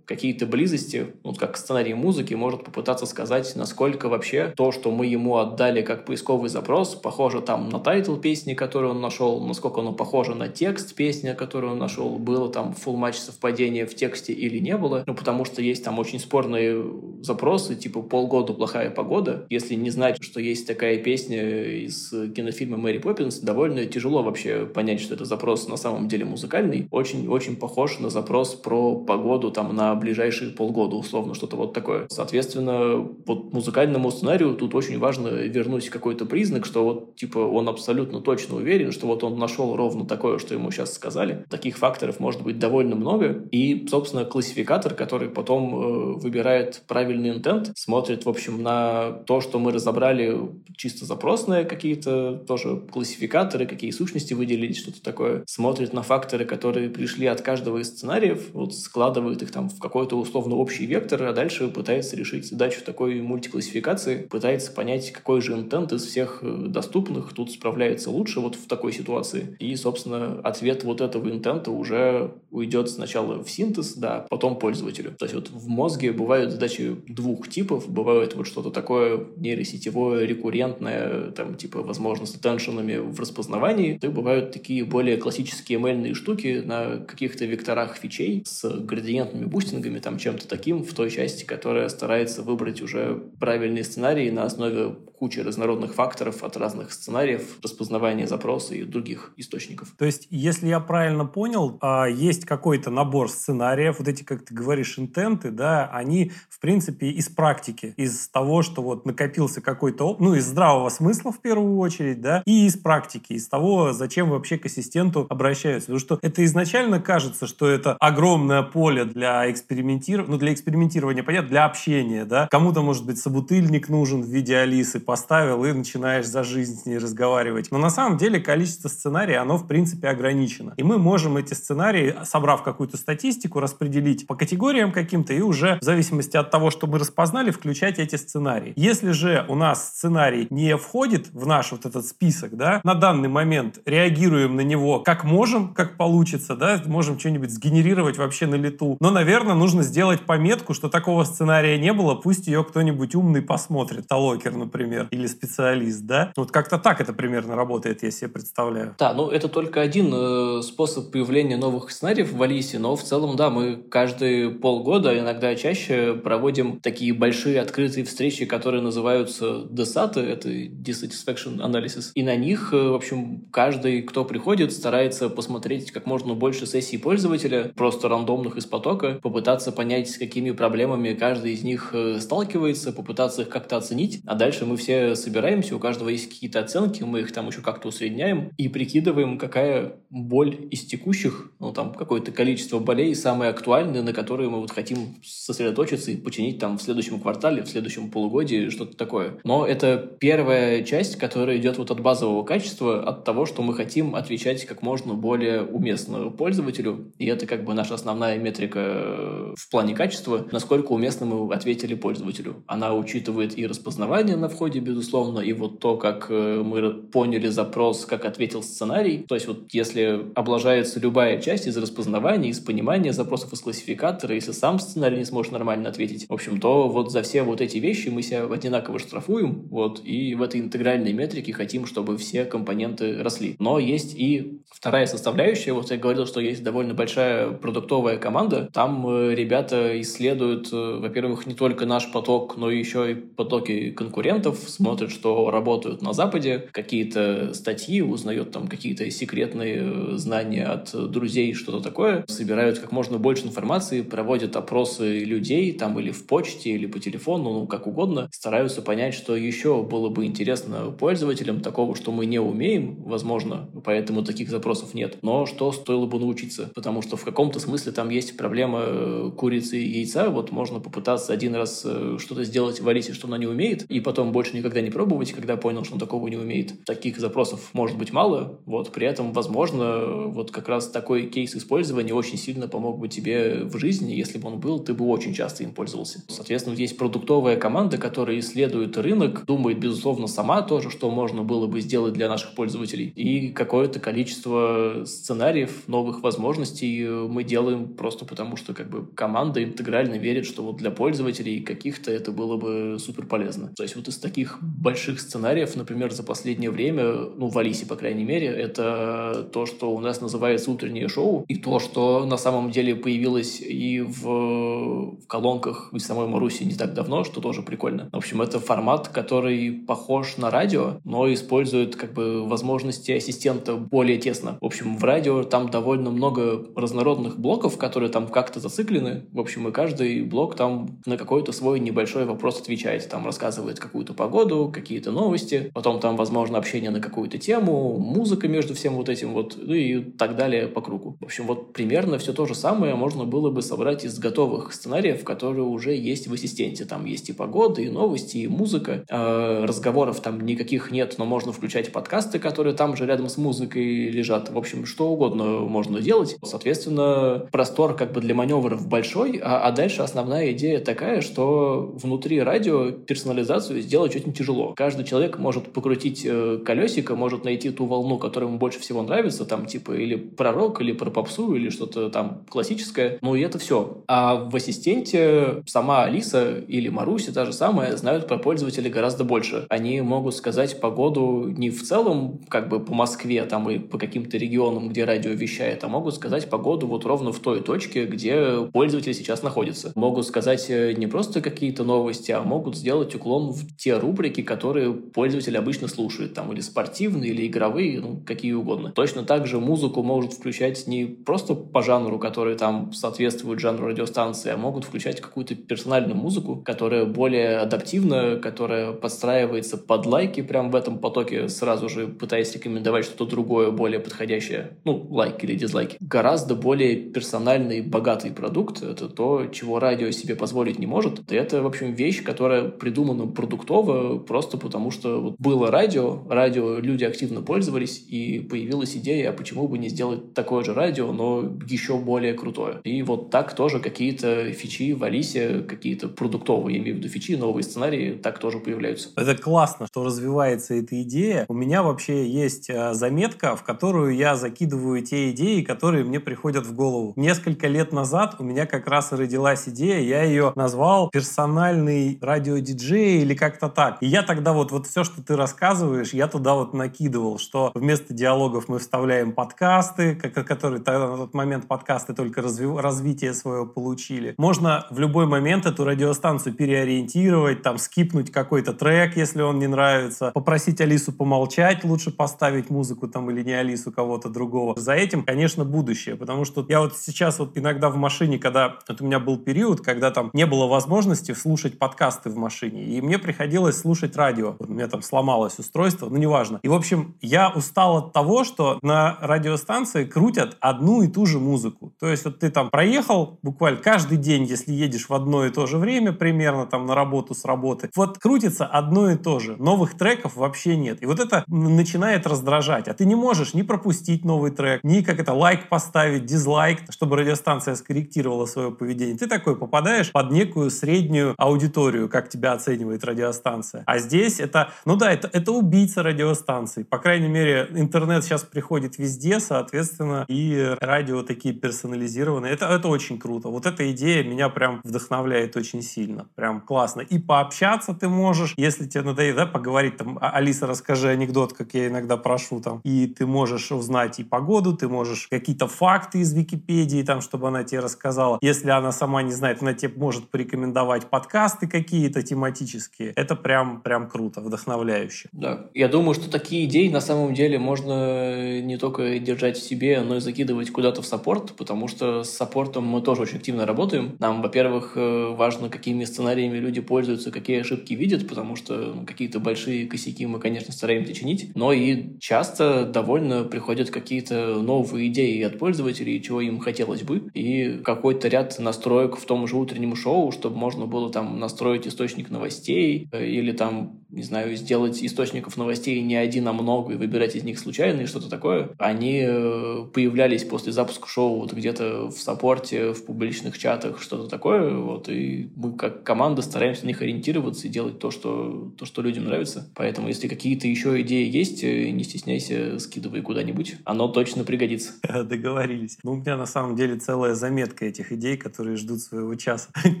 какие-то 0.04 0.46
близости, 0.46 1.14
вот 1.22 1.38
как 1.38 1.56
сценарий 1.56 1.94
музыки, 1.94 2.34
может 2.34 2.64
попытаться 2.64 3.06
сказать, 3.06 3.54
насколько 3.56 4.08
вообще 4.08 4.52
то, 4.56 4.72
что 4.72 4.90
мы 4.90 5.06
ему 5.06 5.36
отдали 5.36 5.82
как 5.82 6.04
поисковый 6.04 6.48
запрос, 6.48 6.94
похоже 6.94 7.40
там 7.40 7.68
на 7.68 7.80
title 7.80 8.16
песни, 8.16 8.35
которую 8.44 8.92
он 8.92 9.00
нашел, 9.00 9.40
насколько 9.40 9.80
оно 9.80 9.92
похоже 9.92 10.34
на 10.34 10.48
текст 10.48 10.94
песни, 10.94 11.32
которую 11.32 11.72
он 11.72 11.78
нашел, 11.78 12.18
было 12.18 12.48
там 12.50 12.74
full 12.74 12.96
match 12.96 13.16
совпадение 13.16 13.86
в 13.86 13.94
тексте 13.94 14.32
или 14.32 14.58
не 14.58 14.76
было, 14.76 15.04
ну, 15.06 15.14
потому 15.14 15.44
что 15.44 15.62
есть 15.62 15.84
там 15.84 15.98
очень 15.98 16.18
спорные 16.18 16.84
запросы, 17.22 17.74
типа 17.74 18.02
полгода 18.02 18.52
плохая 18.52 18.90
погода. 18.90 19.46
Если 19.50 19.74
не 19.74 19.90
знать, 19.90 20.22
что 20.22 20.40
есть 20.40 20.66
такая 20.66 20.98
песня 20.98 21.64
из 21.84 22.10
кинофильма 22.34 22.76
«Мэри 22.76 22.98
Поппинс» 22.98 23.38
довольно 23.38 23.84
тяжело 23.86 24.22
вообще 24.22 24.66
понять, 24.66 25.00
что 25.00 25.14
это 25.14 25.24
запрос 25.24 25.68
на 25.68 25.76
самом 25.76 26.08
деле 26.08 26.24
музыкальный. 26.24 26.88
Очень-очень 26.90 27.56
похож 27.56 27.98
на 27.98 28.10
запрос 28.10 28.54
про 28.54 28.96
погоду 28.96 29.50
там 29.50 29.74
на 29.74 29.94
ближайшие 29.94 30.50
полгода, 30.50 30.96
условно, 30.96 31.34
что-то 31.34 31.56
вот 31.56 31.72
такое. 31.72 32.06
Соответственно, 32.08 32.96
вот 33.26 33.52
музыкальному 33.52 34.10
сценарию 34.10 34.54
тут 34.54 34.74
очень 34.74 34.98
важно 34.98 35.28
вернуть 35.28 35.88
какой-то 35.88 36.26
признак, 36.26 36.66
что 36.66 36.84
вот, 36.84 37.16
типа, 37.16 37.38
он 37.38 37.68
абсолютно 37.68 38.20
точно 38.26 38.56
уверен, 38.56 38.90
что 38.90 39.06
вот 39.06 39.22
он 39.22 39.38
нашел 39.38 39.76
ровно 39.76 40.04
такое, 40.04 40.38
что 40.38 40.52
ему 40.52 40.72
сейчас 40.72 40.92
сказали. 40.92 41.46
Таких 41.48 41.78
факторов 41.78 42.18
может 42.18 42.42
быть 42.42 42.58
довольно 42.58 42.96
много. 42.96 43.46
И, 43.52 43.86
собственно, 43.88 44.24
классификатор, 44.24 44.94
который 44.94 45.28
потом 45.28 45.74
э, 45.74 46.18
выбирает 46.18 46.82
правильный 46.88 47.30
интент, 47.30 47.70
смотрит, 47.76 48.26
в 48.26 48.28
общем, 48.28 48.62
на 48.62 49.12
то, 49.26 49.40
что 49.40 49.60
мы 49.60 49.70
разобрали 49.70 50.36
чисто 50.76 51.04
запросные 51.04 51.64
какие-то 51.64 52.42
тоже 52.48 52.82
классификаторы, 52.92 53.64
какие 53.64 53.92
сущности 53.92 54.34
выделились, 54.34 54.78
что-то 54.78 55.00
такое. 55.00 55.44
Смотрит 55.46 55.92
на 55.92 56.02
факторы, 56.02 56.44
которые 56.44 56.90
пришли 56.90 57.28
от 57.28 57.42
каждого 57.42 57.78
из 57.78 57.90
сценариев, 57.90 58.50
вот 58.52 58.74
складывает 58.74 59.40
их 59.42 59.52
там 59.52 59.68
в 59.68 59.78
какой-то 59.78 60.18
условно 60.18 60.56
общий 60.56 60.84
вектор, 60.84 61.22
а 61.22 61.32
дальше 61.32 61.68
пытается 61.68 62.16
решить 62.16 62.48
задачу 62.48 62.80
такой 62.84 63.20
мультиклассификации, 63.20 64.26
пытается 64.28 64.72
понять, 64.72 65.12
какой 65.12 65.40
же 65.40 65.52
интент 65.52 65.92
из 65.92 66.04
всех 66.04 66.40
э, 66.42 66.64
доступных 66.66 67.32
тут 67.32 67.52
справляется 67.52 68.10
лучше 68.16 68.40
вот 68.40 68.54
в 68.56 68.66
такой 68.66 68.92
ситуации. 68.92 69.56
И, 69.58 69.76
собственно, 69.76 70.40
ответ 70.42 70.84
вот 70.84 71.00
этого 71.00 71.30
интента 71.30 71.70
уже 71.70 72.32
уйдет 72.50 72.88
сначала 72.88 73.42
в 73.42 73.50
синтез, 73.50 73.94
да, 73.94 74.26
потом 74.30 74.58
пользователю. 74.58 75.14
То 75.18 75.26
есть 75.26 75.34
вот 75.34 75.50
в 75.50 75.68
мозге 75.68 76.12
бывают 76.12 76.50
задачи 76.50 76.96
двух 77.06 77.48
типов. 77.48 77.88
Бывает 77.88 78.34
вот 78.34 78.46
что-то 78.46 78.70
такое 78.70 79.26
нейросетевое, 79.36 80.24
рекуррентное, 80.24 81.30
там, 81.32 81.54
типа, 81.56 81.82
возможно, 81.82 82.26
с 82.26 82.34
attention'ами 82.34 83.00
в 83.00 83.20
распознавании. 83.20 83.98
И 84.02 84.08
бывают 84.08 84.52
такие 84.52 84.84
более 84.84 85.18
классические 85.18 85.78
ML 85.78 86.14
штуки 86.14 86.62
на 86.64 86.98
каких-то 86.98 87.44
векторах 87.44 87.96
фичей 87.96 88.42
с 88.46 88.68
градиентными 88.68 89.44
бустингами, 89.44 89.98
там, 89.98 90.18
чем-то 90.18 90.48
таким 90.48 90.82
в 90.82 90.92
той 90.94 91.10
части, 91.10 91.44
которая 91.44 91.88
старается 91.88 92.42
выбрать 92.42 92.80
уже 92.80 93.22
правильный 93.38 93.84
сценарий 93.84 94.30
на 94.30 94.44
основе 94.44 94.96
кучи 95.18 95.40
разнородных 95.40 95.94
факторов 95.94 96.42
от 96.44 96.56
разных 96.56 96.92
сценариев, 96.92 97.58
распознавания 97.62 98.05
запроса 98.26 98.74
и 98.74 98.84
других 98.84 99.32
источников. 99.36 99.88
То 99.98 100.04
есть, 100.04 100.28
если 100.30 100.68
я 100.68 100.80
правильно 100.80 101.24
понял, 101.24 101.78
а, 101.80 102.06
есть 102.06 102.44
какой-то 102.44 102.90
набор 102.90 103.30
сценариев, 103.30 103.98
вот 103.98 104.08
эти, 104.08 104.22
как 104.22 104.44
ты 104.44 104.54
говоришь, 104.54 104.98
интенты, 104.98 105.50
да, 105.50 105.90
они, 105.92 106.32
в 106.48 106.60
принципе, 106.60 107.08
из 107.08 107.28
практики, 107.28 107.94
из 107.96 108.28
того, 108.28 108.62
что 108.62 108.82
вот 108.82 109.06
накопился 109.06 109.60
какой-то, 109.60 110.16
ну, 110.18 110.34
из 110.34 110.46
здравого 110.46 110.88
смысла 110.88 111.32
в 111.32 111.40
первую 111.40 111.76
очередь, 111.78 112.20
да, 112.20 112.42
и 112.46 112.66
из 112.66 112.76
практики, 112.76 113.32
из 113.32 113.48
того, 113.48 113.92
зачем 113.92 114.30
вообще 114.30 114.58
к 114.58 114.66
ассистенту 114.66 115.26
обращаются. 115.28 115.86
Потому 115.86 116.00
что 116.00 116.18
это 116.22 116.44
изначально 116.44 117.00
кажется, 117.00 117.46
что 117.46 117.68
это 117.68 117.96
огромное 118.00 118.62
поле 118.62 119.04
для 119.04 119.50
экспериментирования, 119.50 120.30
ну, 120.30 120.38
для 120.38 120.52
экспериментирования, 120.52 121.22
понятно, 121.22 121.48
для 121.48 121.64
общения, 121.64 122.24
да. 122.24 122.48
Кому-то, 122.50 122.82
может 122.82 123.04
быть, 123.06 123.18
собутыльник 123.18 123.88
нужен 123.88 124.22
в 124.22 124.26
виде 124.26 124.56
Алисы, 124.56 125.00
поставил 125.00 125.64
и 125.64 125.72
начинаешь 125.72 126.26
за 126.26 126.42
жизнь 126.44 126.80
с 126.80 126.86
ней 126.86 126.98
разговаривать. 126.98 127.70
Но 127.70 127.78
на 127.78 127.90
самом 127.96 128.18
деле 128.18 128.40
количество 128.40 128.88
сценариев, 128.88 129.40
оно, 129.40 129.56
в 129.56 129.66
принципе, 129.66 130.08
ограничено. 130.08 130.74
И 130.76 130.82
мы 130.82 130.98
можем 130.98 131.36
эти 131.38 131.54
сценарии, 131.54 132.14
собрав 132.24 132.62
какую-то 132.62 132.96
статистику, 132.96 133.58
распределить 133.58 134.26
по 134.26 134.34
категориям 134.34 134.92
каким-то 134.92 135.32
и 135.32 135.40
уже 135.40 135.78
в 135.80 135.84
зависимости 135.84 136.36
от 136.36 136.50
того, 136.50 136.70
что 136.70 136.86
мы 136.86 136.98
распознали, 136.98 137.50
включать 137.50 137.98
эти 137.98 138.16
сценарии. 138.16 138.74
Если 138.76 139.12
же 139.12 139.46
у 139.48 139.54
нас 139.54 139.88
сценарий 139.88 140.46
не 140.50 140.76
входит 140.76 141.28
в 141.32 141.46
наш 141.46 141.72
вот 141.72 141.86
этот 141.86 142.06
список, 142.06 142.56
да, 142.56 142.80
на 142.84 142.94
данный 142.94 143.28
момент 143.28 143.80
реагируем 143.86 144.56
на 144.56 144.60
него 144.60 145.00
как 145.00 145.24
можем, 145.24 145.72
как 145.72 145.96
получится, 145.96 146.54
да, 146.54 146.82
можем 146.84 147.18
что-нибудь 147.18 147.50
сгенерировать 147.50 148.18
вообще 148.18 148.46
на 148.46 148.56
лету. 148.56 148.98
Но, 149.00 149.10
наверное, 149.10 149.54
нужно 149.54 149.82
сделать 149.82 150.20
пометку, 150.20 150.74
что 150.74 150.88
такого 150.88 151.24
сценария 151.24 151.78
не 151.78 151.92
было, 151.94 152.14
пусть 152.14 152.46
ее 152.46 152.62
кто-нибудь 152.62 153.14
умный 153.14 153.40
посмотрит. 153.40 154.06
Талокер, 154.06 154.54
например, 154.54 155.08
или 155.10 155.26
специалист, 155.26 156.02
да? 156.02 156.32
Вот 156.36 156.50
как-то 156.50 156.78
так 156.78 157.00
это 157.00 157.12
примерно 157.14 157.56
работает, 157.56 157.85
я 157.88 158.10
себе 158.10 158.28
представляю. 158.28 158.94
Да, 158.98 159.12
ну 159.14 159.28
это 159.28 159.48
только 159.48 159.80
один 159.80 160.12
э, 160.12 160.62
способ 160.62 161.10
появления 161.10 161.56
новых 161.56 161.90
сценариев 161.90 162.32
в 162.32 162.42
Алисе, 162.42 162.78
но 162.78 162.96
в 162.96 163.02
целом, 163.02 163.36
да, 163.36 163.50
мы 163.50 163.76
каждые 163.76 164.50
полгода, 164.50 165.18
иногда 165.18 165.54
чаще, 165.54 166.14
проводим 166.14 166.80
такие 166.80 167.12
большие 167.12 167.60
открытые 167.60 168.04
встречи, 168.04 168.44
которые 168.44 168.82
называются 168.82 169.66
DSAT, 169.70 170.20
это 170.20 170.48
Dissatisfaction 170.50 171.58
Analysis, 171.58 172.10
и 172.14 172.22
на 172.22 172.36
них, 172.36 172.72
э, 172.72 172.88
в 172.88 172.94
общем, 172.94 173.46
каждый, 173.50 174.02
кто 174.02 174.24
приходит, 174.24 174.72
старается 174.72 175.28
посмотреть 175.28 175.90
как 175.90 176.06
можно 176.06 176.34
больше 176.34 176.66
сессий 176.66 176.98
пользователя, 176.98 177.72
просто 177.74 178.08
рандомных 178.08 178.56
из 178.56 178.66
потока, 178.66 179.18
попытаться 179.22 179.72
понять, 179.72 180.10
с 180.10 180.18
какими 180.18 180.50
проблемами 180.50 181.14
каждый 181.14 181.52
из 181.52 181.62
них 181.62 181.90
э, 181.92 182.18
сталкивается, 182.20 182.92
попытаться 182.92 183.42
их 183.42 183.48
как-то 183.48 183.76
оценить, 183.76 184.20
а 184.26 184.34
дальше 184.34 184.66
мы 184.66 184.76
все 184.76 185.14
собираемся, 185.14 185.76
у 185.76 185.78
каждого 185.78 186.08
есть 186.08 186.28
какие-то 186.28 186.60
оценки, 186.60 187.02
мы 187.02 187.20
их 187.20 187.32
там 187.32 187.48
еще 187.48 187.60
как-то 187.76 187.88
усредняем 187.88 188.52
и 188.56 188.68
прикидываем, 188.68 189.38
какая 189.38 189.96
боль 190.08 190.68
из 190.70 190.86
текущих, 190.86 191.50
ну 191.60 191.72
там 191.72 191.92
какое-то 191.92 192.32
количество 192.32 192.78
болей 192.78 193.14
самые 193.14 193.50
актуальные, 193.50 194.02
на 194.02 194.14
которые 194.14 194.48
мы 194.48 194.60
вот 194.60 194.70
хотим 194.70 195.16
сосредоточиться 195.22 196.10
и 196.10 196.16
починить 196.16 196.58
там 196.58 196.78
в 196.78 196.82
следующем 196.82 197.20
квартале, 197.20 197.62
в 197.62 197.68
следующем 197.68 198.10
полугодии, 198.10 198.70
что-то 198.70 198.96
такое. 198.96 199.38
Но 199.44 199.66
это 199.66 199.98
первая 200.18 200.82
часть, 200.84 201.16
которая 201.16 201.58
идет 201.58 201.76
вот 201.76 201.90
от 201.90 202.00
базового 202.00 202.44
качества, 202.44 203.02
от 203.02 203.24
того, 203.24 203.44
что 203.44 203.62
мы 203.62 203.74
хотим 203.74 204.14
отвечать 204.14 204.64
как 204.64 204.82
можно 204.82 205.12
более 205.14 205.62
уместно 205.62 206.30
пользователю, 206.30 207.12
и 207.18 207.26
это 207.26 207.46
как 207.46 207.64
бы 207.64 207.74
наша 207.74 207.94
основная 207.94 208.38
метрика 208.38 209.52
в 209.54 209.70
плане 209.70 209.94
качества, 209.94 210.46
насколько 210.50 210.92
уместно 210.92 211.26
мы 211.26 211.54
ответили 211.54 211.94
пользователю. 211.94 212.64
Она 212.66 212.94
учитывает 212.94 213.58
и 213.58 213.66
распознавание 213.66 214.36
на 214.36 214.48
входе, 214.48 214.80
безусловно, 214.80 215.40
и 215.40 215.52
вот 215.52 215.80
то, 215.80 215.96
как 215.96 216.26
э, 216.30 216.62
мы 216.64 216.86
поняли 216.94 217.48
запрос, 217.56 218.04
как 218.04 218.24
ответил 218.24 218.62
сценарий. 218.62 219.24
То 219.26 219.34
есть 219.34 219.48
вот 219.48 219.64
если 219.72 220.26
облажается 220.34 221.00
любая 221.00 221.40
часть 221.40 221.66
из 221.66 221.76
распознавания, 221.76 222.50
из 222.50 222.60
понимания 222.60 223.12
запросов 223.12 223.52
из 223.52 223.60
классификатора, 223.60 224.34
если 224.34 224.52
сам 224.52 224.78
сценарий 224.78 225.16
не 225.16 225.24
сможет 225.24 225.52
нормально 225.52 225.88
ответить, 225.88 226.28
в 226.28 226.32
общем, 226.32 226.60
то 226.60 226.88
вот 226.88 227.10
за 227.10 227.22
все 227.22 227.42
вот 227.42 227.60
эти 227.60 227.78
вещи 227.78 228.08
мы 228.08 228.22
себя 228.22 228.44
одинаково 228.44 228.98
штрафуем, 228.98 229.66
вот, 229.70 230.00
и 230.04 230.34
в 230.34 230.42
этой 230.42 230.60
интегральной 230.60 231.12
метрике 231.12 231.52
хотим, 231.52 231.86
чтобы 231.86 232.16
все 232.18 232.44
компоненты 232.44 233.22
росли. 233.22 233.56
Но 233.58 233.78
есть 233.78 234.14
и 234.16 234.60
вторая 234.70 235.06
составляющая, 235.06 235.72
вот 235.72 235.90
я 235.90 235.96
говорил, 235.96 236.26
что 236.26 236.40
есть 236.40 236.62
довольно 236.62 236.94
большая 236.94 237.50
продуктовая 237.50 238.18
команда, 238.18 238.68
там 238.72 239.06
э, 239.08 239.34
ребята 239.34 239.98
исследуют, 240.00 240.68
э, 240.72 240.98
во-первых, 241.00 241.46
не 241.46 241.54
только 241.54 241.86
наш 241.86 242.12
поток, 242.12 242.56
но 242.56 242.70
еще 242.70 243.12
и 243.12 243.14
потоки 243.14 243.90
конкурентов, 243.90 244.58
смотрят, 244.58 245.10
что 245.10 245.50
работают 245.50 246.02
на 246.02 246.12
Западе, 246.12 246.68
какие-то 246.72 247.45
статьи, 247.54 248.02
узнают 248.02 248.50
там 248.50 248.68
какие-то 248.68 249.10
секретные 249.10 249.82
э, 249.82 250.16
знания 250.16 250.64
от 250.64 251.10
друзей, 251.10 251.54
что-то 251.54 251.80
такое, 251.80 252.24
собирают 252.28 252.78
как 252.78 252.92
можно 252.92 253.18
больше 253.18 253.46
информации, 253.46 254.02
проводят 254.02 254.56
опросы 254.56 255.20
людей 255.20 255.72
там 255.72 255.98
или 255.98 256.10
в 256.10 256.26
почте, 256.26 256.70
или 256.70 256.86
по 256.86 256.98
телефону, 256.98 257.52
ну 257.52 257.66
как 257.66 257.86
угодно, 257.86 258.28
стараются 258.32 258.82
понять, 258.82 259.14
что 259.14 259.36
еще 259.36 259.82
было 259.82 260.08
бы 260.08 260.24
интересно 260.26 260.90
пользователям 260.90 261.60
такого, 261.60 261.94
что 261.94 262.12
мы 262.12 262.26
не 262.26 262.38
умеем, 262.38 263.02
возможно, 263.02 263.68
поэтому 263.84 264.24
таких 264.24 264.50
запросов 264.50 264.94
нет, 264.94 265.18
но 265.22 265.46
что 265.46 265.72
стоило 265.72 266.06
бы 266.06 266.18
научиться, 266.18 266.70
потому 266.74 267.02
что 267.02 267.16
в 267.16 267.24
каком-то 267.24 267.60
смысле 267.60 267.92
там 267.92 268.10
есть 268.10 268.36
проблема 268.36 268.82
э, 268.82 269.30
курицы 269.36 269.78
и 269.78 269.98
яйца, 269.98 270.30
вот 270.30 270.50
можно 270.50 270.80
попытаться 270.80 271.32
один 271.32 271.54
раз 271.54 271.82
э, 271.84 272.16
что-то 272.18 272.44
сделать 272.44 272.80
в 272.80 272.88
Алисе, 272.88 273.12
что 273.12 273.28
она 273.28 273.38
не 273.38 273.46
умеет, 273.46 273.82
и 273.90 274.00
потом 274.00 274.32
больше 274.32 274.56
никогда 274.56 274.80
не 274.80 274.90
пробовать, 274.90 275.32
когда 275.32 275.56
понял, 275.56 275.84
что 275.84 275.94
он 275.94 276.00
такого 276.00 276.28
не 276.28 276.36
умеет. 276.36 276.84
Таких 276.84 277.18
запросов 277.18 277.35
может 277.72 277.98
быть 277.98 278.12
мало, 278.12 278.60
вот, 278.66 278.92
при 278.92 279.06
этом, 279.06 279.32
возможно, 279.32 280.26
вот 280.26 280.50
как 280.50 280.68
раз 280.68 280.88
такой 280.88 281.26
кейс 281.26 281.54
использования 281.54 282.14
очень 282.14 282.38
сильно 282.38 282.68
помог 282.68 282.98
бы 282.98 283.08
тебе 283.08 283.64
в 283.64 283.78
жизни, 283.78 284.12
если 284.12 284.38
бы 284.38 284.48
он 284.48 284.60
был, 284.60 284.80
ты 284.80 284.94
бы 284.94 285.06
очень 285.06 285.34
часто 285.34 285.62
им 285.62 285.72
пользовался. 285.72 286.22
Соответственно, 286.28 286.74
есть 286.74 286.96
продуктовая 286.96 287.56
команда, 287.56 287.98
которая 287.98 288.38
исследует 288.38 288.96
рынок, 288.96 289.44
думает, 289.46 289.78
безусловно, 289.78 290.26
сама 290.26 290.62
тоже, 290.62 290.90
что 290.90 291.10
можно 291.10 291.42
было 291.42 291.66
бы 291.66 291.80
сделать 291.80 292.14
для 292.14 292.28
наших 292.28 292.54
пользователей, 292.54 293.12
и 293.14 293.50
какое-то 293.50 294.00
количество 294.00 295.04
сценариев, 295.04 295.86
новых 295.86 296.22
возможностей 296.22 297.06
мы 297.06 297.44
делаем 297.44 297.94
просто 297.94 298.24
потому, 298.24 298.56
что 298.56 298.74
как 298.74 298.90
бы 298.90 299.06
команда 299.06 299.62
интегрально 299.62 300.14
верит, 300.14 300.46
что 300.46 300.62
вот 300.62 300.76
для 300.76 300.90
пользователей 300.90 301.60
каких-то 301.60 302.10
это 302.10 302.32
было 302.32 302.56
бы 302.56 302.98
супер 302.98 303.26
полезно. 303.26 303.72
То 303.76 303.82
есть 303.82 303.96
вот 303.96 304.08
из 304.08 304.18
таких 304.18 304.58
больших 304.62 305.20
сценариев, 305.20 305.76
например, 305.76 306.12
за 306.12 306.22
последнее 306.22 306.70
время, 306.70 307.25
ну, 307.36 307.48
в 307.48 307.58
Алисе, 307.58 307.86
по 307.86 307.96
крайней 307.96 308.24
мере, 308.24 308.46
это 308.46 309.48
то, 309.52 309.66
что 309.66 309.90
у 309.92 310.00
нас 310.00 310.20
называется 310.20 310.70
утреннее 310.70 311.08
шоу, 311.08 311.44
и 311.48 311.56
то, 311.56 311.78
что 311.78 312.26
на 312.26 312.36
самом 312.36 312.70
деле 312.70 312.94
появилось 312.94 313.60
и 313.60 314.00
в, 314.00 315.16
в 315.16 315.26
колонках 315.26 315.90
из 315.92 316.04
самой 316.06 316.26
Маруси 316.26 316.64
не 316.64 316.74
так 316.74 316.94
давно, 316.94 317.24
что 317.24 317.40
тоже 317.40 317.62
прикольно. 317.62 318.08
В 318.12 318.16
общем, 318.16 318.42
это 318.42 318.60
формат, 318.60 319.08
который 319.08 319.72
похож 319.72 320.36
на 320.36 320.50
радио, 320.50 321.00
но 321.04 321.32
использует 321.32 321.96
как 321.96 322.12
бы 322.12 322.46
возможности 322.46 323.12
ассистента 323.12 323.76
более 323.76 324.18
тесно. 324.18 324.58
В 324.60 324.66
общем, 324.66 324.96
в 324.96 325.04
радио 325.04 325.42
там 325.42 325.70
довольно 325.70 326.10
много 326.10 326.66
разнородных 326.74 327.38
блоков, 327.38 327.78
которые 327.78 328.10
там 328.10 328.28
как-то 328.28 328.60
зациклены. 328.60 329.26
В 329.32 329.40
общем, 329.40 329.68
и 329.68 329.72
каждый 329.72 330.22
блок 330.22 330.56
там 330.56 331.00
на 331.06 331.16
какой-то 331.16 331.52
свой 331.52 331.80
небольшой 331.80 332.24
вопрос 332.24 332.60
отвечает. 332.60 333.08
Там 333.08 333.24
рассказывает 333.24 333.78
какую-то 333.78 334.14
погоду, 334.14 334.70
какие-то 334.72 335.12
новости, 335.12 335.70
потом 335.74 336.00
там, 336.00 336.16
возможно, 336.16 336.58
общение 336.58 336.90
на 336.90 337.00
какую-то 337.16 337.38
тему, 337.38 337.96
музыка 337.98 338.46
между 338.46 338.74
всем 338.74 338.94
вот 338.94 339.08
этим 339.08 339.32
вот, 339.32 339.56
ну 339.56 339.72
и 339.72 340.02
так 340.02 340.36
далее 340.36 340.68
по 340.68 340.82
кругу. 340.82 341.16
В 341.18 341.24
общем, 341.24 341.46
вот 341.46 341.72
примерно 341.72 342.18
все 342.18 342.34
то 342.34 342.44
же 342.44 342.54
самое 342.54 342.94
можно 342.94 343.24
было 343.24 343.50
бы 343.50 343.62
собрать 343.62 344.04
из 344.04 344.18
готовых 344.18 344.74
сценариев, 344.74 345.24
которые 345.24 345.64
уже 345.64 345.94
есть 345.94 346.28
в 346.28 346.34
ассистенте. 346.34 346.84
Там 346.84 347.06
есть 347.06 347.30
и 347.30 347.32
погода, 347.32 347.80
и 347.80 347.88
новости, 347.88 348.36
и 348.36 348.48
музыка. 348.48 349.06
Э, 349.08 349.64
разговоров 349.64 350.20
там 350.20 350.42
никаких 350.42 350.90
нет, 350.90 351.14
но 351.16 351.24
можно 351.24 351.52
включать 351.52 351.90
подкасты, 351.90 352.38
которые 352.38 352.74
там 352.74 352.96
же 352.98 353.06
рядом 353.06 353.30
с 353.30 353.38
музыкой 353.38 354.10
лежат. 354.10 354.50
В 354.50 354.58
общем, 354.58 354.84
что 354.84 355.08
угодно 355.08 355.60
можно 355.60 356.02
делать. 356.02 356.36
Соответственно, 356.44 357.48
простор 357.50 357.96
как 357.96 358.12
бы 358.12 358.20
для 358.20 358.34
маневров 358.34 358.86
большой, 358.86 359.40
а, 359.42 359.60
а 359.60 359.72
дальше 359.72 360.02
основная 360.02 360.52
идея 360.52 360.80
такая, 360.80 361.22
что 361.22 361.94
внутри 361.94 362.42
радио 362.42 362.90
персонализацию 362.90 363.80
сделать 363.80 364.14
очень 364.14 364.34
тяжело. 364.34 364.74
Каждый 364.76 365.06
человек 365.06 365.38
может 365.38 365.72
покрутить 365.72 366.26
э, 366.26 366.58
колесико, 367.06 367.16
может 367.16 367.44
найти 367.44 367.70
ту 367.70 367.86
волну, 367.86 368.18
которая 368.18 368.48
ему 368.48 368.58
больше 368.58 368.80
всего 368.80 369.02
нравится, 369.02 369.44
там 369.44 369.66
типа 369.66 369.92
или 369.92 370.16
про 370.16 370.52
рок, 370.52 370.80
или 370.80 370.92
про 370.92 371.10
попсу, 371.10 371.54
или 371.54 371.70
что-то 371.70 372.10
там 372.10 372.44
классическое. 372.48 373.18
Ну 373.22 373.34
и 373.34 373.40
это 373.40 373.58
все. 373.58 374.02
А 374.08 374.34
в 374.34 374.54
ассистенте 374.54 375.62
сама 375.66 376.04
Алиса 376.04 376.58
или 376.68 376.88
Маруся, 376.88 377.32
та 377.32 377.44
же 377.44 377.52
самая, 377.52 377.96
знают 377.96 378.26
про 378.26 378.38
пользователя 378.38 378.90
гораздо 378.90 379.24
больше. 379.24 379.66
Они 379.68 380.00
могут 380.00 380.34
сказать 380.34 380.80
погоду 380.80 381.48
не 381.48 381.70
в 381.70 381.82
целом, 381.82 382.40
как 382.48 382.68
бы 382.68 382.80
по 382.80 382.94
Москве 382.94 383.44
там 383.44 383.70
и 383.70 383.78
по 383.78 383.98
каким-то 383.98 384.36
регионам, 384.36 384.88
где 384.88 385.04
радио 385.04 385.30
вещает, 385.30 385.84
а 385.84 385.88
могут 385.88 386.14
сказать 386.14 386.50
погоду 386.50 386.86
вот 386.86 387.04
ровно 387.04 387.32
в 387.32 387.38
той 387.38 387.60
точке, 387.60 388.06
где 388.06 388.68
пользователь 388.72 389.14
сейчас 389.14 389.42
находится. 389.42 389.92
Могут 389.94 390.26
сказать 390.26 390.66
э, 390.68 390.94
не 390.96 391.06
просто 391.06 391.40
какие-то 391.40 391.84
новости, 391.84 392.32
а 392.32 392.42
могут 392.42 392.76
сделать 392.76 393.14
уклон 393.14 393.52
в 393.52 393.76
те 393.76 393.98
рубрики, 393.98 394.42
которые 394.42 394.92
пользователь 394.92 395.56
обычно 395.56 395.88
слушает, 395.88 396.34
там 396.34 396.52
или 396.52 396.60
спортивные, 396.60 396.95
или 397.00 397.46
игровые, 397.46 398.00
ну, 398.00 398.22
какие 398.24 398.52
угодно. 398.52 398.92
Точно 398.92 399.22
так 399.22 399.46
же 399.46 399.60
музыку 399.60 400.02
может 400.02 400.32
включать 400.32 400.86
не 400.86 401.04
просто 401.04 401.54
по 401.54 401.82
жанру, 401.82 402.18
который 402.18 402.56
там 402.56 402.92
соответствует 402.92 403.60
жанру 403.60 403.86
радиостанции, 403.86 404.50
а 404.50 404.56
могут 404.56 404.84
включать 404.84 405.20
какую-то 405.20 405.54
персональную 405.54 406.16
музыку, 406.16 406.56
которая 406.56 407.04
более 407.04 407.58
адаптивна, 407.58 408.36
которая 408.36 408.92
подстраивается 408.92 409.78
под 409.78 410.06
лайки 410.06 410.42
прямо 410.42 410.70
в 410.70 410.76
этом 410.76 410.98
потоке, 410.98 411.48
сразу 411.48 411.88
же 411.88 412.08
пытаясь 412.08 412.54
рекомендовать 412.54 413.04
что-то 413.04 413.26
другое, 413.26 413.70
более 413.70 414.00
подходящее, 414.00 414.78
ну, 414.84 415.06
лайк 415.10 415.42
или 415.44 415.54
дизлайки. 415.54 415.96
Гораздо 416.00 416.54
более 416.54 416.96
персональный, 416.96 417.80
богатый 417.80 418.30
продукт— 418.30 418.82
это 418.82 419.08
то, 419.08 419.46
чего 419.46 419.78
радио 419.78 420.10
себе 420.10 420.34
позволить 420.34 420.78
не 420.78 420.86
может. 420.86 421.30
Это, 421.30 421.62
в 421.62 421.66
общем, 421.66 421.94
вещь, 421.94 422.22
которая 422.22 422.68
придумана 422.68 423.26
продуктово 423.26 424.18
просто 424.18 424.58
потому, 424.58 424.90
что 424.90 425.20
вот 425.20 425.34
было 425.38 425.70
радио, 425.70 426.22
радио 426.28 426.78
люди 426.86 427.04
активно 427.04 427.42
пользовались, 427.42 428.04
и 428.08 428.40
появилась 428.40 428.96
идея, 428.96 429.30
а 429.30 429.32
почему 429.32 429.68
бы 429.68 429.78
не 429.78 429.88
сделать 429.88 430.32
такое 430.34 430.64
же 430.64 430.72
радио, 430.72 431.12
но 431.12 431.44
еще 431.68 431.98
более 431.98 432.34
крутое. 432.34 432.80
И 432.84 433.02
вот 433.02 433.30
так 433.30 433.54
тоже 433.54 433.80
какие-то 433.80 434.50
фичи 434.52 434.92
в 434.92 435.02
Алисе, 435.04 435.60
какие-то 435.60 436.08
продуктовые, 436.08 436.76
я 436.76 436.82
имею 436.82 436.96
в 436.96 436.98
виду 436.98 437.08
фичи, 437.08 437.36
новые 437.36 437.64
сценарии, 437.64 438.12
так 438.12 438.38
тоже 438.38 438.58
появляются. 438.58 439.10
Это 439.16 439.36
классно, 439.36 439.86
что 439.86 440.04
развивается 440.04 440.74
эта 440.74 441.02
идея. 441.02 441.44
У 441.48 441.54
меня 441.54 441.82
вообще 441.82 442.26
есть 442.28 442.70
э, 442.70 442.94
заметка, 442.94 443.56
в 443.56 443.62
которую 443.62 444.14
я 444.14 444.36
закидываю 444.36 445.02
те 445.02 445.30
идеи, 445.30 445.62
которые 445.62 446.04
мне 446.04 446.20
приходят 446.20 446.66
в 446.66 446.74
голову. 446.74 447.12
Несколько 447.16 447.68
лет 447.68 447.92
назад 447.92 448.36
у 448.38 448.44
меня 448.44 448.66
как 448.66 448.86
раз 448.86 449.12
и 449.12 449.16
родилась 449.16 449.68
идея, 449.68 450.00
я 450.00 450.22
ее 450.22 450.52
назвал 450.54 451.10
персональный 451.10 452.18
радиодиджей 452.20 453.22
или 453.22 453.34
как-то 453.34 453.68
так. 453.68 453.98
И 454.00 454.06
я 454.06 454.22
тогда 454.22 454.52
вот, 454.52 454.72
вот 454.72 454.86
все, 454.86 455.04
что 455.04 455.22
ты 455.22 455.36
рассказываешь, 455.36 456.12
я 456.12 456.28
туда 456.28 456.54
вот 456.54 456.74
накидывал, 456.76 457.38
что 457.38 457.72
вместо 457.74 458.14
диалогов 458.14 458.68
мы 458.68 458.78
вставляем 458.78 459.32
подкасты, 459.32 460.14
которые 460.14 460.80
тогда 460.80 461.08
на 461.08 461.16
тот 461.16 461.34
момент 461.34 461.66
подкасты 461.66 462.14
только 462.14 462.42
разви 462.42 462.66
развитие 462.66 463.34
свое 463.34 463.66
получили. 463.66 464.34
Можно 464.38 464.86
в 464.90 464.98
любой 464.98 465.26
момент 465.26 465.66
эту 465.66 465.84
радиостанцию 465.84 466.54
переориентировать, 466.54 467.62
там 467.62 467.78
скипнуть 467.78 468.30
какой-то 468.30 468.72
трек, 468.72 469.16
если 469.16 469.42
он 469.42 469.58
не 469.58 469.66
нравится, 469.66 470.30
попросить 470.34 470.80
Алису 470.80 471.12
помолчать, 471.12 471.84
лучше 471.84 472.10
поставить 472.10 472.70
музыку 472.70 473.08
там 473.08 473.30
или 473.30 473.42
не 473.42 473.52
Алису, 473.52 473.92
кого-то 473.92 474.28
другого. 474.28 474.78
За 474.78 474.92
этим, 474.92 475.24
конечно, 475.24 475.64
будущее, 475.64 476.16
потому 476.16 476.44
что 476.44 476.64
я 476.68 476.80
вот 476.80 476.96
сейчас 476.96 477.38
вот 477.38 477.56
иногда 477.56 477.90
в 477.90 477.96
машине, 477.96 478.38
когда 478.38 478.76
вот 478.88 479.00
у 479.00 479.04
меня 479.04 479.18
был 479.18 479.38
период, 479.38 479.80
когда 479.80 480.10
там 480.10 480.30
не 480.32 480.46
было 480.46 480.66
возможности 480.66 481.32
слушать 481.32 481.78
подкасты 481.78 482.30
в 482.30 482.36
машине, 482.36 482.84
и 482.84 483.00
мне 483.00 483.18
приходилось 483.18 483.78
слушать 483.78 484.16
радио. 484.16 484.56
Вот 484.58 484.68
у 484.68 484.72
меня 484.72 484.88
там 484.88 485.02
сломалось 485.02 485.58
устройство, 485.58 486.08
ну 486.08 486.16
неважно. 486.16 486.55
И, 486.62 486.68
в 486.68 486.74
общем, 486.74 487.16
я 487.20 487.50
устал 487.50 487.96
от 487.96 488.12
того, 488.12 488.44
что 488.44 488.78
на 488.82 489.18
радиостанции 489.20 490.04
крутят 490.04 490.56
одну 490.60 491.02
и 491.02 491.08
ту 491.08 491.26
же 491.26 491.38
музыку. 491.38 491.92
То 491.98 492.08
есть 492.08 492.24
вот 492.24 492.38
ты 492.38 492.50
там 492.50 492.70
проехал 492.70 493.38
буквально 493.42 493.80
каждый 493.80 494.18
день, 494.18 494.44
если 494.44 494.72
едешь 494.72 495.08
в 495.08 495.14
одно 495.14 495.44
и 495.46 495.50
то 495.50 495.66
же 495.66 495.78
время 495.78 496.12
примерно 496.12 496.66
там 496.66 496.86
на 496.86 496.94
работу 496.94 497.34
с 497.34 497.44
работы, 497.44 497.90
вот 497.94 498.18
крутится 498.18 498.66
одно 498.66 499.10
и 499.10 499.16
то 499.16 499.38
же. 499.38 499.56
Новых 499.56 499.96
треков 499.96 500.36
вообще 500.36 500.76
нет. 500.76 501.02
И 501.02 501.06
вот 501.06 501.20
это 501.20 501.44
начинает 501.46 502.26
раздражать. 502.26 502.88
А 502.88 502.94
ты 502.94 503.04
не 503.04 503.14
можешь 503.14 503.54
ни 503.54 503.62
пропустить 503.62 504.24
новый 504.24 504.50
трек, 504.50 504.80
ни 504.82 505.02
как 505.02 505.20
это 505.20 505.32
лайк 505.32 505.68
поставить, 505.68 506.26
дизлайк, 506.26 506.80
чтобы 506.90 507.16
радиостанция 507.16 507.74
скорректировала 507.74 508.46
свое 508.46 508.70
поведение. 508.70 509.16
Ты 509.16 509.26
такой 509.26 509.56
попадаешь 509.56 510.12
под 510.12 510.30
некую 510.30 510.70
среднюю 510.70 511.34
аудиторию, 511.38 512.08
как 512.08 512.28
тебя 512.28 512.52
оценивает 512.52 513.04
радиостанция. 513.04 513.82
А 513.86 513.98
здесь 513.98 514.40
это, 514.40 514.70
ну 514.84 514.96
да, 514.96 515.12
это, 515.12 515.28
это 515.32 515.52
убийца 515.52 516.02
радиостанции. 516.02 516.45
По 516.84 516.98
крайней 516.98 517.28
мере, 517.28 517.68
интернет 517.74 518.24
сейчас 518.24 518.42
приходит 518.44 518.98
везде, 518.98 519.40
соответственно, 519.40 520.24
и 520.28 520.76
радио 520.80 521.22
такие 521.22 521.54
персонализированные. 521.54 522.52
Это, 522.52 522.66
это 522.66 522.88
очень 522.88 523.18
круто. 523.18 523.48
Вот 523.48 523.66
эта 523.66 523.90
идея 523.92 524.24
меня 524.24 524.48
прям 524.48 524.80
вдохновляет 524.84 525.56
очень 525.56 525.82
сильно. 525.82 526.26
Прям 526.34 526.60
классно. 526.60 527.00
И 527.00 527.18
пообщаться 527.18 527.94
ты 527.94 528.08
можешь, 528.08 528.54
если 528.56 528.86
тебе 528.86 529.02
надоест, 529.02 529.36
да, 529.36 529.46
поговорить 529.46 529.96
там, 529.96 530.18
«А, 530.20 530.30
Алиса, 530.30 530.66
расскажи 530.66 531.08
анекдот, 531.08 531.52
как 531.52 531.74
я 531.74 531.88
иногда 531.88 532.16
прошу 532.16 532.60
там. 532.60 532.80
И 532.84 533.06
ты 533.06 533.26
можешь 533.26 533.72
узнать 533.72 534.18
и 534.20 534.24
погоду, 534.24 534.76
ты 534.76 534.88
можешь 534.88 535.28
какие-то 535.28 535.66
факты 535.66 536.20
из 536.20 536.32
Википедии, 536.32 537.02
там, 537.02 537.20
чтобы 537.20 537.48
она 537.48 537.64
тебе 537.64 537.80
рассказала. 537.80 538.38
Если 538.40 538.70
она 538.70 538.92
сама 538.92 539.22
не 539.22 539.32
знает, 539.32 539.62
она 539.62 539.74
тебе 539.74 539.92
может 539.96 540.30
порекомендовать 540.30 541.06
подкасты 541.06 541.66
какие-то 541.66 542.22
тематические. 542.22 543.10
Это 543.10 543.36
прям, 543.36 543.80
прям 543.80 544.08
круто, 544.08 544.40
вдохновляюще. 544.40 545.28
Да. 545.32 545.66
Я 545.74 545.88
думаю, 545.88 546.14
что 546.14 546.30
такие 546.38 546.66
идеи 546.66 546.88
на 546.88 547.00
самом 547.00 547.32
деле 547.32 547.58
можно 547.58 548.60
не 548.60 548.76
только 548.76 549.18
держать 549.18 549.56
в 549.56 549.62
себе, 549.62 550.02
но 550.02 550.16
и 550.16 550.20
закидывать 550.20 550.70
куда-то 550.70 551.00
в 551.00 551.06
саппорт, 551.06 551.54
потому 551.56 551.88
что 551.88 552.24
с 552.24 552.30
саппортом 552.30 552.84
мы 552.84 553.00
тоже 553.00 553.22
очень 553.22 553.38
активно 553.38 553.64
работаем. 553.64 554.16
Нам, 554.18 554.42
во-первых, 554.42 554.92
э, 554.96 555.34
важно, 555.34 555.70
какими 555.70 556.04
сценариями 556.04 556.58
люди 556.58 556.82
пользуются, 556.82 557.30
какие 557.30 557.60
ошибки 557.60 557.94
видят, 557.94 558.28
потому 558.28 558.54
что 558.54 558.74
ну, 558.94 559.06
какие-то 559.06 559.40
большие 559.40 559.86
косяки 559.86 560.26
мы, 560.26 560.38
конечно, 560.38 560.74
стараемся 560.74 561.14
чинить, 561.14 561.52
но 561.54 561.72
и 561.72 562.18
часто 562.20 562.84
довольно 562.84 563.44
приходят 563.44 563.88
какие-то 563.90 564.60
новые 564.60 565.08
идеи 565.08 565.40
от 565.42 565.58
пользователей, 565.58 566.20
чего 566.20 566.42
им 566.42 566.58
хотелось 566.58 567.02
бы, 567.02 567.30
и 567.32 567.80
какой-то 567.82 568.28
ряд 568.28 568.58
настроек 568.58 569.16
в 569.16 569.24
том 569.24 569.46
же 569.46 569.56
утреннем 569.56 569.96
шоу, 569.96 570.32
чтобы 570.32 570.56
можно 570.56 570.84
было 570.84 571.10
там 571.10 571.40
настроить 571.40 571.86
источник 571.86 572.28
новостей 572.28 573.08
э, 573.10 573.26
или 573.26 573.52
там 573.52 574.00
не 574.10 574.22
знаю, 574.22 574.56
сделать 574.56 575.02
источников 575.02 575.56
новостей 575.56 576.00
не 576.02 576.16
один, 576.16 576.46
а 576.48 576.52
много 576.52 576.94
и 576.94 576.96
выбирать 576.96 577.34
из 577.36 577.42
них 577.42 577.58
случайно 577.58 578.02
и 578.02 578.06
что-то 578.06 578.30
такое, 578.30 578.70
они 578.78 579.22
э, 579.26 579.84
появлялись 579.92 580.44
после 580.44 580.72
запуска 580.72 581.08
шоу 581.08 581.40
вот 581.40 581.52
где-то 581.52 582.08
в 582.08 582.18
саппорте, 582.18 582.92
в 582.92 583.04
публичных 583.04 583.58
чатах, 583.58 584.00
что-то 584.00 584.28
такое, 584.28 584.76
вот, 584.76 585.08
и 585.08 585.50
мы 585.56 585.76
как 585.76 586.04
команда 586.04 586.42
стараемся 586.42 586.84
на 586.84 586.88
них 586.88 587.02
ориентироваться 587.02 587.66
и 587.66 587.70
делать 587.70 587.98
то, 587.98 588.10
что, 588.10 588.72
то, 588.78 588.84
что 588.84 589.02
людям 589.02 589.24
нравится. 589.24 589.70
Поэтому, 589.74 590.08
если 590.08 590.28
какие-то 590.28 590.68
еще 590.68 591.00
идеи 591.02 591.28
есть, 591.28 591.64
э, 591.64 591.90
не 591.90 592.04
стесняйся, 592.04 592.78
скидывай 592.78 593.22
куда-нибудь. 593.22 593.76
Оно 593.84 594.08
точно 594.08 594.44
пригодится. 594.44 594.92
Договорились. 595.24 595.98
Ну, 596.02 596.12
у 596.12 596.16
меня 596.16 596.36
на 596.36 596.46
самом 596.46 596.76
деле 596.76 596.96
целая 596.96 597.34
заметка 597.34 597.84
этих 597.84 598.12
идей, 598.12 598.36
которые 598.36 598.76
ждут 598.76 599.00
своего 599.00 599.34
часа, 599.34 599.68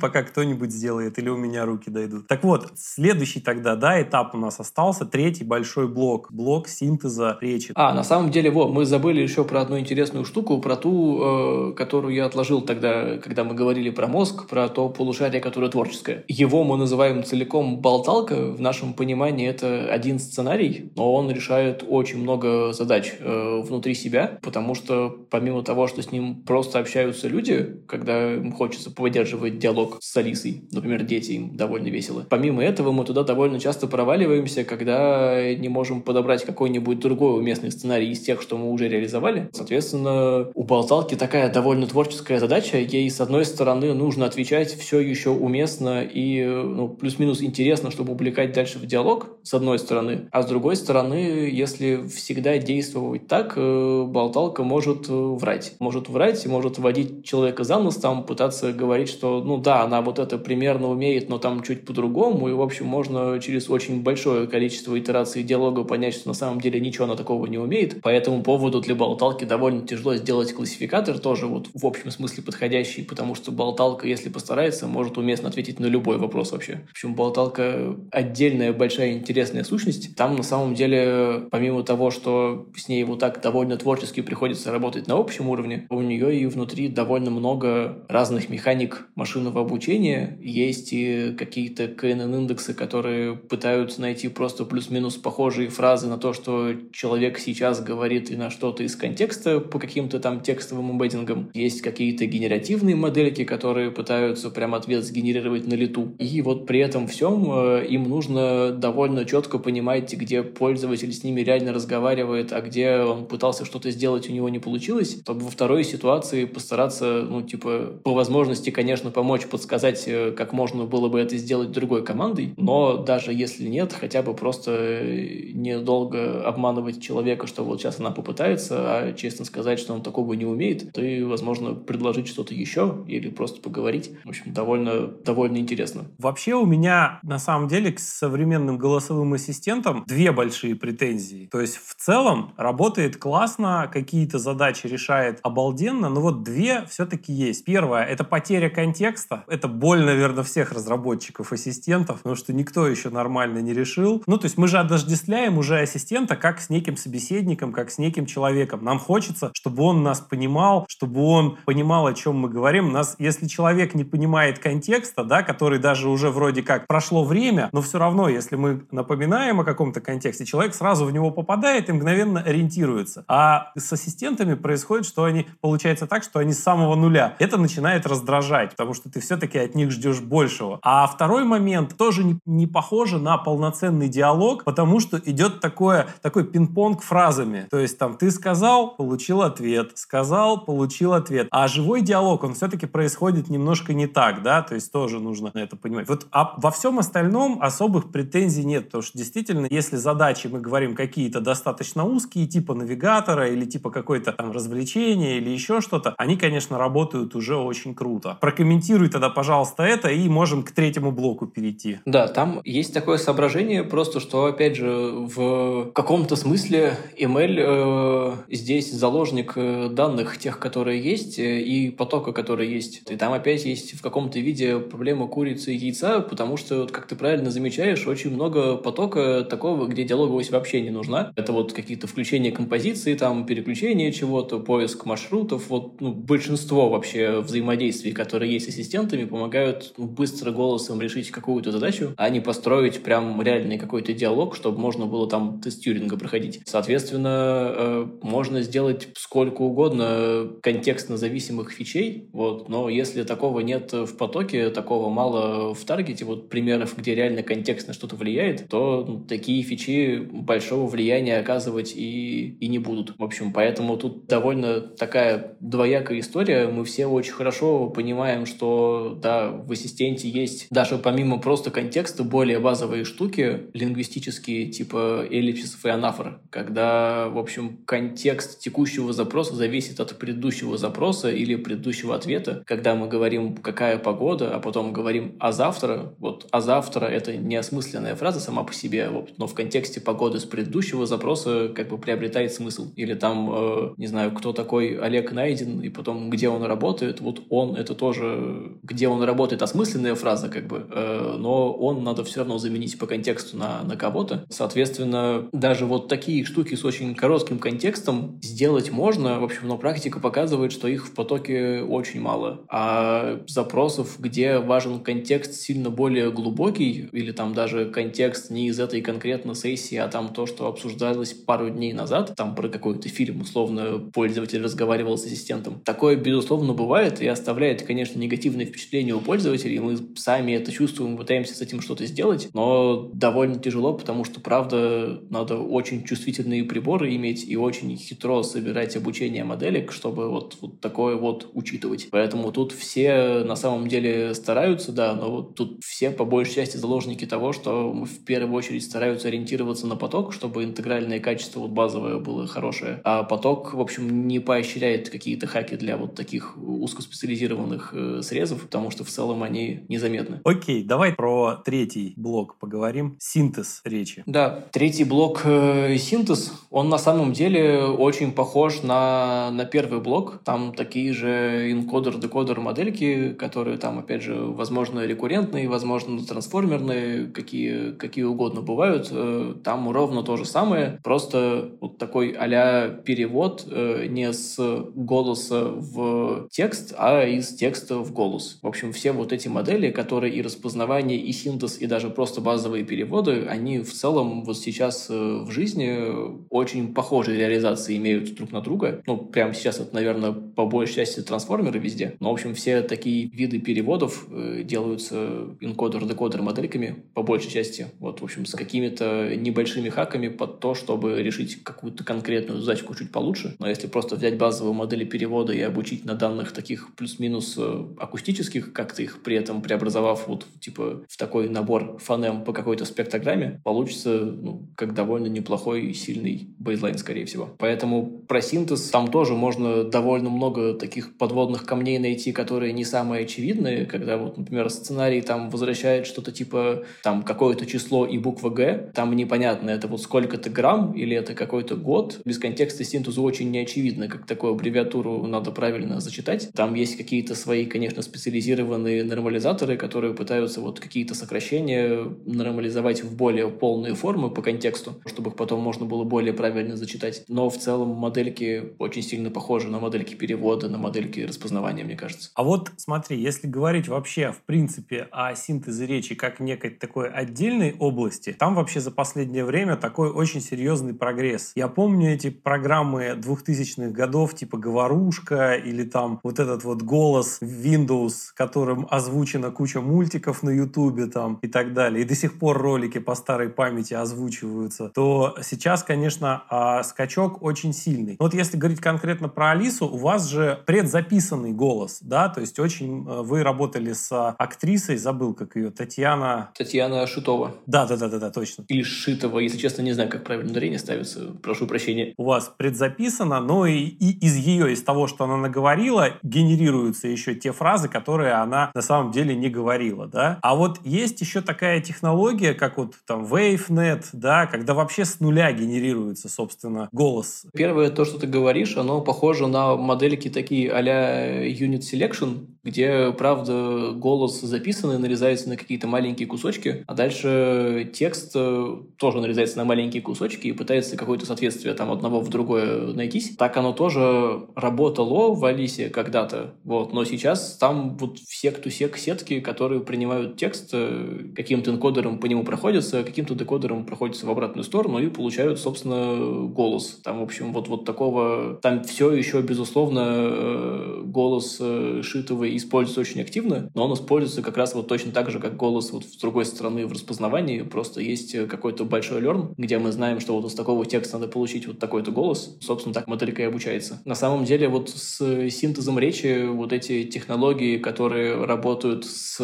пока 0.00 0.22
кто-нибудь 0.22 0.70
сделает 0.70 1.18
или 1.18 1.28
у 1.28 1.36
меня 1.36 1.64
руки 1.64 1.90
дойдут. 1.90 2.28
Так 2.28 2.44
вот, 2.44 2.72
следующий 2.76 3.40
тогда, 3.40 3.76
да, 3.76 3.95
этап 4.02 4.34
у 4.34 4.38
нас 4.38 4.60
остался, 4.60 5.04
третий 5.04 5.44
большой 5.44 5.88
блок, 5.88 6.28
блок 6.30 6.68
синтеза 6.68 7.38
речи. 7.40 7.72
А, 7.74 7.94
на 7.94 8.04
самом 8.04 8.30
деле, 8.30 8.50
вот, 8.50 8.72
мы 8.72 8.84
забыли 8.84 9.20
еще 9.20 9.44
про 9.44 9.60
одну 9.60 9.78
интересную 9.78 10.24
штуку, 10.24 10.58
про 10.58 10.76
ту, 10.76 11.70
э, 11.70 11.72
которую 11.74 12.14
я 12.14 12.26
отложил 12.26 12.60
тогда, 12.60 13.18
когда 13.18 13.44
мы 13.44 13.54
говорили 13.54 13.90
про 13.90 14.06
мозг, 14.06 14.48
про 14.48 14.68
то 14.68 14.88
полушарие, 14.88 15.40
которое 15.40 15.70
творческое. 15.70 16.24
Его 16.28 16.64
мы 16.64 16.76
называем 16.76 17.24
целиком 17.24 17.80
болталка. 17.80 18.52
В 18.52 18.60
нашем 18.60 18.94
понимании 18.94 19.48
это 19.48 19.88
один 19.90 20.18
сценарий, 20.18 20.92
но 20.96 21.12
он 21.12 21.30
решает 21.30 21.84
очень 21.86 22.18
много 22.18 22.72
задач 22.72 23.14
э, 23.18 23.60
внутри 23.62 23.94
себя, 23.94 24.38
потому 24.42 24.74
что 24.74 25.16
помимо 25.30 25.62
того, 25.62 25.86
что 25.86 26.02
с 26.02 26.12
ним 26.12 26.42
просто 26.42 26.78
общаются 26.78 27.28
люди, 27.28 27.80
когда 27.86 28.34
им 28.34 28.52
хочется 28.52 28.90
поддерживать 28.90 29.58
диалог 29.58 29.98
с 30.00 30.16
Алисой, 30.16 30.64
например, 30.72 31.04
дети, 31.04 31.32
им 31.32 31.56
довольно 31.56 31.88
весело. 31.88 32.24
Помимо 32.28 32.62
этого, 32.62 32.92
мы 32.92 33.04
туда 33.04 33.22
довольно 33.22 33.60
часто 33.60 33.85
проваливаемся, 33.86 34.64
когда 34.64 35.54
не 35.54 35.68
можем 35.68 36.02
подобрать 36.02 36.44
какой-нибудь 36.44 36.98
другой 36.98 37.38
уместный 37.38 37.70
сценарий 37.70 38.10
из 38.10 38.20
тех, 38.20 38.42
что 38.42 38.56
мы 38.56 38.70
уже 38.70 38.88
реализовали. 38.88 39.48
Соответственно, 39.52 40.48
у 40.54 40.64
болталки 40.64 41.14
такая 41.14 41.52
довольно 41.52 41.86
творческая 41.86 42.38
задача. 42.38 42.78
Ей, 42.78 43.10
с 43.10 43.20
одной 43.20 43.44
стороны, 43.44 43.94
нужно 43.94 44.26
отвечать 44.26 44.74
все 44.74 45.00
еще 45.00 45.30
уместно 45.30 46.02
и 46.02 46.44
ну, 46.44 46.88
плюс-минус 46.88 47.42
интересно, 47.42 47.90
чтобы 47.90 48.12
увлекать 48.12 48.52
дальше 48.52 48.78
в 48.78 48.86
диалог, 48.86 49.28
с 49.42 49.54
одной 49.54 49.78
стороны. 49.78 50.28
А 50.30 50.42
с 50.42 50.46
другой 50.46 50.76
стороны, 50.76 51.48
если 51.50 52.06
всегда 52.08 52.58
действовать 52.58 53.26
так, 53.26 53.54
э, 53.56 54.04
болталка 54.06 54.62
может 54.62 55.08
э, 55.08 55.12
врать. 55.12 55.74
Может 55.78 56.08
врать, 56.08 56.46
может 56.46 56.78
вводить 56.78 57.24
человека 57.24 57.64
за 57.64 57.78
нос, 57.78 57.96
там 57.96 58.24
пытаться 58.24 58.72
говорить, 58.72 59.08
что, 59.08 59.42
ну 59.42 59.58
да, 59.58 59.82
она 59.82 60.00
вот 60.02 60.18
это 60.18 60.38
примерно 60.38 60.88
умеет, 60.88 61.28
но 61.28 61.38
там 61.38 61.62
чуть 61.62 61.84
по-другому. 61.84 62.48
И, 62.48 62.52
в 62.52 62.60
общем, 62.60 62.86
можно 62.86 63.40
через 63.40 63.68
очень 63.76 64.02
большое 64.02 64.46
количество 64.46 64.98
итераций 64.98 65.42
диалога 65.42 65.84
понять, 65.84 66.14
что 66.14 66.28
на 66.28 66.34
самом 66.34 66.60
деле 66.60 66.80
ничего 66.80 67.04
она 67.04 67.16
такого 67.16 67.46
не 67.46 67.58
умеет. 67.58 68.00
По 68.00 68.08
этому 68.08 68.42
поводу 68.42 68.80
для 68.80 68.94
болталки 68.94 69.44
довольно 69.44 69.86
тяжело 69.86 70.16
сделать 70.16 70.52
классификатор, 70.52 71.18
тоже 71.18 71.46
вот 71.46 71.68
в 71.74 71.86
общем 71.86 72.10
смысле 72.10 72.42
подходящий, 72.42 73.02
потому 73.02 73.34
что 73.34 73.52
болталка, 73.52 74.08
если 74.08 74.28
постарается, 74.28 74.86
может 74.86 75.18
уместно 75.18 75.48
ответить 75.48 75.78
на 75.78 75.86
любой 75.86 76.18
вопрос 76.18 76.52
вообще. 76.52 76.80
В 76.88 76.90
общем, 76.92 77.14
болталка 77.14 77.96
отдельная, 78.10 78.72
большая, 78.72 79.12
интересная 79.12 79.64
сущность. 79.64 80.16
Там 80.16 80.36
на 80.36 80.42
самом 80.42 80.74
деле, 80.74 81.46
помимо 81.50 81.82
того, 81.82 82.10
что 82.10 82.66
с 82.76 82.88
ней 82.88 83.04
вот 83.04 83.18
так 83.18 83.40
довольно 83.42 83.76
творчески 83.76 84.22
приходится 84.22 84.72
работать 84.72 85.06
на 85.06 85.14
общем 85.14 85.48
уровне, 85.48 85.86
у 85.90 86.00
нее 86.00 86.38
и 86.40 86.46
внутри 86.46 86.88
довольно 86.88 87.30
много 87.30 88.04
разных 88.08 88.48
механик 88.48 89.06
машинного 89.14 89.60
обучения. 89.60 90.38
Есть 90.40 90.92
и 90.92 91.34
какие-то 91.36 91.88
КНН-индексы, 91.88 92.74
которые 92.74 93.36
пытаются 93.36 93.65
найти 93.98 94.28
просто 94.28 94.64
плюс-минус 94.64 95.16
похожие 95.16 95.68
фразы 95.68 96.06
на 96.06 96.18
то, 96.18 96.32
что 96.32 96.72
человек 96.92 97.38
сейчас 97.38 97.82
говорит 97.82 98.30
и 98.30 98.36
на 98.36 98.50
что-то 98.50 98.82
из 98.82 98.96
контекста 98.96 99.60
по 99.60 99.78
каким-то 99.78 100.20
там 100.20 100.40
текстовым 100.40 100.92
эмбеддингам. 100.92 101.50
Есть 101.54 101.82
какие-то 101.82 102.26
генеративные 102.26 102.96
модельки, 102.96 103.44
которые 103.44 103.90
пытаются 103.90 104.50
прям 104.50 104.74
ответ 104.74 105.04
сгенерировать 105.04 105.66
на 105.66 105.74
лету. 105.74 106.14
И 106.18 106.42
вот 106.42 106.66
при 106.66 106.80
этом 106.80 107.06
всем 107.06 107.50
э, 107.50 107.86
им 107.88 108.04
нужно 108.04 108.70
довольно 108.70 109.24
четко 109.24 109.58
понимать, 109.58 110.12
где 110.12 110.42
пользователь 110.42 111.12
с 111.12 111.24
ними 111.24 111.40
реально 111.40 111.72
разговаривает, 111.72 112.52
а 112.52 112.60
где 112.60 112.98
он 112.98 113.26
пытался 113.26 113.64
что-то 113.64 113.90
сделать, 113.90 114.28
у 114.28 114.32
него 114.32 114.48
не 114.48 114.58
получилось, 114.58 115.20
чтобы 115.22 115.40
во 115.40 115.50
второй 115.50 115.84
ситуации 115.84 116.44
постараться, 116.44 117.26
ну, 117.28 117.42
типа, 117.42 118.00
по 118.02 118.14
возможности, 118.14 118.70
конечно, 118.70 119.10
помочь, 119.10 119.46
подсказать, 119.46 120.04
э, 120.06 120.32
как 120.32 120.52
можно 120.52 120.84
было 120.84 121.08
бы 121.08 121.20
это 121.20 121.36
сделать 121.36 121.72
другой 121.72 122.04
командой, 122.04 122.54
но 122.56 122.96
даже 122.98 123.32
если 123.32 123.55
нет, 123.64 123.92
хотя 123.92 124.22
бы 124.22 124.34
просто 124.34 124.72
э, 124.72 125.50
недолго 125.52 126.46
обманывать 126.46 127.02
человека, 127.02 127.46
что 127.46 127.64
вот 127.64 127.80
сейчас 127.80 128.00
она 128.00 128.10
попытается, 128.10 128.76
а 128.78 129.12
честно 129.12 129.44
сказать, 129.44 129.78
что 129.78 129.94
он 129.94 130.02
такого 130.02 130.34
не 130.34 130.44
умеет, 130.44 130.92
то 130.92 131.02
и, 131.02 131.22
возможно, 131.22 131.74
предложить 131.74 132.28
что-то 132.28 132.54
еще 132.54 133.04
или 133.06 133.28
просто 133.30 133.60
поговорить. 133.60 134.10
В 134.24 134.28
общем, 134.28 134.52
довольно, 134.52 135.06
довольно 135.06 135.58
интересно. 135.58 136.04
Вообще 136.18 136.54
у 136.54 136.66
меня, 136.66 137.20
на 137.22 137.38
самом 137.38 137.68
деле, 137.68 137.92
к 137.92 137.98
современным 137.98 138.78
голосовым 138.78 139.34
ассистентам 139.34 140.04
две 140.06 140.32
большие 140.32 140.74
претензии. 140.74 141.48
То 141.50 141.60
есть, 141.60 141.76
в 141.76 141.94
целом, 141.94 142.52
работает 142.56 143.16
классно, 143.16 143.90
какие-то 143.92 144.38
задачи 144.38 144.86
решает 144.86 145.40
обалденно, 145.42 146.08
но 146.08 146.20
вот 146.20 146.42
две 146.42 146.84
все-таки 146.88 147.32
есть. 147.32 147.64
Первое— 147.64 148.04
это 148.04 148.24
потеря 148.24 148.70
контекста. 148.70 149.44
Это 149.48 149.68
боль, 149.68 150.04
наверное, 150.04 150.44
всех 150.44 150.72
разработчиков 150.72 151.52
ассистентов, 151.52 152.18
потому 152.18 152.36
что 152.36 152.52
никто 152.52 152.86
еще 152.86 153.10
нормально 153.10 153.45
не 153.54 153.72
решил. 153.72 154.22
Ну, 154.26 154.38
то 154.38 154.46
есть 154.46 154.58
мы 154.58 154.68
же 154.68 154.78
отождествляем 154.78 155.58
уже 155.58 155.80
ассистента 155.80 156.36
как 156.36 156.60
с 156.60 156.70
неким 156.70 156.96
собеседником, 156.96 157.72
как 157.72 157.90
с 157.90 157.98
неким 157.98 158.26
человеком. 158.26 158.84
Нам 158.84 158.98
хочется, 158.98 159.50
чтобы 159.54 159.82
он 159.82 160.02
нас 160.02 160.20
понимал, 160.20 160.86
чтобы 160.88 161.22
он 161.22 161.58
понимал, 161.64 162.06
о 162.06 162.14
чем 162.14 162.36
мы 162.36 162.48
говорим. 162.48 162.92
Нас, 162.92 163.16
если 163.18 163.46
человек 163.46 163.94
не 163.94 164.04
понимает 164.04 164.58
контекста, 164.58 165.24
да, 165.24 165.42
который 165.42 165.78
даже 165.78 166.08
уже 166.08 166.30
вроде 166.30 166.62
как 166.62 166.86
прошло 166.86 167.24
время, 167.24 167.68
но 167.72 167.80
все 167.80 167.98
равно, 167.98 168.28
если 168.28 168.56
мы 168.56 168.86
напоминаем 168.90 169.60
о 169.60 169.64
каком-то 169.64 170.00
контексте, 170.00 170.44
человек 170.44 170.74
сразу 170.74 171.04
в 171.04 171.12
него 171.12 171.30
попадает 171.30 171.88
и 171.88 171.92
мгновенно 171.92 172.40
ориентируется. 172.40 173.24
А 173.28 173.72
с 173.76 173.92
ассистентами 173.92 174.54
происходит, 174.54 175.06
что 175.06 175.24
они, 175.24 175.46
получается 175.60 176.06
так, 176.06 176.22
что 176.22 176.38
они 176.38 176.52
с 176.52 176.62
самого 176.62 176.94
нуля. 176.94 177.36
Это 177.38 177.56
начинает 177.56 178.06
раздражать, 178.06 178.70
потому 178.70 178.94
что 178.94 179.10
ты 179.10 179.20
все-таки 179.20 179.58
от 179.58 179.74
них 179.74 179.90
ждешь 179.90 180.20
большего. 180.20 180.78
А 180.82 181.06
второй 181.06 181.44
момент 181.44 181.96
тоже 181.96 182.24
не, 182.24 182.38
не 182.46 182.66
похоже 182.66 183.18
на 183.18 183.35
полноценный 183.38 184.08
диалог, 184.08 184.64
потому 184.64 185.00
что 185.00 185.18
идет 185.24 185.60
такое, 185.60 186.08
такой 186.22 186.44
пинг-понг 186.44 187.02
фразами. 187.02 187.66
То 187.70 187.78
есть 187.78 187.98
там 187.98 188.16
ты 188.16 188.30
сказал, 188.30 188.96
получил 188.96 189.42
ответ, 189.42 189.92
сказал, 189.94 190.64
получил 190.64 191.12
ответ. 191.12 191.48
А 191.50 191.68
живой 191.68 192.02
диалог, 192.02 192.44
он 192.44 192.54
все-таки 192.54 192.86
происходит 192.86 193.48
немножко 193.48 193.94
не 193.94 194.06
так, 194.06 194.42
да, 194.42 194.62
то 194.62 194.74
есть 194.74 194.92
тоже 194.92 195.20
нужно 195.20 195.50
это 195.54 195.76
понимать. 195.76 196.08
Вот 196.08 196.26
а 196.30 196.54
во 196.58 196.70
всем 196.70 196.98
остальном 196.98 197.58
особых 197.62 198.10
претензий 198.12 198.64
нет, 198.64 198.86
потому 198.86 199.02
что 199.02 199.16
действительно, 199.18 199.66
если 199.70 199.96
задачи 199.96 200.46
мы 200.46 200.60
говорим 200.60 200.94
какие-то 200.94 201.40
достаточно 201.40 202.04
узкие, 202.04 202.46
типа 202.46 202.74
навигатора 202.74 203.48
или 203.48 203.64
типа 203.64 203.90
какой-то 203.90 204.32
там 204.32 204.52
развлечения 204.52 205.38
или 205.38 205.50
еще 205.50 205.80
что-то, 205.80 206.14
они, 206.18 206.36
конечно, 206.36 206.78
работают 206.78 207.34
уже 207.34 207.56
очень 207.56 207.94
круто. 207.94 208.38
Прокомментируй 208.40 209.08
тогда, 209.08 209.30
пожалуйста, 209.30 209.82
это, 209.82 210.08
и 210.08 210.28
можем 210.28 210.62
к 210.62 210.70
третьему 210.70 211.12
блоку 211.12 211.46
перейти. 211.46 212.00
Да, 212.04 212.28
там 212.28 212.60
есть 212.64 212.94
такое 212.94 213.18
соображение, 213.26 213.82
просто 213.82 214.20
что, 214.20 214.44
опять 214.44 214.76
же, 214.76 214.86
в 214.86 215.90
каком-то 215.92 216.36
смысле 216.36 216.96
ML 217.18 217.56
э, 217.58 218.54
здесь 218.54 218.92
заложник 218.92 219.54
э, 219.56 219.88
данных 219.90 220.38
тех, 220.38 220.60
которые 220.60 221.02
есть, 221.02 221.40
э, 221.40 221.60
и 221.60 221.90
потока, 221.90 222.32
который 222.32 222.68
есть. 222.68 223.02
И 223.10 223.16
там 223.16 223.32
опять 223.32 223.64
есть 223.64 223.98
в 223.98 224.02
каком-то 224.02 224.38
виде 224.38 224.78
проблема 224.78 225.26
курицы 225.26 225.74
и 225.74 225.76
яйца, 225.76 226.20
потому 226.20 226.56
что, 226.56 226.86
как 226.86 227.08
ты 227.08 227.16
правильно 227.16 227.50
замечаешь, 227.50 228.06
очень 228.06 228.30
много 228.30 228.76
потока 228.76 229.42
такого, 229.42 229.86
где 229.88 230.04
диалоговость 230.04 230.52
вообще 230.52 230.80
не 230.80 230.90
нужна. 230.90 231.32
Это 231.34 231.52
вот 231.52 231.72
какие-то 231.72 232.06
включения 232.06 232.52
композиции, 232.52 233.14
там 233.14 233.44
переключение 233.44 234.12
чего-то, 234.12 234.60
поиск 234.60 235.04
маршрутов. 235.04 235.68
Вот 235.68 236.00
ну, 236.00 236.12
большинство 236.12 236.88
вообще 236.88 237.40
взаимодействий, 237.40 238.12
которые 238.12 238.52
есть 238.52 238.66
с 238.66 238.68
ассистентами, 238.68 239.24
помогают 239.24 239.94
ну, 239.96 240.04
быстро 240.04 240.52
голосом 240.52 241.00
решить 241.00 241.32
какую-то 241.32 241.72
задачу, 241.72 242.14
а 242.16 242.30
не 242.30 242.38
построить 242.38 243.02
прям 243.02 243.15
реальный 243.42 243.78
какой-то 243.78 244.12
диалог, 244.12 244.56
чтобы 244.56 244.78
можно 244.78 245.06
было 245.06 245.28
там 245.28 245.60
тест 245.60 245.84
проходить. 246.18 246.60
Соответственно, 246.66 247.72
э, 247.76 248.06
можно 248.22 248.62
сделать 248.62 249.08
сколько 249.16 249.62
угодно 249.62 250.50
контекстно 250.62 251.16
зависимых 251.16 251.70
фичей, 251.70 252.28
вот, 252.32 252.68
но 252.68 252.88
если 252.88 253.22
такого 253.22 253.60
нет 253.60 253.92
в 253.92 254.16
потоке, 254.16 254.70
такого 254.70 255.10
мало 255.10 255.74
в 255.74 255.84
таргете, 255.84 256.24
вот 256.24 256.48
примеров, 256.48 256.96
где 256.96 257.14
реально 257.14 257.42
контекст 257.42 257.88
на 257.88 257.94
что-то 257.94 258.16
влияет, 258.16 258.68
то 258.68 259.04
ну, 259.06 259.20
такие 259.20 259.62
фичи 259.62 260.18
большого 260.18 260.86
влияния 260.86 261.38
оказывать 261.38 261.94
и, 261.94 262.56
и 262.60 262.68
не 262.68 262.78
будут. 262.78 263.14
В 263.18 263.22
общем, 263.22 263.52
поэтому 263.52 263.96
тут 263.96 264.26
довольно 264.26 264.80
такая 264.80 265.56
двоякая 265.60 266.20
история. 266.20 266.68
Мы 266.68 266.84
все 266.84 267.06
очень 267.06 267.32
хорошо 267.32 267.88
понимаем, 267.90 268.46
что 268.46 269.18
да, 269.22 269.50
в 269.50 269.70
ассистенте 269.70 270.28
есть 270.28 270.66
даже 270.70 270.98
помимо 270.98 271.38
просто 271.38 271.70
контекста 271.70 272.24
более 272.24 272.58
базовые 272.58 272.95
штуки 273.04 273.68
лингвистические, 273.72 274.66
типа 274.66 275.26
эллипсисов 275.30 275.84
и 275.84 275.88
анафор, 275.88 276.40
когда, 276.50 277.28
в 277.28 277.38
общем, 277.38 277.78
контекст 277.84 278.60
текущего 278.60 279.12
запроса 279.12 279.54
зависит 279.54 280.00
от 280.00 280.16
предыдущего 280.18 280.76
запроса 280.78 281.30
или 281.30 281.56
предыдущего 281.56 282.14
ответа. 282.14 282.62
Когда 282.66 282.94
мы 282.94 283.08
говорим 283.08 283.56
«какая 283.56 283.98
погода», 283.98 284.54
а 284.54 284.60
потом 284.60 284.92
говорим 284.92 285.36
«а 285.40 285.52
завтра», 285.52 286.14
вот 286.18 286.46
«а 286.50 286.60
завтра»— 286.60 287.04
это 287.06 287.36
неосмысленная 287.36 288.14
фраза 288.14 288.40
сама 288.40 288.64
по 288.64 288.72
себе, 288.72 289.08
вот, 289.08 289.34
но 289.38 289.46
в 289.46 289.54
контексте 289.54 290.00
погоды 290.00 290.38
с 290.38 290.44
предыдущего 290.44 291.06
запроса 291.06 291.68
как 291.74 291.88
бы 291.88 291.98
приобретает 291.98 292.52
смысл. 292.52 292.92
Или 292.96 293.14
там, 293.14 293.50
э, 293.52 293.94
не 293.96 294.06
знаю, 294.06 294.32
кто 294.32 294.52
такой 294.52 294.98
Олег 294.98 295.32
Найден, 295.32 295.80
и 295.80 295.88
потом 295.88 296.30
где 296.30 296.48
он 296.48 296.62
работает, 296.62 297.20
вот 297.20 297.42
он— 297.50 297.76
это 297.76 297.94
тоже, 297.94 298.78
где 298.82 299.08
он 299.08 299.22
работает, 299.22 299.62
осмысленная 299.62 300.14
фраза, 300.14 300.48
как 300.48 300.66
бы, 300.66 300.86
э, 300.90 301.36
но 301.38 301.72
он 301.72 302.04
надо 302.04 302.24
все 302.24 302.40
равно 302.40 302.58
заменить 302.58 302.85
заменить 302.86 302.98
по 302.98 303.06
контексту 303.06 303.56
на, 303.56 303.82
на 303.82 303.96
кого-то. 303.96 304.46
Соответственно, 304.48 305.48
даже 305.52 305.86
вот 305.86 306.08
такие 306.08 306.44
штуки 306.44 306.74
с 306.74 306.84
очень 306.84 307.14
коротким 307.14 307.58
контекстом 307.58 308.38
сделать 308.42 308.90
можно. 308.90 309.40
В 309.40 309.44
общем, 309.44 309.68
но 309.68 309.78
практика 309.78 310.20
показывает, 310.20 310.72
что 310.72 310.88
их 310.88 311.06
в 311.06 311.14
потоке 311.14 311.82
очень 311.82 312.20
мало. 312.20 312.64
А 312.68 313.40
запросов, 313.48 314.16
где 314.18 314.58
важен 314.58 315.00
контекст 315.00 315.54
сильно 315.54 315.90
более 315.90 316.30
глубокий, 316.30 317.08
или 317.12 317.32
там 317.32 317.54
даже 317.54 317.86
контекст 317.86 318.50
не 318.50 318.68
из 318.68 318.78
этой 318.78 319.00
конкретно 319.00 319.54
сессии, 319.54 319.96
а 319.96 320.08
там 320.08 320.32
то, 320.32 320.46
что 320.46 320.66
обсуждалось 320.66 321.32
пару 321.32 321.70
дней 321.70 321.92
назад, 321.92 322.34
там 322.36 322.54
про 322.54 322.68
какой-то 322.68 323.08
фильм, 323.08 323.40
условно, 323.40 324.10
пользователь 324.12 324.62
разговаривал 324.62 325.18
с 325.18 325.26
ассистентом. 325.26 325.80
Такое, 325.84 326.16
безусловно, 326.16 326.72
бывает 326.72 327.20
и 327.20 327.26
оставляет, 327.26 327.82
конечно, 327.82 328.18
негативное 328.18 328.66
впечатление 328.66 329.14
у 329.14 329.20
пользователей. 329.20 329.78
Мы 329.78 329.98
сами 330.16 330.52
это 330.52 330.72
чувствуем, 330.72 331.16
пытаемся 331.16 331.54
с 331.54 331.60
этим 331.60 331.80
что-то 331.80 332.06
сделать, 332.06 332.48
но 332.52 332.75
довольно 333.12 333.58
тяжело, 333.58 333.94
потому 333.94 334.24
что, 334.24 334.40
правда, 334.40 335.20
надо 335.30 335.58
очень 335.58 336.04
чувствительные 336.04 336.64
приборы 336.64 337.14
иметь 337.16 337.48
и 337.48 337.56
очень 337.56 337.96
хитро 337.96 338.42
собирать 338.42 338.96
обучение 338.96 339.44
моделек, 339.44 339.92
чтобы 339.92 340.30
вот, 340.30 340.56
вот 340.60 340.80
такое 340.80 341.16
вот 341.16 341.50
учитывать. 341.54 342.08
Поэтому 342.10 342.52
тут 342.52 342.72
все 342.72 343.44
на 343.44 343.56
самом 343.56 343.88
деле 343.88 344.34
стараются, 344.34 344.92
да, 344.92 345.14
но 345.14 345.30
вот 345.30 345.54
тут 345.54 345.80
все 345.84 346.10
по 346.10 346.24
большей 346.24 346.54
части 346.54 346.76
заложники 346.76 347.26
того, 347.26 347.52
что 347.52 347.92
в 347.92 348.24
первую 348.24 348.54
очередь 348.54 348.84
стараются 348.84 349.28
ориентироваться 349.28 349.86
на 349.86 349.96
поток, 349.96 350.32
чтобы 350.32 350.64
интегральное 350.64 351.20
качество 351.20 351.60
вот 351.60 351.70
базовое 351.70 352.18
было 352.18 352.46
хорошее. 352.46 353.00
А 353.04 353.22
поток, 353.22 353.74
в 353.74 353.80
общем, 353.80 354.26
не 354.26 354.40
поощряет 354.40 355.10
какие-то 355.10 355.46
хаки 355.46 355.76
для 355.76 355.96
вот 355.96 356.14
таких 356.14 356.56
узкоспециализированных 356.56 357.90
э, 357.92 358.20
срезов, 358.22 358.62
потому 358.62 358.90
что 358.90 359.04
в 359.04 359.08
целом 359.08 359.42
они 359.42 359.84
незаметны. 359.88 360.40
Окей, 360.44 360.82
давай 360.84 361.12
про 361.12 361.62
третий 361.64 362.14
блок 362.16 362.58
поговорим. 362.66 363.16
Синтез 363.20 363.80
речи. 363.84 364.24
Да, 364.26 364.64
третий 364.72 365.04
блок 365.04 365.42
э, 365.44 365.96
синтез, 365.98 366.52
он 366.70 366.88
на 366.88 366.98
самом 366.98 367.32
деле 367.32 367.84
очень 367.84 368.32
похож 368.32 368.82
на, 368.82 369.50
на 369.52 369.64
первый 369.64 370.00
блок. 370.00 370.40
Там 370.44 370.74
такие 370.74 371.12
же 371.12 371.70
энкодер-декодер 371.70 372.58
модельки, 372.58 373.34
которые 373.34 373.78
там, 373.78 374.00
опять 374.00 374.22
же, 374.22 374.34
возможно, 374.34 375.06
рекуррентные, 375.06 375.68
возможно, 375.68 376.18
трансформерные, 376.26 377.28
какие, 377.28 377.92
какие 377.92 378.24
угодно 378.24 378.62
бывают. 378.62 379.08
Э, 379.12 379.54
там 379.62 379.88
ровно 379.88 380.24
то 380.24 380.36
же 380.36 380.44
самое, 380.44 380.98
просто 381.04 381.70
вот 381.80 381.98
такой 381.98 382.30
а 382.36 382.88
перевод 382.88 383.64
э, 383.70 384.06
не 384.08 384.32
с 384.32 384.58
голоса 384.96 385.66
в 385.66 386.48
текст, 386.50 386.94
а 386.98 387.24
из 387.24 387.54
текста 387.54 387.98
в 387.98 388.12
голос. 388.12 388.58
В 388.60 388.66
общем, 388.66 388.92
все 388.92 389.12
вот 389.12 389.32
эти 389.32 389.46
модели, 389.46 389.92
которые 389.92 390.34
и 390.34 390.42
распознавание, 390.42 391.18
и 391.18 391.32
синтез, 391.32 391.78
и 391.78 391.86
даже 391.86 392.10
просто 392.10 392.40
базовые 392.40 392.55
переводы, 392.56 393.46
они 393.48 393.80
в 393.80 393.92
целом 393.92 394.44
вот 394.44 394.58
сейчас 394.58 395.06
э, 395.10 395.14
в 395.14 395.50
жизни 395.50 396.46
очень 396.50 396.94
похожие 396.94 397.38
реализации 397.38 397.96
имеют 397.96 398.34
друг 398.34 398.52
на 398.52 398.60
друга. 398.60 399.02
Ну, 399.06 399.18
прямо 399.18 399.54
сейчас 399.54 399.80
это, 399.80 399.94
наверное, 399.94 400.32
по 400.32 400.66
большей 400.66 400.96
части 400.96 401.20
трансформеры 401.20 401.78
везде. 401.78 402.16
Но, 402.20 402.30
в 402.30 402.34
общем, 402.34 402.54
все 402.54 402.82
такие 402.82 403.28
виды 403.28 403.58
переводов 403.58 404.26
э, 404.30 404.62
делаются 404.64 405.16
энкодер-декодер 405.60 406.42
модельками 406.42 407.04
по 407.14 407.22
большей 407.22 407.50
части. 407.50 407.86
Вот, 407.98 408.20
в 408.20 408.24
общем, 408.24 408.46
с 408.46 408.54
какими-то 408.54 409.34
небольшими 409.36 409.88
хаками 409.88 410.28
под 410.28 410.60
то, 410.60 410.74
чтобы 410.74 411.22
решить 411.22 411.62
какую-то 411.62 412.04
конкретную 412.04 412.60
задачку 412.60 412.94
чуть 412.94 413.12
получше. 413.12 413.56
Но 413.58 413.68
если 413.68 413.86
просто 413.86 414.16
взять 414.16 414.38
базовые 414.38 414.74
модели 414.74 415.04
перевода 415.04 415.52
и 415.52 415.60
обучить 415.60 416.04
на 416.04 416.14
данных 416.14 416.52
таких 416.52 416.94
плюс-минус 416.94 417.54
э, 417.58 417.84
акустических, 417.98 418.72
как-то 418.72 419.02
их 419.02 419.22
при 419.22 419.36
этом 419.36 419.62
преобразовав 419.62 420.28
вот 420.28 420.46
типа 420.60 421.04
в 421.08 421.16
такой 421.16 421.48
набор 421.48 421.98
фонем 421.98 422.44
по 422.46 422.52
какой-то 422.52 422.84
спектрограмме, 422.84 423.60
получится 423.64 424.20
ну, 424.20 424.68
как 424.76 424.94
довольно 424.94 425.26
неплохой 425.26 425.86
и 425.86 425.92
сильный 425.92 426.48
бейзлайн, 426.58 426.96
скорее 426.96 427.26
всего. 427.26 427.50
Поэтому 427.58 428.06
про 428.06 428.40
синтез 428.40 428.88
там 428.90 429.08
тоже 429.08 429.34
можно 429.34 429.84
довольно 429.84 430.30
много 430.30 430.74
таких 430.74 431.18
подводных 431.18 431.66
камней 431.66 431.98
найти, 431.98 432.32
которые 432.32 432.72
не 432.72 432.84
самые 432.84 433.24
очевидные, 433.24 433.84
когда 433.84 434.16
вот, 434.16 434.38
например, 434.38 434.70
сценарий 434.70 435.20
там 435.20 435.50
возвращает 435.50 436.06
что-то 436.06 436.32
типа 436.32 436.84
там 437.02 437.22
какое-то 437.22 437.66
число 437.66 438.06
и 438.06 438.18
буква 438.18 438.50
Г, 438.50 438.92
там 438.94 439.14
непонятно, 439.14 439.70
это 439.70 439.88
вот 439.88 440.00
сколько-то 440.00 440.48
грамм 440.50 440.92
или 440.92 441.16
это 441.16 441.34
какой-то 441.34 441.74
год. 441.76 442.20
Без 442.24 442.38
контекста 442.38 442.84
синтезу 442.84 443.22
очень 443.22 443.50
неочевидно, 443.50 444.08
как 444.08 444.26
такую 444.26 444.52
аббревиатуру 444.52 445.26
надо 445.26 445.50
правильно 445.50 446.00
зачитать. 446.00 446.50
Там 446.54 446.74
есть 446.74 446.96
какие-то 446.96 447.34
свои, 447.34 447.66
конечно, 447.66 448.02
специализированные 448.02 449.02
нормализаторы, 449.02 449.76
которые 449.76 450.14
пытаются 450.14 450.60
вот 450.60 450.78
какие-то 450.78 451.14
сокращения 451.14 452.06
нормализовать 452.36 453.02
в 453.02 453.16
более 453.16 453.48
полные 453.48 453.94
формы 453.94 454.30
по 454.30 454.42
контексту, 454.42 454.94
чтобы 455.06 455.30
их 455.30 455.36
потом 455.36 455.60
можно 455.60 455.86
было 455.86 456.04
более 456.04 456.32
правильно 456.32 456.76
зачитать. 456.76 457.24
Но 457.28 457.50
в 457.50 457.58
целом 457.58 457.90
модельки 457.90 458.74
очень 458.78 459.02
сильно 459.02 459.30
похожи 459.30 459.68
на 459.68 459.80
модельки 459.80 460.14
перевода, 460.14 460.68
на 460.68 460.78
модельки 460.78 461.20
распознавания, 461.20 461.84
мне 461.84 461.96
кажется. 461.96 462.30
А 462.34 462.42
вот 462.42 462.72
смотри, 462.76 463.20
если 463.20 463.46
говорить 463.46 463.88
вообще 463.88 464.32
в 464.32 464.42
принципе 464.42 465.08
о 465.10 465.34
синтезе 465.34 465.86
речи 465.86 466.14
как 466.14 466.40
некой 466.40 466.70
такой 466.70 467.10
отдельной 467.10 467.74
области, 467.78 468.32
там 468.32 468.54
вообще 468.54 468.80
за 468.80 468.90
последнее 468.90 469.44
время 469.44 469.76
такой 469.76 470.10
очень 470.10 470.40
серьезный 470.40 470.94
прогресс. 470.94 471.52
Я 471.54 471.68
помню 471.68 472.12
эти 472.14 472.30
программы 472.30 473.16
2000-х 473.16 473.90
годов, 473.90 474.34
типа 474.34 474.58
«Говорушка» 474.58 475.54
или 475.54 475.84
там 475.84 476.20
вот 476.22 476.38
этот 476.38 476.64
вот 476.64 476.82
голос 476.82 477.38
Windows, 477.40 478.32
которым 478.34 478.86
озвучена 478.90 479.50
куча 479.50 479.80
мультиков 479.80 480.42
на 480.42 480.50
Ютубе 480.50 481.06
там 481.06 481.38
и 481.42 481.48
так 481.48 481.72
далее, 481.72 482.02
и 482.02 482.08
до 482.08 482.14
сих 482.14 482.25
пор 482.38 482.58
ролики 482.58 482.98
по 482.98 483.14
старой 483.14 483.48
памяти 483.48 483.94
озвучиваются, 483.94 484.90
то 484.94 485.36
сейчас, 485.42 485.82
конечно, 485.82 486.44
а, 486.48 486.82
скачок 486.82 487.42
очень 487.42 487.72
сильный. 487.72 488.16
Но 488.18 488.24
вот 488.24 488.34
если 488.34 488.56
говорить 488.56 488.80
конкретно 488.80 489.28
про 489.28 489.52
Алису, 489.52 489.86
у 489.86 489.96
вас 489.96 490.28
же 490.28 490.62
предзаписанный 490.66 491.52
голос, 491.52 491.98
да, 492.00 492.28
то 492.28 492.40
есть 492.40 492.58
очень 492.58 493.06
э, 493.06 493.22
вы 493.22 493.42
работали 493.42 493.92
с 493.92 494.34
актрисой, 494.38 494.96
забыл, 494.96 495.34
как 495.34 495.56
ее, 495.56 495.70
Татьяна... 495.70 496.50
Татьяна 496.56 497.06
Шитова. 497.06 497.54
Да, 497.66 497.86
да, 497.86 497.96
да, 497.96 498.08
да, 498.08 498.18
да, 498.18 498.30
точно. 498.30 498.64
Или 498.68 498.82
Шитова, 498.82 499.38
если 499.38 499.58
честно, 499.58 499.82
не 499.82 499.92
знаю, 499.92 500.10
как 500.10 500.24
правильно 500.24 500.50
ударение 500.50 500.78
ставится, 500.78 501.32
прошу 501.42 501.66
прощения. 501.66 502.14
У 502.16 502.24
вас 502.24 502.52
предзаписано, 502.56 503.40
но 503.40 503.66
и, 503.66 503.78
и 503.78 504.26
из 504.26 504.36
ее, 504.36 504.72
из 504.72 504.82
того, 504.82 505.06
что 505.06 505.24
она 505.24 505.36
наговорила, 505.36 506.10
генерируются 506.22 507.08
еще 507.08 507.34
те 507.34 507.52
фразы, 507.52 507.88
которые 507.88 508.34
она 508.34 508.70
на 508.74 508.82
самом 508.82 509.12
деле 509.12 509.34
не 509.34 509.48
говорила, 509.48 510.06
да. 510.06 510.38
А 510.42 510.54
вот 510.54 510.80
есть 510.84 511.20
еще 511.20 511.40
такая 511.40 511.80
технология, 511.80 512.05
как 512.54 512.78
вот 512.78 512.94
там 513.06 513.24
WaveNet, 513.24 514.06
да, 514.12 514.46
когда 514.46 514.74
вообще 514.74 515.04
с 515.04 515.20
нуля 515.20 515.52
генерируется, 515.52 516.28
собственно, 516.28 516.88
голос. 516.92 517.44
Первое, 517.52 517.90
то, 517.90 518.04
что 518.04 518.18
ты 518.18 518.26
говоришь, 518.26 518.76
оно 518.76 519.00
похоже 519.00 519.46
на 519.46 519.76
модельки 519.76 520.28
такие 520.28 520.70
а-ля 520.72 521.46
Unit 521.48 521.80
Selection, 521.80 522.46
где, 522.66 523.12
правда, 523.16 523.92
голос 523.92 524.40
записанный 524.40 524.98
нарезается 524.98 525.48
на 525.48 525.56
какие-то 525.56 525.86
маленькие 525.86 526.26
кусочки, 526.26 526.84
а 526.88 526.94
дальше 526.94 527.88
текст 527.94 528.32
э, 528.34 528.76
тоже 528.98 529.20
нарезается 529.20 529.58
на 529.58 529.64
маленькие 529.64 530.02
кусочки 530.02 530.48
и 530.48 530.52
пытается 530.52 530.96
какое-то 530.96 531.26
соответствие 531.26 531.74
там 531.74 531.92
одного 531.92 532.20
в 532.20 532.28
другое 532.28 532.92
найтись. 532.92 533.36
Так 533.36 533.56
оно 533.56 533.72
тоже 533.72 534.46
работало 534.56 535.32
в 535.32 535.44
Алисе 535.44 535.90
когда-то, 535.90 536.54
вот, 536.64 536.92
но 536.92 537.04
сейчас 537.04 537.56
там 537.56 537.96
вот 537.98 538.18
все 538.18 538.50
кто 538.50 538.68
сек 538.68 538.96
сетки, 538.96 539.38
которые 539.38 539.80
принимают 539.80 540.36
текст, 540.36 540.70
э, 540.72 541.30
каким-то 541.36 541.70
энкодером 541.70 542.18
по 542.18 542.26
нему 542.26 542.42
проходятся, 542.42 543.04
каким-то 543.04 543.36
декодером 543.36 543.86
проходятся 543.86 544.26
в 544.26 544.30
обратную 544.30 544.64
сторону 544.64 544.98
и 544.98 545.08
получают, 545.08 545.60
собственно, 545.60 546.48
голос. 546.48 546.98
Там, 547.04 547.20
в 547.20 547.22
общем, 547.22 547.52
вот, 547.52 547.68
вот 547.68 547.84
такого... 547.84 548.58
Там 548.60 548.82
все 548.82 549.12
еще, 549.12 549.40
безусловно, 549.40 550.04
э, 550.08 551.02
голос 551.04 551.62
шитовый 552.02 552.55
используется 552.56 553.00
очень 553.00 553.20
активно, 553.20 553.70
но 553.74 553.84
он 553.84 553.94
используется 553.94 554.42
как 554.42 554.56
раз 554.56 554.74
вот 554.74 554.88
точно 554.88 555.12
так 555.12 555.30
же, 555.30 555.38
как 555.40 555.56
голос 555.56 555.90
вот 555.92 556.04
с 556.04 556.16
другой 556.16 556.44
стороны 556.44 556.86
в 556.86 556.92
распознавании. 556.92 557.62
Просто 557.62 558.00
есть 558.00 558.34
э, 558.34 558.46
какой-то 558.46 558.84
большой 558.84 559.22
learn, 559.22 559.54
где 559.56 559.78
мы 559.78 559.92
знаем, 559.92 560.20
что 560.20 560.38
вот 560.38 560.50
из 560.50 560.54
такого 560.54 560.84
текста 560.86 561.18
надо 561.18 561.30
получить 561.30 561.66
вот 561.66 561.78
такой-то 561.78 562.10
голос. 562.10 562.56
Собственно, 562.60 562.94
так 562.94 563.06
моделька 563.06 563.42
и 563.42 563.46
обучается. 563.46 564.00
На 564.04 564.14
самом 564.14 564.44
деле 564.44 564.68
вот 564.68 564.90
с 564.90 565.50
синтезом 565.50 565.98
речи 565.98 566.46
вот 566.46 566.72
эти 566.72 567.04
технологии, 567.04 567.78
которые 567.78 568.44
работают 568.44 569.04
с 569.04 569.38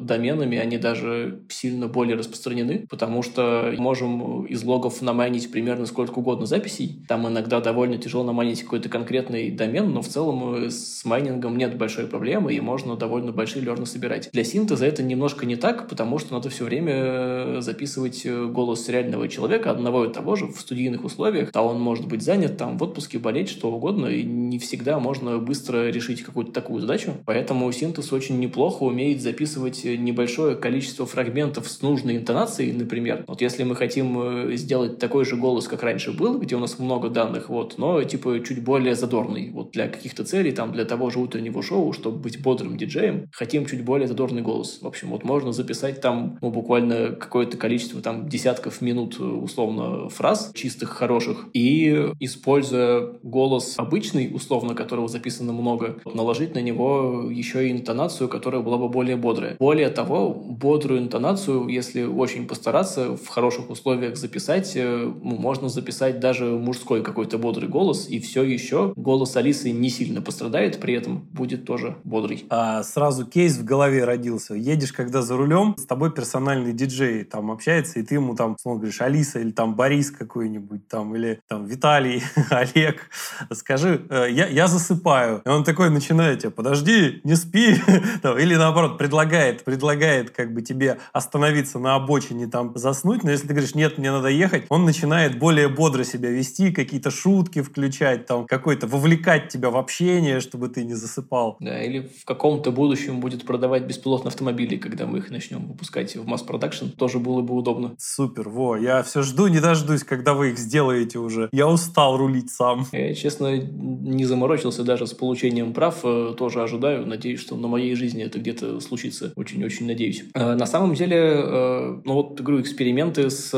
доменами, 0.00 0.58
они 0.58 0.78
даже 0.78 1.40
сильно 1.48 1.88
более 1.88 2.16
распространены, 2.16 2.86
потому 2.88 3.22
что 3.22 3.74
можем 3.78 4.44
из 4.46 4.62
логов 4.62 5.02
намайнить 5.02 5.50
примерно 5.50 5.86
сколько 5.86 6.18
угодно 6.18 6.46
записей. 6.46 7.04
Там 7.08 7.26
иногда 7.28 7.60
довольно 7.60 7.98
тяжело 7.98 8.24
намайнить 8.24 8.62
какой-то 8.62 8.88
конкретный 8.88 9.50
домен, 9.50 9.92
но 9.92 10.02
в 10.02 10.08
целом 10.08 10.54
э, 10.54 10.70
с 10.70 11.04
майнингом 11.04 11.56
нет 11.56 11.76
большой 11.76 12.06
проблемы 12.06 12.45
проблема, 12.46 12.52
и 12.52 12.60
можно 12.60 12.96
довольно 12.96 13.32
большие 13.32 13.64
лерны 13.64 13.86
собирать. 13.86 14.30
Для 14.32 14.44
синтеза 14.44 14.86
это 14.86 15.02
немножко 15.02 15.46
не 15.46 15.56
так, 15.56 15.88
потому 15.88 16.18
что 16.18 16.34
надо 16.34 16.48
все 16.48 16.64
время 16.64 16.92
э, 16.94 17.56
записывать 17.60 18.24
э, 18.24 18.46
голос 18.46 18.88
реального 18.88 19.28
человека, 19.28 19.70
одного 19.70 20.04
и 20.04 20.12
того 20.12 20.36
же, 20.36 20.46
в 20.46 20.60
студийных 20.60 21.04
условиях. 21.04 21.50
А 21.54 21.62
он 21.62 21.80
может 21.80 22.06
быть 22.06 22.22
занят, 22.22 22.56
там, 22.56 22.78
в 22.78 22.82
отпуске, 22.82 23.18
болеть, 23.18 23.48
что 23.48 23.70
угодно, 23.70 24.06
и 24.06 24.22
не 24.22 24.58
всегда 24.58 24.98
можно 24.98 25.38
быстро 25.38 25.88
решить 25.90 26.22
какую-то 26.22 26.52
такую 26.52 26.80
задачу. 26.80 27.12
Поэтому 27.24 27.70
синтез 27.72 28.12
очень 28.12 28.38
неплохо 28.38 28.84
умеет 28.84 29.22
записывать 29.22 29.84
небольшое 29.84 30.56
количество 30.56 31.06
фрагментов 31.06 31.68
с 31.68 31.82
нужной 31.82 32.16
интонацией, 32.16 32.72
например. 32.72 33.24
Вот 33.26 33.40
если 33.40 33.64
мы 33.64 33.76
хотим 33.76 34.18
э, 34.18 34.56
сделать 34.56 34.98
такой 34.98 35.24
же 35.24 35.36
голос, 35.36 35.68
как 35.68 35.82
раньше 35.82 36.12
был, 36.12 36.38
где 36.38 36.56
у 36.56 36.60
нас 36.60 36.78
много 36.78 37.08
данных, 37.08 37.48
вот, 37.48 37.78
но 37.78 38.02
типа 38.02 38.40
чуть 38.46 38.62
более 38.62 38.94
задорный. 38.94 39.50
Вот 39.50 39.70
для 39.72 39.88
каких-то 39.88 40.24
целей, 40.24 40.52
там, 40.52 40.72
для 40.72 40.84
того 40.84 41.10
же 41.10 41.18
утреннего 41.18 41.62
шоу, 41.62 41.92
чтобы 41.92 42.18
быть 42.18 42.35
бодрым 42.42 42.76
диджеем, 42.76 43.28
хотим 43.32 43.66
чуть 43.66 43.84
более 43.84 44.08
задорный 44.08 44.42
голос. 44.42 44.78
В 44.80 44.86
общем, 44.86 45.10
вот 45.10 45.24
можно 45.24 45.52
записать 45.52 46.00
там 46.00 46.38
ну, 46.40 46.50
буквально 46.50 47.12
какое-то 47.12 47.56
количество 47.56 48.00
там 48.00 48.28
десятков 48.28 48.80
минут 48.80 49.18
условно 49.20 50.08
фраз 50.08 50.50
чистых, 50.54 50.90
хороших, 50.90 51.46
и 51.52 52.10
используя 52.20 53.14
голос 53.22 53.74
обычный, 53.76 54.30
условно, 54.34 54.74
которого 54.74 55.08
записано 55.08 55.52
много, 55.52 55.96
наложить 56.04 56.54
на 56.54 56.60
него 56.60 57.28
еще 57.30 57.68
и 57.68 57.72
интонацию, 57.72 58.28
которая 58.28 58.62
была 58.62 58.78
бы 58.78 58.88
более 58.88 59.16
бодрая. 59.16 59.56
Более 59.58 59.88
того, 59.90 60.30
бодрую 60.34 61.00
интонацию, 61.00 61.68
если 61.68 62.02
очень 62.02 62.46
постараться 62.46 63.16
в 63.16 63.26
хороших 63.28 63.70
условиях 63.70 64.16
записать, 64.16 64.72
э, 64.76 65.12
ну, 65.22 65.36
можно 65.36 65.68
записать 65.68 66.20
даже 66.20 66.44
мужской 66.44 67.02
какой-то 67.02 67.38
бодрый 67.38 67.68
голос, 67.68 68.08
и 68.08 68.20
все 68.20 68.42
еще 68.42 68.92
голос 68.96 69.36
Алисы 69.36 69.70
не 69.70 69.90
сильно 69.90 70.22
пострадает, 70.22 70.78
при 70.80 70.94
этом 70.94 71.28
будет 71.32 71.64
тоже 71.64 71.96
бодрый. 72.04 72.25
А 72.50 72.82
сразу 72.82 73.26
кейс 73.26 73.56
в 73.56 73.64
голове 73.64 74.04
родился. 74.04 74.54
Едешь, 74.54 74.92
когда 74.92 75.22
за 75.22 75.36
рулем, 75.36 75.74
с 75.78 75.86
тобой 75.86 76.12
персональный 76.12 76.72
диджей 76.72 77.24
там 77.24 77.50
общается, 77.50 77.98
и 77.98 78.02
ты 78.02 78.14
ему 78.14 78.34
там, 78.34 78.56
словно 78.60 78.80
говоришь, 78.80 79.00
Алиса 79.00 79.38
или 79.38 79.50
там 79.50 79.74
Борис 79.74 80.10
какой-нибудь 80.10 80.88
там, 80.88 81.14
или 81.14 81.40
там 81.48 81.66
Виталий, 81.66 82.22
Олег, 82.50 83.10
скажи, 83.52 84.06
э, 84.08 84.28
я, 84.30 84.46
я 84.46 84.66
засыпаю. 84.66 85.42
И 85.44 85.48
он 85.48 85.64
такой 85.64 85.90
начинает 85.90 86.40
тебе, 86.40 86.50
подожди, 86.50 87.20
не 87.24 87.36
спи. 87.36 87.76
или 88.38 88.54
наоборот, 88.54 88.98
предлагает, 88.98 89.64
предлагает 89.64 90.30
как 90.30 90.52
бы 90.52 90.62
тебе 90.62 90.98
остановиться 91.12 91.78
на 91.78 91.94
обочине, 91.94 92.46
там 92.46 92.72
заснуть, 92.76 93.24
но 93.24 93.30
если 93.30 93.46
ты 93.46 93.54
говоришь, 93.54 93.74
нет, 93.74 93.98
мне 93.98 94.10
надо 94.10 94.28
ехать, 94.28 94.64
он 94.68 94.84
начинает 94.84 95.38
более 95.38 95.68
бодро 95.68 96.04
себя 96.04 96.30
вести, 96.30 96.72
какие-то 96.72 97.10
шутки 97.10 97.62
включать, 97.62 98.26
там 98.26 98.46
какой-то 98.46 98.86
вовлекать 98.86 99.48
тебя 99.48 99.70
в 99.70 99.76
общение, 99.76 100.40
чтобы 100.40 100.68
ты 100.68 100.84
не 100.84 100.94
засыпал. 100.94 101.56
Да, 101.60 101.82
или 101.82 102.10
в 102.20 102.24
каком-то 102.24 102.70
будущем 102.70 103.20
будет 103.20 103.44
продавать 103.44 103.84
беспилотные 103.84 104.28
автомобили, 104.28 104.76
когда 104.76 105.06
мы 105.06 105.18
их 105.18 105.30
начнем 105.30 105.66
выпускать 105.66 106.16
в 106.16 106.26
масс-продакшн, 106.26 106.86
тоже 106.88 107.18
было 107.18 107.42
бы 107.42 107.54
удобно. 107.54 107.94
Супер, 107.98 108.48
во, 108.48 108.76
я 108.76 109.02
все 109.02 109.22
жду, 109.22 109.46
не 109.48 109.60
дождусь, 109.60 110.02
когда 110.02 110.34
вы 110.34 110.50
их 110.50 110.58
сделаете 110.58 111.18
уже. 111.18 111.48
Я 111.52 111.68
устал 111.68 112.16
рулить 112.16 112.50
сам. 112.50 112.86
Я, 112.92 113.14
честно, 113.14 113.56
не 113.56 114.24
заморочился 114.24 114.84
даже 114.84 115.06
с 115.06 115.12
получением 115.12 115.72
прав, 115.72 116.00
э, 116.04 116.34
тоже 116.36 116.62
ожидаю, 116.62 117.06
надеюсь, 117.06 117.40
что 117.40 117.56
на 117.56 117.68
моей 117.68 117.94
жизни 117.94 118.22
это 118.22 118.38
где-то 118.38 118.80
случится. 118.80 119.32
Очень-очень 119.36 119.86
надеюсь. 119.86 120.24
Э, 120.34 120.54
на 120.54 120.66
самом 120.66 120.94
деле, 120.94 121.16
э, 121.16 122.00
ну 122.04 122.14
вот, 122.14 122.40
говорю, 122.40 122.60
эксперименты 122.60 123.30
с 123.30 123.52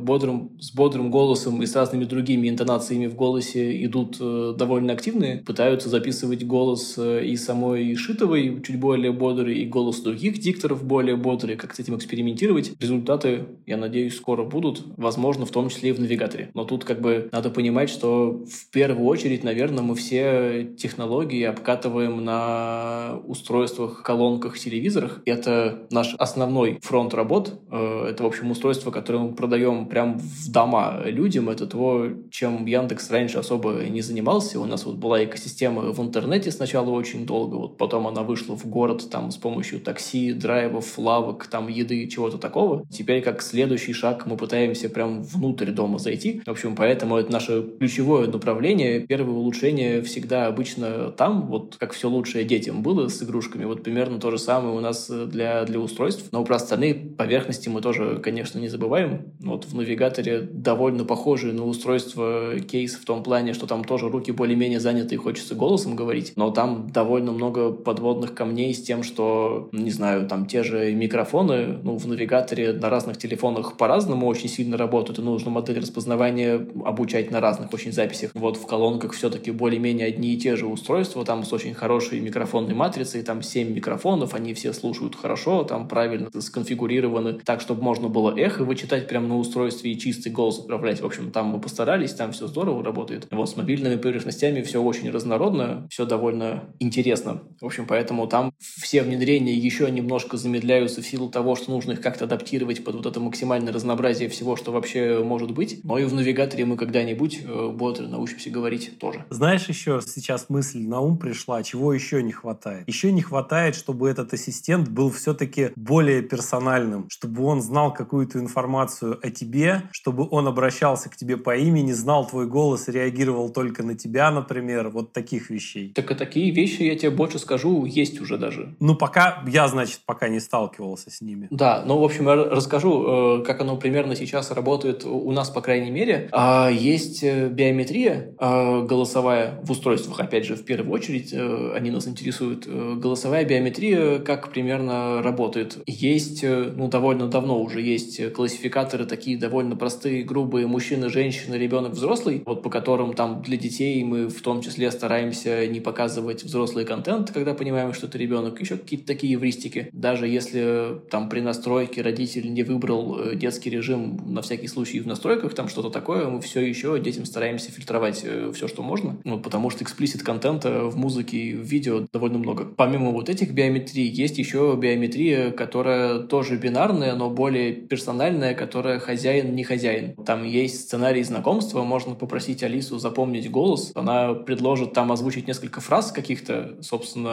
бодрым, 0.00 0.58
с 0.60 0.72
бодрым 0.72 1.10
голосом 1.10 1.62
и 1.62 1.66
с 1.66 1.76
разными 1.76 2.04
другими 2.04 2.48
интонациями 2.48 3.06
в 3.06 3.14
голосе 3.14 3.84
идут 3.84 4.18
довольно 4.18 4.92
активные. 4.92 5.38
Пытаются 5.38 5.88
записывать 5.88 6.46
голос 6.46 6.98
и 6.98 7.36
самой 7.36 7.94
Шитовой 8.00 8.62
чуть 8.66 8.80
более 8.80 9.12
бодрый, 9.12 9.58
и 9.58 9.66
голос 9.66 10.00
других 10.00 10.38
дикторов 10.38 10.84
более 10.84 11.16
бодрый. 11.16 11.56
Как 11.56 11.74
с 11.74 11.78
этим 11.78 11.96
экспериментировать? 11.96 12.72
Результаты, 12.80 13.46
я 13.66 13.76
надеюсь, 13.76 14.16
скоро 14.16 14.44
будут. 14.44 14.82
Возможно, 14.96 15.44
в 15.44 15.50
том 15.50 15.68
числе 15.68 15.90
и 15.90 15.92
в 15.92 16.00
навигаторе. 16.00 16.50
Но 16.54 16.64
тут 16.64 16.84
как 16.84 17.00
бы 17.00 17.28
надо 17.32 17.50
понимать, 17.50 17.90
что 17.90 18.44
в 18.50 18.70
первую 18.70 19.06
очередь, 19.06 19.44
наверное, 19.44 19.82
мы 19.82 19.94
все 19.94 20.68
технологии 20.78 21.42
обкатываем 21.42 22.24
на 22.24 23.20
устройствах, 23.26 24.02
колонках, 24.02 24.58
телевизорах. 24.58 25.20
Это 25.26 25.86
наш 25.90 26.14
основной 26.14 26.78
фронт 26.82 27.12
работ. 27.12 27.60
Э, 27.70 28.06
это, 28.08 28.22
в 28.22 28.26
общем, 28.26 28.50
устройство, 28.50 28.90
которое 28.90 29.18
мы 29.18 29.34
продаем 29.34 29.86
прям 29.86 30.18
в 30.18 30.50
дома 30.50 31.02
людям. 31.04 31.50
Это 31.50 31.66
то, 31.66 32.08
чем 32.30 32.64
Яндекс 32.64 33.10
раньше 33.10 33.38
особо 33.38 33.84
не 33.88 34.00
занимался. 34.00 34.58
У 34.58 34.64
нас 34.64 34.86
вот 34.86 34.96
была 34.96 35.22
экосистема 35.22 35.92
в 35.92 36.00
интернете 36.00 36.50
сначала 36.50 36.90
очень 36.90 37.26
долго, 37.26 37.56
вот 37.56 37.76
потом 37.90 38.06
она 38.06 38.22
вышла 38.22 38.56
в 38.56 38.66
город 38.66 39.10
там 39.10 39.32
с 39.32 39.36
помощью 39.36 39.80
такси, 39.80 40.32
драйвов, 40.32 40.96
лавок, 40.96 41.48
там 41.48 41.66
еды, 41.66 42.06
чего-то 42.06 42.38
такого. 42.38 42.86
Теперь 42.88 43.20
как 43.20 43.42
следующий 43.42 43.92
шаг 43.92 44.26
мы 44.26 44.36
пытаемся 44.36 44.88
прям 44.88 45.24
внутрь 45.24 45.72
дома 45.72 45.98
зайти. 45.98 46.40
В 46.46 46.50
общем, 46.50 46.76
поэтому 46.76 47.16
это 47.16 47.32
наше 47.32 47.66
ключевое 47.80 48.28
направление. 48.28 49.00
Первое 49.00 49.34
улучшение 49.34 50.02
всегда 50.02 50.46
обычно 50.46 51.10
там, 51.10 51.48
вот 51.48 51.78
как 51.80 51.92
все 51.92 52.08
лучшее 52.08 52.44
детям 52.44 52.84
было 52.84 53.08
с 53.08 53.20
игрушками, 53.24 53.64
вот 53.64 53.82
примерно 53.82 54.20
то 54.20 54.30
же 54.30 54.38
самое 54.38 54.72
у 54.76 54.78
нас 54.78 55.10
для, 55.10 55.64
для 55.64 55.80
устройств. 55.80 56.28
Но 56.30 56.44
про 56.44 56.56
остальные 56.56 56.94
поверхности 56.94 57.68
мы 57.68 57.80
тоже, 57.80 58.20
конечно, 58.22 58.60
не 58.60 58.68
забываем. 58.68 59.32
Вот 59.40 59.64
в 59.64 59.74
навигаторе 59.74 60.42
довольно 60.42 61.04
похожий 61.04 61.52
на 61.52 61.64
устройство 61.64 62.60
кейс 62.60 62.94
в 62.94 63.04
том 63.04 63.24
плане, 63.24 63.52
что 63.52 63.66
там 63.66 63.82
тоже 63.82 64.08
руки 64.08 64.30
более-менее 64.30 64.78
заняты 64.78 65.16
и 65.16 65.18
хочется 65.18 65.56
голосом 65.56 65.96
говорить, 65.96 66.34
но 66.36 66.52
там 66.52 66.88
довольно 66.92 67.32
много 67.32 67.79
подводных 67.84 68.34
камней 68.34 68.74
с 68.74 68.82
тем, 68.82 69.02
что, 69.02 69.68
не 69.72 69.90
знаю, 69.90 70.26
там 70.26 70.46
те 70.46 70.62
же 70.62 70.92
микрофоны, 70.94 71.78
ну, 71.82 71.96
в 71.96 72.06
навигаторе 72.06 72.72
на 72.72 72.90
разных 72.90 73.18
телефонах 73.18 73.76
по-разному 73.76 74.26
очень 74.26 74.48
сильно 74.48 74.76
работают, 74.76 75.18
и 75.18 75.22
нужно 75.22 75.50
модель 75.50 75.80
распознавания 75.80 76.66
обучать 76.84 77.30
на 77.30 77.40
разных 77.40 77.72
очень 77.72 77.92
записях. 77.92 78.30
Вот 78.34 78.56
в 78.56 78.66
колонках 78.66 79.12
все-таки 79.12 79.50
более-менее 79.50 80.06
одни 80.06 80.34
и 80.34 80.38
те 80.38 80.56
же 80.56 80.66
устройства, 80.66 81.24
там 81.24 81.44
с 81.44 81.52
очень 81.52 81.74
хорошей 81.74 82.20
микрофонной 82.20 82.74
матрицей, 82.74 83.22
там 83.22 83.42
7 83.42 83.72
микрофонов, 83.72 84.34
они 84.34 84.54
все 84.54 84.72
слушают 84.72 85.16
хорошо, 85.16 85.64
там 85.64 85.88
правильно 85.88 86.28
сконфигурированы 86.40 87.34
так, 87.44 87.60
чтобы 87.60 87.82
можно 87.82 88.08
было 88.08 88.34
эхо 88.36 88.64
вычитать 88.64 89.08
прямо 89.08 89.28
на 89.28 89.38
устройстве 89.38 89.92
и 89.92 89.98
чистый 89.98 90.30
голос 90.30 90.58
отправлять. 90.58 91.00
В 91.00 91.06
общем, 91.06 91.30
там 91.30 91.46
мы 91.46 91.60
постарались, 91.60 92.12
там 92.12 92.32
все 92.32 92.46
здорово 92.46 92.84
работает. 92.84 93.26
Вот 93.30 93.48
с 93.48 93.56
мобильными 93.56 93.96
поверхностями 93.96 94.62
все 94.62 94.82
очень 94.82 95.10
разнородно, 95.10 95.86
все 95.90 96.04
довольно 96.06 96.64
интересно. 96.78 97.42
В 97.60 97.66
общем, 97.70 97.86
поэтому 97.86 98.26
там 98.26 98.52
все 98.58 99.02
внедрения 99.02 99.54
еще 99.54 99.88
немножко 99.90 100.36
замедляются 100.36 101.02
в 101.02 101.06
силу 101.06 101.30
того, 101.30 101.54
что 101.54 101.70
нужно 101.70 101.92
их 101.92 102.00
как-то 102.00 102.24
адаптировать 102.24 102.84
под 102.84 102.96
вот 102.96 103.06
это 103.06 103.20
максимальное 103.20 103.72
разнообразие 103.72 104.28
всего, 104.28 104.56
что 104.56 104.72
вообще 104.72 105.22
может 105.22 105.52
быть. 105.52 105.84
Но 105.84 105.98
и 105.98 106.04
в 106.04 106.12
навигаторе 106.12 106.64
мы 106.64 106.76
когда-нибудь 106.76 107.40
э, 107.44 107.68
бодро 107.68 108.08
научимся 108.08 108.50
говорить 108.50 108.98
тоже. 108.98 109.24
Знаешь, 109.30 109.68
еще 109.68 110.00
сейчас 110.04 110.46
мысль 110.48 110.80
на 110.80 111.00
ум 111.00 111.16
пришла, 111.16 111.62
чего 111.62 111.92
еще 111.92 112.22
не 112.22 112.32
хватает? 112.32 112.88
Еще 112.88 113.12
не 113.12 113.22
хватает, 113.22 113.76
чтобы 113.76 114.08
этот 114.08 114.34
ассистент 114.34 114.88
был 114.88 115.10
все-таки 115.10 115.70
более 115.76 116.22
персональным, 116.22 117.08
чтобы 117.08 117.44
он 117.44 117.62
знал 117.62 117.94
какую-то 117.94 118.40
информацию 118.40 119.20
о 119.22 119.30
тебе, 119.30 119.82
чтобы 119.92 120.26
он 120.28 120.48
обращался 120.48 121.08
к 121.08 121.16
тебе 121.16 121.36
по 121.36 121.56
имени, 121.56 121.92
знал 121.92 122.26
твой 122.26 122.46
голос, 122.46 122.88
реагировал 122.88 123.50
только 123.50 123.84
на 123.84 123.94
тебя, 123.94 124.32
например, 124.32 124.88
вот 124.88 125.12
таких 125.12 125.50
вещей. 125.50 125.92
Так 125.94 126.10
и 126.10 126.14
такие 126.16 126.50
вещи, 126.50 126.82
я 126.82 126.96
тебе 126.96 127.10
больше 127.10 127.38
скажу, 127.38 127.59
есть 127.68 128.20
уже 128.20 128.38
даже. 128.38 128.74
Ну, 128.80 128.94
пока, 128.94 129.42
я, 129.46 129.68
значит, 129.68 130.00
пока 130.06 130.28
не 130.28 130.40
сталкивался 130.40 131.10
с 131.10 131.20
ними. 131.20 131.48
Да, 131.50 131.82
ну, 131.86 131.98
в 131.98 132.04
общем, 132.04 132.28
я 132.28 132.36
расскажу, 132.36 133.40
э, 133.40 133.44
как 133.44 133.60
оно 133.60 133.76
примерно 133.76 134.16
сейчас 134.16 134.50
работает 134.50 135.04
у 135.04 135.30
нас, 135.32 135.50
по 135.50 135.60
крайней 135.60 135.90
мере. 135.90 136.28
А, 136.32 136.68
есть 136.70 137.22
э, 137.22 137.48
биометрия 137.48 138.34
э, 138.38 138.82
голосовая 138.82 139.60
в 139.62 139.70
устройствах, 139.70 140.20
опять 140.20 140.44
же, 140.44 140.56
в 140.56 140.64
первую 140.64 140.92
очередь, 140.92 141.32
они 141.32 141.90
нас 141.90 142.06
интересуют. 142.06 142.66
Голосовая 142.66 143.44
биометрия, 143.44 144.18
как 144.18 144.50
примерно 144.50 145.22
работает. 145.22 145.78
Есть, 145.86 146.42
ну, 146.42 146.88
довольно 146.88 147.28
давно 147.28 147.60
уже 147.60 147.80
есть 147.80 148.32
классификаторы 148.32 149.04
такие 149.04 149.36
довольно 149.38 149.76
простые, 149.76 150.22
грубые, 150.22 150.66
мужчина, 150.66 151.08
женщина, 151.08 151.54
ребенок, 151.54 151.92
взрослый, 151.92 152.42
вот 152.46 152.62
по 152.62 152.70
которым 152.70 153.14
там 153.14 153.42
для 153.42 153.56
детей 153.56 154.02
мы 154.04 154.28
в 154.28 154.40
том 154.42 154.62
числе 154.62 154.90
стараемся 154.90 155.66
не 155.66 155.80
показывать 155.80 156.44
взрослый 156.44 156.84
контент, 156.84 157.32
когда 157.40 157.54
понимаем, 157.54 157.94
что 157.94 158.06
это 158.06 158.18
ребенок, 158.18 158.60
еще 158.60 158.76
какие-то 158.76 159.06
такие 159.06 159.32
евристики. 159.32 159.88
Даже 159.92 160.28
если 160.28 161.00
там 161.10 161.30
при 161.30 161.40
настройке 161.40 162.02
родитель 162.02 162.52
не 162.52 162.62
выбрал 162.62 163.18
э, 163.18 163.34
детский 163.34 163.70
режим 163.70 164.20
на 164.26 164.42
всякий 164.42 164.68
случай 164.68 165.00
в 165.00 165.06
настройках, 165.06 165.54
там 165.54 165.68
что-то 165.68 165.88
такое, 165.88 166.28
мы 166.28 166.42
все 166.42 166.60
еще 166.60 167.00
детям 167.00 167.24
стараемся 167.24 167.72
фильтровать 167.72 168.20
э, 168.24 168.52
все, 168.54 168.68
что 168.68 168.82
можно, 168.82 169.16
ну, 169.24 169.40
потому 169.40 169.70
что 169.70 169.84
эксплисит 169.84 170.22
контента 170.22 170.84
в 170.84 170.98
музыке 170.98 171.38
и 171.38 171.54
в 171.54 171.62
видео 171.62 172.06
довольно 172.12 172.36
много. 172.36 172.66
Помимо 172.76 173.10
вот 173.10 173.30
этих 173.30 173.52
биометрий, 173.52 174.06
есть 174.06 174.36
еще 174.36 174.76
биометрия, 174.78 175.50
которая 175.50 176.18
тоже 176.18 176.58
бинарная, 176.58 177.14
но 177.14 177.30
более 177.30 177.72
персональная, 177.72 178.54
которая 178.54 178.98
хозяин, 178.98 179.54
не 179.54 179.64
хозяин. 179.64 180.14
Там 180.26 180.44
есть 180.44 180.82
сценарий 180.82 181.22
знакомства, 181.22 181.84
можно 181.84 182.14
попросить 182.14 182.62
Алису 182.62 182.98
запомнить 182.98 183.50
голос, 183.50 183.92
она 183.94 184.34
предложит 184.34 184.92
там 184.92 185.10
озвучить 185.10 185.48
несколько 185.48 185.80
фраз 185.80 186.12
каких-то, 186.12 186.76
собственно, 186.82 187.29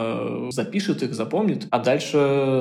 запишет 0.50 1.02
их, 1.02 1.14
запомнит, 1.14 1.66
а 1.70 1.78
дальше 1.78 2.18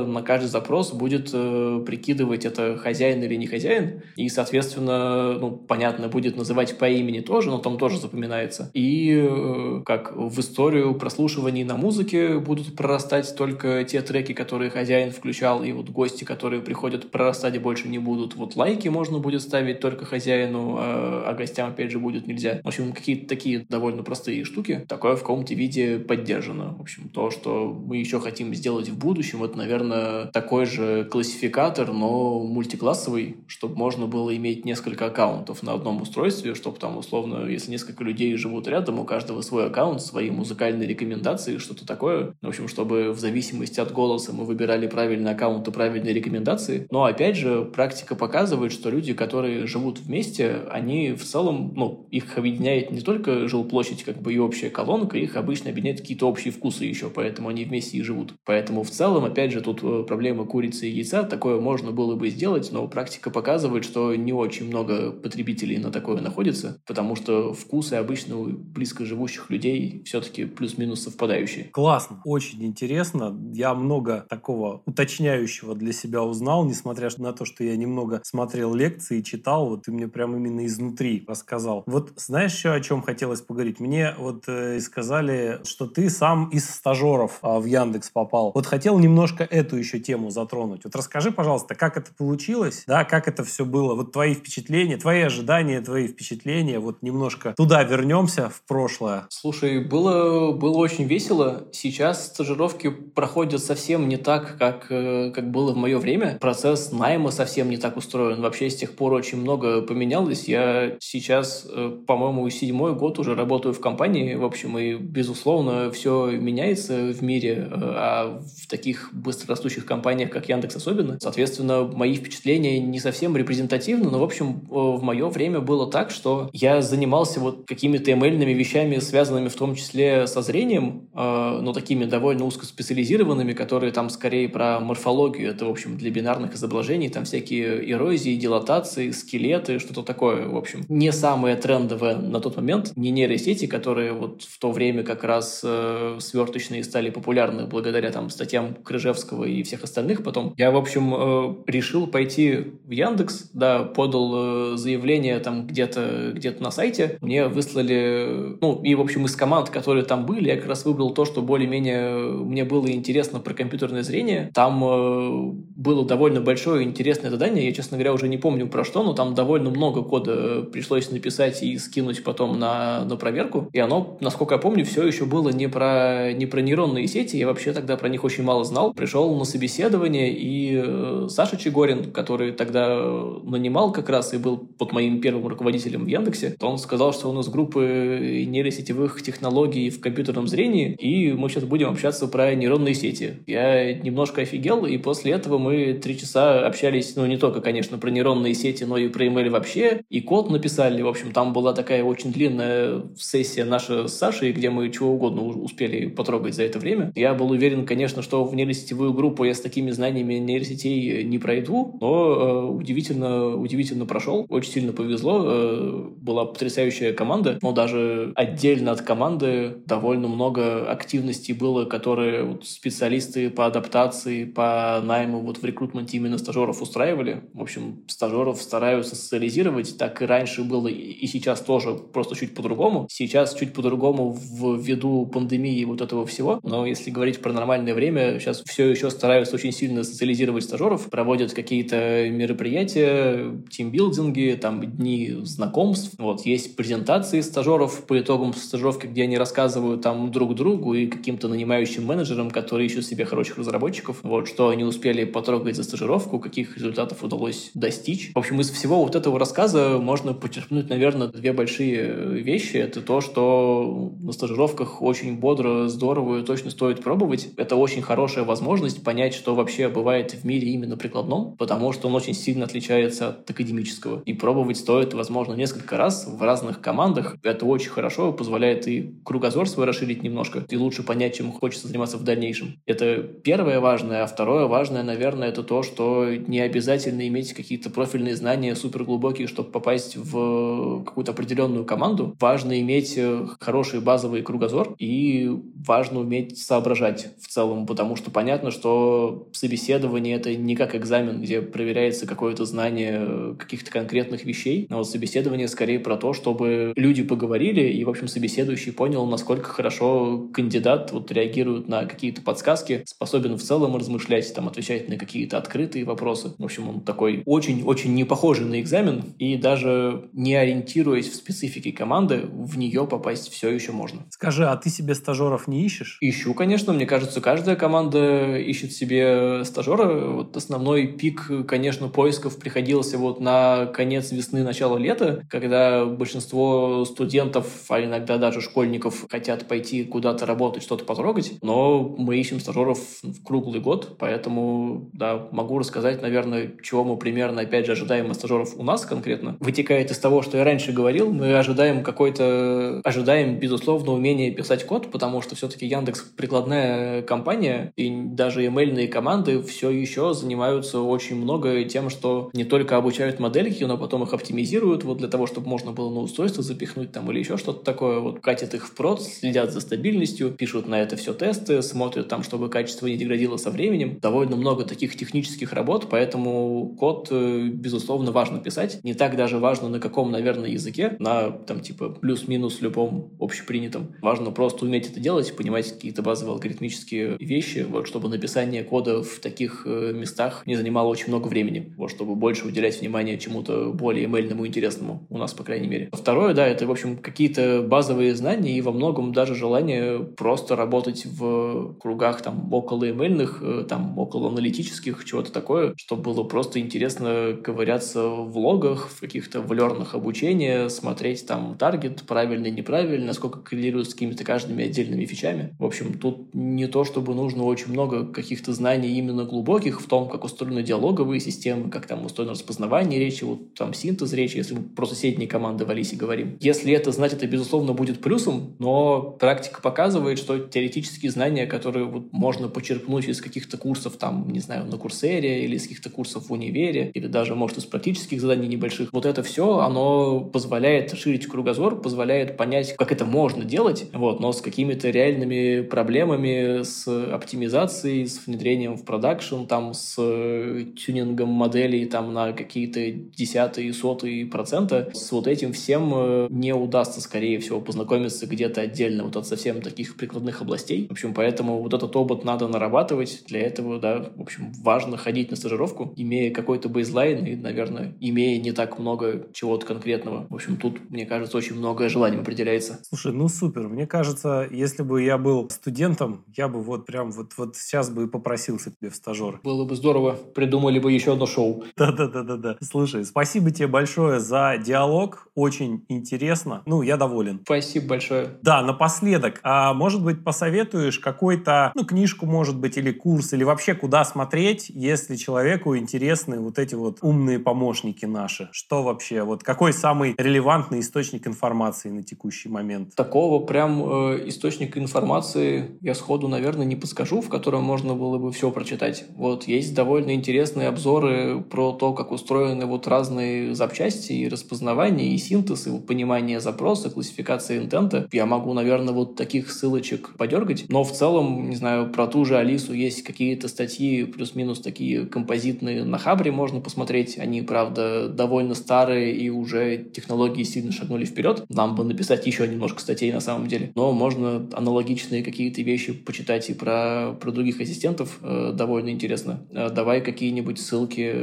на 0.07 0.21
каждый 0.21 0.47
запрос 0.47 0.91
будет 0.93 1.29
э, 1.33 1.83
прикидывать, 1.85 2.45
это 2.45 2.77
хозяин 2.77 3.23
или 3.23 3.35
не 3.35 3.47
хозяин, 3.47 4.01
и, 4.15 4.29
соответственно, 4.29 5.33
ну, 5.33 5.51
понятно, 5.51 6.07
будет 6.07 6.37
называть 6.37 6.77
по 6.77 6.89
имени 6.89 7.19
тоже, 7.19 7.49
но 7.49 7.59
там 7.59 7.77
тоже 7.77 7.97
запоминается. 7.99 8.71
И 8.73 9.27
э, 9.29 9.81
как 9.85 10.15
в 10.15 10.39
историю 10.39 10.95
прослушиваний 10.95 11.63
на 11.63 11.77
музыке 11.77 12.39
будут 12.39 12.75
прорастать 12.75 13.35
только 13.35 13.83
те 13.83 14.01
треки, 14.01 14.33
которые 14.33 14.69
хозяин 14.69 15.11
включал, 15.11 15.63
и 15.63 15.71
вот 15.71 15.89
гости, 15.89 16.23
которые 16.23 16.61
приходят, 16.61 17.11
прорастать 17.11 17.61
больше 17.61 17.87
не 17.87 17.99
будут. 17.99 18.35
Вот 18.35 18.55
лайки 18.55 18.87
можно 18.87 19.19
будет 19.19 19.41
ставить 19.41 19.79
только 19.79 20.05
хозяину, 20.05 20.77
а, 20.77 21.23
а 21.27 21.33
гостям, 21.33 21.69
опять 21.69 21.91
же, 21.91 21.99
будет 21.99 22.27
нельзя. 22.27 22.61
В 22.63 22.67
общем, 22.67 22.93
какие-то 22.93 23.27
такие 23.27 23.65
довольно 23.69 24.03
простые 24.03 24.43
штуки. 24.43 24.85
Такое 24.87 25.15
в 25.15 25.19
каком-то 25.19 25.53
виде 25.53 25.99
поддержано. 25.99 26.75
В 26.77 26.81
общем, 26.81 27.09
то, 27.09 27.26
что 27.31 27.73
мы 27.85 27.97
еще 27.97 28.19
хотим 28.19 28.53
сделать 28.53 28.89
в 28.89 28.97
будущем, 28.97 29.43
это, 29.43 29.57
наверное, 29.57 30.25
такой 30.27 30.65
же 30.65 31.05
классификатор, 31.05 31.91
но 31.93 32.39
мультиклассовый, 32.39 33.37
чтобы 33.47 33.75
можно 33.75 34.07
было 34.07 34.35
иметь 34.35 34.65
несколько 34.65 35.07
аккаунтов 35.07 35.63
на 35.63 35.73
одном 35.73 36.01
устройстве, 36.01 36.55
чтобы 36.55 36.77
там, 36.77 36.97
условно, 36.97 37.47
если 37.47 37.71
несколько 37.71 38.03
людей 38.03 38.35
живут 38.35 38.67
рядом, 38.67 38.99
у 38.99 39.05
каждого 39.05 39.41
свой 39.41 39.67
аккаунт, 39.67 40.01
свои 40.01 40.29
музыкальные 40.29 40.87
рекомендации, 40.87 41.57
что-то 41.57 41.85
такое. 41.85 42.33
В 42.41 42.47
общем, 42.47 42.67
чтобы 42.67 43.11
в 43.11 43.19
зависимости 43.19 43.79
от 43.79 43.91
голоса 43.91 44.33
мы 44.33 44.45
выбирали 44.45 44.87
правильный 44.87 45.31
аккаунт 45.31 45.67
и 45.67 45.71
правильные 45.71 46.13
рекомендации. 46.13 46.87
Но, 46.91 47.03
опять 47.05 47.35
же, 47.35 47.65
практика 47.65 48.15
показывает, 48.15 48.71
что 48.71 48.89
люди, 48.89 49.13
которые 49.13 49.67
живут 49.67 49.99
вместе, 49.99 50.61
они 50.69 51.11
в 51.11 51.23
целом, 51.23 51.73
ну, 51.75 52.07
их 52.11 52.37
объединяет 52.37 52.91
не 52.91 53.01
только 53.01 53.47
жилплощадь, 53.47 54.03
как 54.03 54.21
бы 54.21 54.33
и 54.33 54.39
общая 54.39 54.69
колонка, 54.69 55.17
их 55.17 55.35
обычно 55.35 55.69
объединяют 55.69 56.01
какие-то 56.01 56.27
общие 56.27 56.51
вкусы 56.51 56.85
еще, 56.85 57.09
поэтому 57.17 57.49
они 57.49 57.65
вместе 57.65 57.97
и 57.97 58.03
живут. 58.03 58.35
Поэтому 58.45 58.83
в 58.83 58.91
целом, 58.91 59.25
опять 59.25 59.51
же, 59.51 59.61
тут 59.61 59.79
э, 59.81 60.03
проблема 60.07 60.45
курицы 60.45 60.87
и 60.87 60.91
яйца, 60.91 61.23
такое 61.23 61.59
можно 61.59 61.91
было 61.91 62.15
бы 62.15 62.29
сделать, 62.29 62.71
но 62.71 62.87
практика 62.87 63.31
показывает, 63.31 63.85
что 63.85 64.13
не 64.13 64.33
очень 64.33 64.67
много 64.67 65.11
потребителей 65.11 65.79
на 65.79 65.91
такое 65.91 66.21
находится, 66.21 66.79
потому 66.85 67.15
что 67.15 67.53
вкусы 67.53 67.95
обычно 67.95 68.37
у 68.37 68.45
близко 68.45 69.03
живущих 69.03 69.49
людей 69.49 70.03
все-таки 70.05 70.45
плюс-минус 70.45 71.05
совпадающие. 71.05 71.65
Классно, 71.71 72.21
очень 72.23 72.63
интересно. 72.63 73.35
Я 73.51 73.73
много 73.73 74.27
такого 74.29 74.83
уточняющего 74.85 75.73
для 75.73 75.93
себя 75.93 76.21
узнал, 76.21 76.65
несмотря 76.65 77.09
на 77.17 77.33
то, 77.33 77.45
что 77.45 77.63
я 77.63 77.75
немного 77.77 78.21
смотрел 78.23 78.75
лекции, 78.75 79.21
читал, 79.21 79.69
вот 79.69 79.85
ты 79.85 79.91
мне 79.91 80.07
прям 80.07 80.35
именно 80.35 80.67
изнутри 80.67 81.25
рассказал. 81.27 81.81
Вот 81.87 82.13
знаешь 82.17 82.53
еще 82.53 82.73
о 82.73 82.79
чем 82.79 83.01
хотелось 83.01 83.41
поговорить? 83.41 83.79
Мне 83.79 84.13
вот 84.19 84.43
э, 84.47 84.79
сказали, 84.81 85.61
что 85.63 85.87
ты 85.87 86.11
сам 86.11 86.49
из 86.49 86.69
стажеров 87.07 87.39
э, 87.41 87.59
в 87.59 87.65
Яндекс 87.65 88.09
попал. 88.09 88.51
Вот 88.53 88.65
хотел 88.65 88.99
немножко 88.99 89.43
эту 89.43 89.77
еще 89.77 89.99
тему 89.99 90.29
затронуть. 90.29 90.81
Вот 90.83 90.95
расскажи, 90.95 91.31
пожалуйста, 91.31 91.75
как 91.75 91.97
это 91.97 92.11
получилось, 92.17 92.83
да, 92.87 93.03
как 93.03 93.27
это 93.27 93.43
все 93.43 93.65
было, 93.65 93.95
вот 93.95 94.11
твои 94.11 94.33
впечатления, 94.33 94.97
твои 94.97 95.21
ожидания, 95.21 95.81
твои 95.81 96.07
впечатления, 96.07 96.79
вот 96.79 97.01
немножко 97.01 97.53
туда 97.55 97.83
вернемся 97.83 98.49
в 98.49 98.61
прошлое. 98.67 99.25
Слушай, 99.29 99.83
было, 99.83 100.51
было 100.51 100.77
очень 100.77 101.05
весело. 101.05 101.67
Сейчас 101.71 102.27
стажировки 102.27 102.89
проходят 102.89 103.63
совсем 103.63 104.07
не 104.07 104.17
так, 104.17 104.57
как, 104.57 104.87
э, 104.89 105.31
как 105.31 105.51
было 105.51 105.73
в 105.73 105.77
мое 105.77 105.97
время. 105.97 106.37
Процесс 106.39 106.91
найма 106.91 107.31
совсем 107.31 107.69
не 107.69 107.77
так 107.77 107.97
устроен. 107.97 108.41
Вообще 108.41 108.69
с 108.69 108.75
тех 108.75 108.95
пор 108.95 109.13
очень 109.13 109.39
много 109.39 109.81
поменялось. 109.81 110.47
Я 110.47 110.95
сейчас, 110.99 111.65
э, 111.69 111.97
по-моему, 112.05 112.49
седьмой 112.49 112.93
год 112.95 113.19
уже 113.19 113.35
работаю 113.35 113.73
в 113.73 113.79
компании. 113.79 114.35
В 114.35 114.45
общем, 114.45 114.77
и, 114.77 114.95
безусловно, 114.95 115.91
все 115.91 116.31
меняется 116.31 116.96
в 116.97 117.23
мире, 117.23 117.67
э, 117.69 117.73
а 117.73 118.41
в 118.61 118.67
таких 118.67 119.09
быстрорастущих 119.13 119.85
компаниях, 119.85 120.29
как 120.29 120.49
Яндекс 120.49 120.75
особенно. 120.75 121.17
Соответственно, 121.19 121.83
мои 121.83 122.15
впечатления 122.15 122.79
не 122.79 122.99
совсем 122.99 123.35
репрезентативны, 123.37 124.09
но, 124.09 124.19
в 124.19 124.23
общем, 124.23 124.61
в 124.69 125.01
мое 125.01 125.29
время 125.29 125.59
было 125.59 125.89
так, 125.89 126.11
что 126.11 126.49
я 126.53 126.81
занимался 126.81 127.39
вот 127.39 127.67
какими-то 127.67 128.11
ML-ными 128.11 128.51
вещами, 128.51 128.97
связанными 128.99 129.47
в 129.47 129.55
том 129.55 129.75
числе 129.75 130.27
со 130.27 130.41
зрением, 130.41 131.09
но 131.13 131.73
такими 131.73 132.05
довольно 132.05 132.45
узкоспециализированными, 132.45 133.53
которые 133.53 133.91
там 133.91 134.09
скорее 134.09 134.49
про 134.49 134.79
морфологию. 134.79 135.49
Это, 135.49 135.65
в 135.65 135.69
общем, 135.69 135.97
для 135.97 136.09
бинарных 136.11 136.55
изображений, 136.55 137.09
там 137.09 137.25
всякие 137.25 137.91
эрозии, 137.91 138.35
дилатации, 138.35 139.11
скелеты, 139.11 139.79
что-то 139.79 140.03
такое, 140.03 140.47
в 140.47 140.55
общем. 140.55 140.85
Не 140.89 141.11
самое 141.11 141.55
трендовое 141.55 142.15
на 142.15 142.39
тот 142.39 142.55
момент, 142.55 142.93
не 142.95 143.11
нейросети, 143.11 143.67
которые 143.67 144.13
вот 144.13 144.43
в 144.43 144.59
то 144.59 144.71
время 144.71 145.03
как 145.03 145.23
раз 145.23 145.61
э, 145.63 146.17
сверточные 146.19 146.83
стали 146.87 147.09
популярны 147.09 147.67
благодаря 147.67 148.11
там 148.11 148.29
статьям 148.29 148.75
Крыжевского 148.83 149.43
и 149.43 149.63
всех 149.63 149.83
остальных 149.83 150.23
потом. 150.23 150.53
Я, 150.57 150.71
в 150.71 150.77
общем, 150.77 151.13
э, 151.13 151.55
решил 151.67 152.07
пойти 152.07 152.73
в 152.85 152.91
Яндекс, 152.91 153.51
да, 153.53 153.83
подал 153.83 154.73
э, 154.73 154.77
заявление 154.77 155.39
там 155.39 155.67
где-то 155.67 156.31
где 156.33 156.51
на 156.59 156.71
сайте, 156.71 157.17
мне 157.21 157.47
выслали, 157.47 158.57
ну, 158.61 158.81
и, 158.81 158.95
в 158.95 159.01
общем, 159.01 159.25
из 159.25 159.35
команд, 159.35 159.69
которые 159.69 160.05
там 160.05 160.25
были, 160.25 160.47
я 160.47 160.57
как 160.57 160.67
раз 160.67 160.85
выбрал 160.85 161.13
то, 161.13 161.25
что 161.25 161.41
более-менее 161.41 162.17
мне 162.47 162.63
было 162.63 162.89
интересно 162.89 163.39
про 163.39 163.53
компьютерное 163.53 164.03
зрение. 164.03 164.51
Там 164.53 164.83
э, 164.83 165.53
было 165.75 166.05
довольно 166.05 166.41
большое 166.41 166.83
интересное 166.83 167.29
задание. 167.29 167.65
Я, 167.65 167.73
честно 167.73 167.97
говоря, 167.97 168.13
уже 168.13 168.27
не 168.27 168.37
помню 168.37 168.67
про 168.67 168.83
что, 168.83 169.03
но 169.03 169.13
там 169.13 169.35
довольно 169.35 169.69
много 169.69 170.03
кода 170.03 170.61
пришлось 170.61 171.11
написать 171.11 171.61
и 171.63 171.77
скинуть 171.77 172.23
потом 172.23 172.59
на, 172.59 173.05
на 173.05 173.15
проверку. 173.15 173.69
И 173.73 173.79
оно, 173.79 174.17
насколько 174.21 174.55
я 174.55 174.59
помню, 174.59 174.85
все 174.85 175.05
еще 175.05 175.25
было 175.25 175.49
не 175.49 175.67
про, 175.67 176.33
не 176.33 176.45
про 176.45 176.61
нейронные 176.77 177.07
сети. 177.07 177.37
Я 177.37 177.47
вообще 177.47 177.73
тогда 177.73 177.97
про 177.97 178.07
них 178.07 178.23
очень 178.23 178.43
мало 178.43 178.63
знал. 178.63 178.93
Пришел 178.93 179.35
на 179.35 179.45
собеседование, 179.45 180.31
и 180.31 180.79
э, 180.83 181.27
Саша 181.29 181.57
Чегорин, 181.57 182.11
который 182.11 182.51
тогда 182.51 182.97
нанимал 183.43 183.91
как 183.91 184.09
раз 184.09 184.33
и 184.33 184.37
был 184.37 184.57
под 184.57 184.91
моим 184.91 185.19
первым 185.19 185.47
руководителем 185.47 186.05
в 186.05 186.07
Яндексе, 186.07 186.55
он 186.61 186.77
сказал, 186.77 187.13
что 187.13 187.29
он 187.29 187.39
из 187.39 187.47
группы 187.47 188.45
нейросетевых 188.47 189.21
технологий 189.23 189.89
в 189.89 189.99
компьютерном 189.99 190.47
зрении, 190.47 190.93
и 190.93 191.33
мы 191.33 191.49
сейчас 191.49 191.63
будем 191.63 191.89
общаться 191.89 192.27
про 192.27 192.53
нейронные 192.53 192.93
сети. 192.93 193.37
Я 193.47 193.93
немножко 193.93 194.41
офигел, 194.41 194.85
и 194.85 194.97
после 194.97 195.31
этого 195.31 195.57
мы 195.57 195.93
три 195.93 196.17
часа 196.17 196.65
общались, 196.65 197.15
ну, 197.15 197.25
не 197.25 197.37
только, 197.37 197.61
конечно, 197.61 197.97
про 197.97 198.09
нейронные 198.09 198.53
сети, 198.53 198.83
но 198.83 198.97
и 198.97 199.07
про 199.07 199.25
email 199.25 199.49
вообще, 199.49 200.01
и 200.09 200.21
код 200.21 200.51
написали. 200.51 201.01
В 201.01 201.07
общем, 201.07 201.31
там 201.31 201.53
была 201.53 201.73
такая 201.73 202.03
очень 202.03 202.31
длинная 202.31 203.03
сессия 203.17 203.65
наша 203.65 204.07
с 204.07 204.17
Сашей, 204.17 204.51
где 204.51 204.69
мы 204.69 204.89
чего 204.91 205.13
угодно 205.13 205.41
успели 205.41 206.07
потрогать 206.07 206.53
за 206.57 206.63
это 206.63 206.79
время. 206.79 207.11
Я 207.15 207.33
был 207.33 207.49
уверен, 207.51 207.85
конечно, 207.85 208.21
что 208.21 208.43
в 208.43 208.53
нейросетевую 208.53 209.13
группу 209.13 209.43
я 209.45 209.53
с 209.53 209.61
такими 209.61 209.91
знаниями 209.91 210.33
нейросетей 210.35 211.23
не 211.23 211.39
пройду, 211.39 211.97
но 212.01 212.09
э, 212.09 212.65
удивительно, 212.65 213.55
удивительно 213.55 214.05
прошел. 214.05 214.45
Очень 214.49 214.71
сильно 214.71 214.91
повезло. 214.91 215.43
Э, 215.45 216.09
была 216.17 216.45
потрясающая 216.45 217.13
команда, 217.13 217.59
но 217.61 217.71
даже 217.71 218.33
отдельно 218.35 218.91
от 218.91 219.01
команды 219.01 219.77
довольно 219.85 220.27
много 220.27 220.89
активностей 220.89 221.53
было, 221.53 221.85
которые 221.85 222.43
вот, 222.43 222.65
специалисты 222.65 223.49
по 223.49 223.65
адаптации, 223.65 224.43
по 224.43 224.99
найму 225.03 225.39
вот 225.39 225.57
в 225.57 225.65
рекрутменте 225.65 226.17
именно 226.17 226.37
стажеров 226.37 226.81
устраивали. 226.81 227.43
В 227.53 227.61
общем, 227.61 228.03
стажеров 228.07 228.61
стараются 228.61 229.15
социализировать. 229.15 229.97
Так 229.97 230.21
и 230.21 230.25
раньше 230.25 230.63
было, 230.63 230.87
и 230.87 231.27
сейчас 231.27 231.61
тоже, 231.61 231.93
просто 231.93 232.35
чуть 232.35 232.55
по-другому. 232.55 233.07
Сейчас 233.09 233.53
чуть 233.53 233.73
по-другому 233.73 234.35
ввиду 234.77 235.25
пандемии 235.27 235.85
вот 235.85 236.01
этого 236.01 236.25
всего. 236.25 236.46
Но 236.63 236.85
если 236.85 237.11
говорить 237.11 237.39
про 237.39 237.53
нормальное 237.53 237.93
время, 237.93 238.39
сейчас 238.39 238.63
все 238.65 238.89
еще 238.89 239.09
стараются 239.09 239.55
очень 239.55 239.71
сильно 239.71 240.03
социализировать 240.03 240.63
стажеров, 240.63 241.09
проводят 241.09 241.53
какие-то 241.53 242.29
мероприятия, 242.29 243.51
тимбилдинги, 243.69 244.57
там 244.59 244.81
дни 244.85 245.37
знакомств. 245.43 246.15
Вот, 246.17 246.45
есть 246.45 246.75
презентации 246.75 247.41
стажеров 247.41 248.05
по 248.05 248.19
итогам 248.19 248.53
стажировки, 248.53 249.07
где 249.07 249.23
они 249.23 249.37
рассказывают 249.37 250.01
там 250.01 250.31
друг 250.31 250.55
другу 250.55 250.93
и 250.93 251.07
каким-то 251.07 251.47
нанимающим 251.47 252.05
менеджерам, 252.05 252.51
которые 252.51 252.87
ищут 252.87 253.05
себе 253.05 253.25
хороших 253.25 253.57
разработчиков, 253.57 254.19
вот, 254.23 254.47
что 254.47 254.69
они 254.69 254.83
успели 254.83 255.23
потрогать 255.25 255.75
за 255.75 255.83
стажировку, 255.83 256.39
каких 256.39 256.77
результатов 256.77 257.23
удалось 257.23 257.71
достичь. 257.73 258.31
В 258.33 258.39
общем, 258.39 258.59
из 258.61 258.69
всего 258.69 259.03
вот 259.03 259.15
этого 259.15 259.39
рассказа 259.39 259.97
можно 259.99 260.33
почерпнуть, 260.33 260.89
наверное, 260.89 261.27
две 261.27 261.53
большие 261.53 262.41
вещи. 262.41 262.77
Это 262.77 263.01
то, 263.01 263.21
что 263.21 264.13
на 264.19 264.31
стажировках 264.31 265.01
очень 265.01 265.37
бодро, 265.37 265.87
здорово 265.87 266.36
и 266.37 266.43
точно 266.43 266.71
стоит 266.71 267.03
пробовать. 267.03 267.49
Это 267.57 267.75
очень 267.75 268.01
хорошая 268.01 268.45
возможность 268.45 269.03
понять, 269.03 269.33
что 269.33 269.55
вообще 269.55 269.89
бывает 269.89 270.33
в 270.33 270.45
мире 270.45 270.69
именно 270.69 270.97
прикладном, 270.97 271.55
потому 271.57 271.93
что 271.93 272.07
он 272.07 272.15
очень 272.15 272.33
сильно 272.33 272.65
отличается 272.65 273.29
от 273.29 273.49
академического. 273.49 274.21
И 274.25 274.33
пробовать 274.33 274.77
стоит, 274.77 275.13
возможно, 275.13 275.53
несколько 275.53 275.97
раз 275.97 276.27
в 276.27 276.41
разных 276.41 276.81
командах. 276.81 277.37
Это 277.43 277.65
очень 277.65 277.89
хорошо, 277.89 278.31
позволяет 278.33 278.87
и 278.87 279.13
кругозор 279.23 279.67
свой 279.67 279.85
расширить 279.85 280.23
немножко, 280.23 280.65
и 280.69 280.77
лучше 280.77 281.03
понять, 281.03 281.35
чем 281.35 281.51
хочется 281.51 281.87
заниматься 281.87 282.17
в 282.17 282.23
дальнейшем. 282.23 282.79
Это 282.85 283.17
первое 283.17 283.79
важное. 283.79 284.23
А 284.23 284.27
второе 284.27 284.65
важное, 284.65 285.03
наверное, 285.03 285.49
это 285.49 285.63
то, 285.63 285.83
что 285.83 286.27
не 286.35 286.59
обязательно 286.59 287.27
иметь 287.27 287.53
какие-то 287.53 287.89
профильные 287.89 288.35
знания 288.35 288.75
суперглубокие, 288.75 289.47
чтобы 289.47 289.71
попасть 289.71 290.15
в 290.15 291.03
какую-то 291.03 291.31
определенную 291.31 291.85
команду. 291.85 292.35
Важно 292.39 292.79
иметь 292.81 293.13
э, 293.17 293.47
хороший 293.59 294.01
базовый 294.01 294.41
кругозор 294.41 294.95
и 294.99 295.49
важно 295.85 296.19
уметь 296.27 296.57
соображать 296.59 297.29
в 297.41 297.47
целом, 297.47 297.85
потому 297.85 298.15
что 298.15 298.29
понятно, 298.29 298.69
что 298.69 299.47
собеседование 299.53 300.35
это 300.35 300.55
не 300.55 300.75
как 300.75 300.93
экзамен, 300.95 301.41
где 301.41 301.61
проверяется 301.61 302.27
какое-то 302.27 302.65
знание 302.65 303.55
каких-то 303.57 303.89
конкретных 303.91 304.43
вещей, 304.45 304.87
а 304.89 304.97
вот 304.97 305.09
собеседование 305.09 305.67
скорее 305.67 305.99
про 305.99 306.17
то, 306.17 306.33
чтобы 306.33 306.93
люди 306.95 307.23
поговорили, 307.23 307.81
и, 307.81 308.03
в 308.03 308.09
общем, 308.09 308.27
собеседующий 308.27 308.91
понял, 308.91 309.25
насколько 309.25 309.69
хорошо 309.69 310.49
кандидат 310.53 311.11
вот 311.11 311.31
реагирует 311.31 311.87
на 311.87 312.05
какие-то 312.05 312.41
подсказки, 312.41 313.03
способен 313.05 313.55
в 313.57 313.63
целом 313.63 313.95
размышлять, 313.95 314.53
там, 314.53 314.67
отвечать 314.67 315.09
на 315.09 315.17
какие-то 315.17 315.57
открытые 315.57 316.05
вопросы. 316.05 316.53
В 316.57 316.63
общем, 316.63 316.89
он 316.89 317.01
такой 317.01 317.43
очень-очень 317.45 318.13
не 318.13 318.25
похожий 318.25 318.65
на 318.65 318.81
экзамен, 318.81 319.23
и 319.39 319.55
даже 319.55 320.29
не 320.33 320.55
ориентируясь 320.55 321.29
в 321.29 321.35
специфике 321.35 321.91
команды, 321.91 322.41
в 322.51 322.77
нее 322.77 323.07
попасть 323.07 323.49
все 323.49 323.69
еще 323.69 323.93
можно. 323.93 324.25
Скажи, 324.29 324.67
а 324.67 324.75
ты 324.75 324.89
себе 324.89 325.15
стажеров 325.15 325.67
не 325.67 325.85
ищешь? 325.85 326.16
Ищу, 326.19 326.53
конечно. 326.53 326.93
Мне 326.93 327.05
кажется, 327.05 327.41
каждая 327.41 327.75
команда 327.75 328.57
ищет 328.57 328.91
себе 328.91 329.63
стажера. 329.65 330.31
Вот 330.31 330.57
основной 330.57 331.07
пик, 331.07 331.49
конечно, 331.67 332.07
поисков 332.07 332.57
приходился 332.57 333.17
вот 333.17 333.39
на 333.39 333.85
конец 333.87 334.31
весны, 334.31 334.63
начало 334.63 334.97
лета, 334.97 335.43
когда 335.49 336.05
большинство 336.05 337.05
студентов, 337.05 337.67
а 337.89 338.01
иногда 338.01 338.37
даже 338.37 338.61
школьников 338.61 339.25
хотят 339.29 339.67
пойти 339.67 340.03
куда-то 340.03 340.45
работать, 340.45 340.81
что-то 340.81 341.05
потрогать, 341.05 341.53
но 341.61 342.15
мы 342.17 342.37
ищем 342.37 342.59
стажеров 342.59 342.99
в 343.21 343.43
круглый 343.43 343.79
год, 343.79 344.17
поэтому, 344.17 345.09
да, 345.13 345.47
могу 345.51 345.77
рассказать, 345.77 346.21
наверное, 346.21 346.73
чего 346.81 347.03
мы 347.03 347.17
примерно, 347.17 347.61
опять 347.61 347.85
же, 347.85 347.91
ожидаем 347.91 348.31
от 348.31 348.37
стажеров 348.37 348.75
у 348.75 348.83
нас 348.83 349.05
конкретно. 349.05 349.57
Вытекает 349.59 350.09
из 350.09 350.17
того, 350.17 350.41
что 350.41 350.57
я 350.57 350.63
раньше 350.63 350.93
говорил, 350.93 351.31
мы 351.31 351.55
ожидаем 351.57 352.03
какой-то, 352.03 353.01
ожидаем, 353.03 353.59
безусловно, 353.59 354.13
умение 354.13 354.51
писать 354.51 354.85
код, 354.85 355.11
потому 355.11 355.41
что 355.41 355.55
все-таки 355.55 355.85
Яндекс 355.85 356.06
прикладная 356.35 357.21
компания, 357.21 357.91
и 357.95 358.09
даже 358.09 358.65
email 358.65 359.07
команды 359.07 359.61
все 359.61 359.89
еще 359.89 360.33
занимаются 360.33 361.01
очень 361.01 361.35
много 361.35 361.83
тем, 361.83 362.09
что 362.09 362.49
не 362.53 362.63
только 362.63 362.97
обучают 362.97 363.39
модельки, 363.39 363.83
но 363.83 363.97
потом 363.97 364.23
их 364.23 364.33
оптимизируют 364.33 365.03
вот 365.03 365.17
для 365.17 365.27
того, 365.27 365.47
чтобы 365.47 365.67
можно 365.67 365.91
было 365.91 366.13
на 366.13 366.21
устройство 366.21 366.63
запихнуть 366.63 367.11
там 367.11 367.29
или 367.31 367.39
еще 367.39 367.57
что-то 367.57 367.83
такое, 367.83 368.19
вот 368.19 368.39
катят 368.39 368.73
их 368.73 368.87
в 368.87 368.95
прод, 368.95 369.21
следят 369.21 369.71
за 369.71 369.81
стабильностью, 369.81 370.51
пишут 370.51 370.87
на 370.87 371.01
это 371.01 371.15
все 371.15 371.33
тесты, 371.33 371.81
смотрят 371.81 372.27
там, 372.27 372.43
чтобы 372.43 372.69
качество 372.69 373.07
не 373.07 373.17
деградило 373.17 373.57
со 373.57 373.71
временем. 373.71 374.19
Довольно 374.21 374.55
много 374.55 374.83
таких 374.83 375.15
технических 375.15 375.73
работ, 375.73 376.07
поэтому 376.09 376.95
код, 376.97 377.27
э, 377.31 377.67
безусловно, 377.71 378.31
важно 378.31 378.59
писать. 378.59 378.99
Не 379.03 379.13
так 379.13 379.35
даже 379.35 379.57
важно, 379.57 379.89
на 379.89 379.99
каком, 379.99 380.31
наверное, 380.31 380.69
языке, 380.69 381.15
на 381.19 381.51
там 381.51 381.79
типа 381.79 382.09
плюс-минус 382.09 382.81
любом 382.81 383.31
общепринятом. 383.39 384.15
Важно 384.21 384.51
просто 384.51 384.85
уметь 384.85 385.09
это 385.09 385.19
делать, 385.19 385.55
понимать 385.55 385.96
какие-то 385.97 386.21
базовые 386.21 386.53
алгоритмические 386.53 387.37
вещи, 387.39 387.85
вот, 387.89 388.07
чтобы 388.07 388.29
написание 388.29 388.83
кода 388.83 389.23
в 389.23 389.39
таких 389.39 389.83
э, 389.85 390.13
местах 390.13 390.63
не 390.65 390.75
занимало 390.75 391.07
очень 391.07 391.27
много 391.27 391.47
времени, 391.47 391.93
вот, 391.97 392.11
чтобы 392.11 392.35
больше 392.35 392.67
уделять 392.67 393.01
внимание 393.01 393.37
чему-то 393.37 393.91
более 393.91 394.25
эмейльному 394.25 394.63
и 394.63 394.67
интересному 394.67 395.25
у 395.29 395.37
нас, 395.37 395.53
по 395.53 395.63
крайней 395.63 395.87
мере. 395.87 396.09
Второе, 396.13 396.53
да, 396.53 396.67
это, 396.67 396.85
в 396.85 396.91
общем, 396.91 397.17
какие-то 397.17 397.83
базовые 397.87 398.35
знания 398.35 398.77
и 398.77 398.81
во 398.81 398.91
многом 398.91 399.33
даже 399.33 399.55
желание 399.55 400.19
просто 400.19 400.75
работать 400.75 401.25
в 401.25 401.95
кругах 401.99 402.41
там 402.41 402.71
около 402.71 403.09
эмейльных, 403.09 403.59
э, 403.61 403.85
там 403.89 404.17
около 404.17 404.49
аналитических, 404.49 405.25
чего-то 405.25 405.51
такое, 405.51 405.93
чтобы 405.97 406.23
было 406.23 406.43
просто 406.43 406.79
интересно 406.79 407.57
ковыряться 407.61 408.27
в 408.27 408.57
логах, 408.57 409.09
в 409.09 409.19
каких-то 409.19 409.61
влерных 409.61 410.13
обучения, 410.15 410.89
смотреть 410.89 411.47
там 411.47 411.75
таргет, 411.77 412.23
правильный, 412.23 412.71
неправильный, 412.71 413.27
насколько 413.27 413.59
коррелирует 413.59 414.09
с 414.09 414.13
какими-то 414.13 414.43
каждыми 414.43 414.85
отдельными 414.85 415.25
фичами. 415.25 415.75
Общем, 415.87 416.19
тут 416.19 416.53
не 416.53 416.85
то, 416.87 417.05
чтобы 417.05 417.33
нужно 417.33 417.63
очень 417.63 417.91
много 417.91 418.25
каких-то 418.25 418.73
знаний 418.73 419.17
именно 419.17 419.45
глубоких 419.45 420.01
в 420.01 420.07
том, 420.07 420.27
как 420.27 420.43
устроены 420.43 420.83
диалоговые 420.83 421.39
системы, 421.39 421.89
как 421.89 422.07
там 422.07 422.25
устроено 422.25 422.51
распознавание 422.51 423.19
речи, 423.19 423.45
вот 423.45 423.73
там 423.73 423.93
синтез 423.93 424.33
речи, 424.33 424.57
если 424.57 424.73
мы 424.73 424.81
про 424.81 425.05
соседние 425.05 425.47
команды 425.47 425.85
в 425.85 425.89
Алисе 425.89 426.17
говорим. 426.17 426.57
Если 426.59 426.91
это 426.91 427.13
знать, 427.13 427.31
это, 427.31 427.47
безусловно, 427.47 427.93
будет 427.93 428.19
плюсом, 428.19 428.75
но 428.79 429.21
практика 429.21 429.81
показывает, 429.81 430.39
что 430.39 430.59
теоретические 430.59 431.31
знания, 431.31 431.65
которые 431.65 432.05
вот 432.05 432.33
можно 432.33 432.67
почерпнуть 432.67 433.29
из 433.29 433.39
каких-то 433.39 433.77
курсов, 433.77 434.17
там, 434.17 434.49
не 434.49 434.59
знаю, 434.59 434.85
на 434.87 434.97
Курсере 434.97 435.63
или 435.63 435.77
из 435.77 435.83
каких-то 435.83 436.09
курсов 436.09 436.49
в 436.49 436.51
универе, 436.51 437.11
или 437.13 437.27
даже, 437.27 437.55
может, 437.55 437.77
из 437.77 437.85
практических 437.85 438.41
заданий 438.41 438.67
небольших, 438.67 439.13
вот 439.13 439.25
это 439.25 439.41
все, 439.41 439.79
оно 439.79 440.41
позволяет 440.41 441.17
ширить 441.17 441.47
кругозор, 441.47 442.01
позволяет 442.01 442.57
понять, 442.57 442.95
как 442.97 443.13
это 443.13 443.23
можно 443.23 443.63
делать, 443.63 444.09
вот, 444.11 444.41
но 444.41 444.51
с 444.51 444.59
какими-то 444.59 445.09
реальными 445.09 445.66
проблемами, 445.89 446.83
с 446.83 447.07
оптимизацией, 447.07 448.27
с 448.27 448.45
внедрением 448.45 448.95
в 448.97 449.05
продакшн, 449.05 449.65
там, 449.65 449.93
с 449.93 450.15
тюнингом 450.15 451.49
моделей 451.49 452.05
там 452.05 452.33
на 452.33 452.53
какие-то 452.53 453.11
десятые, 453.11 453.93
сотые 453.93 454.45
процента, 454.45 455.09
с 455.13 455.31
вот 455.31 455.47
этим 455.47 455.73
всем 455.73 456.11
э, 456.15 456.47
не 456.49 456.73
удастся, 456.73 457.21
скорее 457.21 457.59
всего, 457.59 457.81
познакомиться 457.81 458.47
где-то 458.47 458.81
отдельно 458.81 459.23
вот 459.23 459.35
от 459.35 459.47
совсем 459.47 459.81
таких 459.81 460.15
прикладных 460.15 460.61
областей. 460.61 461.07
В 461.07 461.11
общем, 461.11 461.33
поэтому 461.33 461.81
вот 461.81 461.93
этот 461.93 462.15
опыт 462.15 462.43
надо 462.43 462.67
нарабатывать. 462.67 463.43
Для 463.47 463.61
этого, 463.61 463.99
да, 463.99 464.31
в 464.35 464.41
общем, 464.41 464.71
важно 464.81 465.17
ходить 465.17 465.51
на 465.51 465.57
стажировку, 465.57 466.13
имея 466.15 466.53
какой-то 466.53 466.89
бейзлайн 466.89 467.45
и, 467.45 467.55
наверное, 467.55 468.15
имея 468.19 468.59
не 468.61 468.71
так 468.71 468.99
много 468.99 469.47
чего-то 469.53 469.85
конкретного. 469.85 470.47
В 470.49 470.55
общем, 470.55 470.77
тут, 470.77 471.09
мне 471.09 471.25
кажется, 471.25 471.57
очень 471.57 471.75
многое 471.75 472.09
желанием 472.09 472.41
определяется. 472.41 472.99
Слушай, 473.03 473.33
ну 473.33 473.47
супер. 473.47 473.87
Мне 473.87 474.07
кажется, 474.07 474.67
если 474.69 475.03
бы 475.03 475.23
я 475.23 475.37
был 475.37 475.56
студентом, 475.69 476.43
я 476.55 476.67
бы 476.67 476.81
вот 476.81 477.05
прям 477.05 477.31
вот, 477.31 477.53
вот 477.57 477.75
сейчас 477.75 478.09
бы 478.09 478.23
и 478.23 478.27
попросился 478.27 478.91
тебе 478.91 479.09
в 479.09 479.15
стажер. 479.15 479.59
Было 479.63 479.85
бы 479.85 479.95
здорово. 479.95 480.33
Придумали 480.33 480.99
бы 480.99 481.11
еще 481.11 481.33
одно 481.33 481.45
шоу. 481.45 481.83
Да-да-да-да. 481.95 482.77
Слушай, 482.81 483.25
спасибо 483.25 483.71
тебе 483.71 483.87
большое 483.87 484.39
за 484.39 484.75
диалог. 484.77 485.47
Очень 485.55 486.05
интересно. 486.09 486.83
Ну, 486.85 487.01
я 487.01 487.17
доволен. 487.17 487.61
Спасибо 487.63 488.07
большое. 488.09 488.57
Да, 488.61 488.81
напоследок, 488.81 489.59
а 489.63 489.93
может 489.93 490.23
быть 490.23 490.43
посоветуешь 490.43 491.19
какой-то, 491.19 491.91
ну, 491.95 492.05
книжку, 492.05 492.45
может 492.45 492.79
быть, 492.79 492.97
или 492.97 493.11
курс, 493.11 493.53
или 493.53 493.63
вообще 493.63 493.93
куда 493.95 494.23
смотреть, 494.23 494.89
если 494.89 495.35
человеку 495.35 495.97
интересны 495.97 496.59
вот 496.59 496.79
эти 496.79 496.95
вот 496.95 497.19
умные 497.21 497.59
помощники 497.59 498.25
наши? 498.25 498.69
Что 498.71 499.03
вообще, 499.03 499.43
вот 499.43 499.63
какой 499.63 499.93
самый 499.93 500.35
релевантный 500.37 500.99
источник 500.99 501.47
информации 501.47 502.09
на 502.09 502.23
текущий 502.23 502.69
момент? 502.69 503.15
Такого 503.15 503.65
прям 503.65 504.03
э, 504.03 504.47
источника 504.49 504.99
информации 504.99 505.46
я 505.55 506.15
сходу, 506.15 506.47
наверное, 506.47 506.85
не 506.85 506.95
подскажу, 506.95 507.41
в 507.41 507.49
котором 507.49 507.83
можно 507.83 508.15
было 508.15 508.37
бы 508.37 508.51
все 508.51 508.71
прочитать. 508.71 509.25
Вот 509.35 509.67
есть 509.67 509.93
довольно 509.93 510.33
интересные 510.33 510.87
обзоры 510.87 511.61
про 511.61 511.91
то, 511.91 512.13
как 512.13 512.31
устроены 512.31 512.85
вот 512.85 513.07
разные 513.07 513.75
запчасти 513.75 514.33
и 514.33 514.47
распознавание, 514.47 515.29
и 515.33 515.37
синтез, 515.37 515.87
и 515.87 515.99
понимание 515.99 516.59
запроса, 516.59 517.09
классификация 517.09 517.79
интента. 517.79 518.27
Я 518.31 518.45
могу, 518.45 518.73
наверное, 518.73 519.13
вот 519.13 519.35
таких 519.35 519.71
ссылочек 519.71 520.35
подергать, 520.37 520.85
но 520.89 521.03
в 521.03 521.11
целом, 521.11 521.69
не 521.69 521.75
знаю, 521.75 522.11
про 522.11 522.27
ту 522.27 522.45
же 522.45 522.57
Алису 522.57 522.93
есть 522.93 523.23
какие-то 523.23 523.67
статьи 523.67 524.23
плюс-минус 524.23 524.79
такие 524.81 525.25
композитные 525.25 526.03
на 526.03 526.17
Хабре 526.17 526.51
можно 526.51 526.79
посмотреть. 526.79 527.37
Они, 527.37 527.61
правда, 527.61 528.29
довольно 528.29 528.75
старые 528.75 529.35
и 529.35 529.49
уже 529.49 529.97
технологии 529.97 530.63
сильно 530.63 530.91
шагнули 530.91 531.25
вперед. 531.25 531.65
Нам 531.69 531.95
бы 531.95 532.03
написать 532.03 532.45
еще 532.45 532.67
немножко 532.67 533.01
статей 533.01 533.31
на 533.31 533.39
самом 533.39 533.67
деле. 533.67 533.91
Но 533.95 534.11
можно 534.11 534.67
аналогичные 534.73 535.36
какие-то 535.43 535.81
вещи 535.81 536.13
почитать 536.13 536.69
и 536.69 536.73
про, 536.73 537.33
про 537.39 537.51
других 537.51 537.79
ассистентов. 537.79 538.39
Э, 538.41 538.71
довольно 538.73 539.09
интересно. 539.09 539.65
Э, 539.71 539.89
давай 539.89 540.21
какие-нибудь 540.21 540.79
ссылки, 540.79 541.33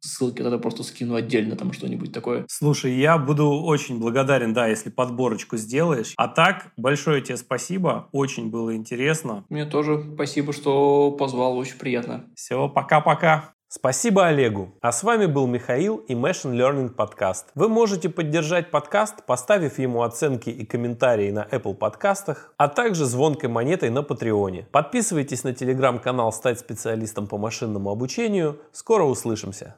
ссылки 0.00 0.42
тогда 0.42 0.58
просто 0.58 0.82
скину 0.82 1.14
отдельно, 1.14 1.56
там 1.56 1.72
что-нибудь 1.72 2.12
такое. 2.12 2.44
Слушай, 2.48 2.98
я 2.98 3.18
буду 3.18 3.48
очень 3.50 3.98
благодарен, 3.98 4.52
да, 4.52 4.66
если 4.66 4.90
подборочку 4.90 5.56
сделаешь. 5.56 6.14
А 6.16 6.28
так, 6.28 6.72
большое 6.76 7.22
тебе 7.22 7.36
спасибо, 7.36 8.08
очень 8.12 8.50
было 8.50 8.74
интересно. 8.74 9.44
Мне 9.48 9.64
тоже 9.64 10.02
спасибо, 10.14 10.52
что 10.52 11.12
позвал, 11.12 11.56
очень 11.56 11.78
приятно. 11.78 12.24
Все, 12.34 12.68
пока-пока. 12.68 13.54
Спасибо 13.72 14.26
Олегу. 14.26 14.72
А 14.80 14.90
с 14.90 15.04
вами 15.04 15.26
был 15.26 15.46
Михаил 15.46 15.98
и 16.08 16.14
Machine 16.14 16.56
Learning 16.56 16.88
подкаст. 16.88 17.50
Вы 17.54 17.68
можете 17.68 18.08
поддержать 18.08 18.72
подкаст, 18.72 19.24
поставив 19.24 19.78
ему 19.78 20.02
оценки 20.02 20.50
и 20.50 20.66
комментарии 20.66 21.30
на 21.30 21.44
Apple 21.44 21.74
подкастах, 21.74 22.52
а 22.56 22.66
также 22.66 23.04
звонкой 23.04 23.48
монетой 23.48 23.90
на 23.90 24.02
Патреоне. 24.02 24.66
Подписывайтесь 24.72 25.44
на 25.44 25.54
телеграм-канал 25.54 26.32
«Стать 26.32 26.58
специалистом 26.58 27.28
по 27.28 27.38
машинному 27.38 27.90
обучению». 27.90 28.58
Скоро 28.72 29.04
услышимся. 29.04 29.76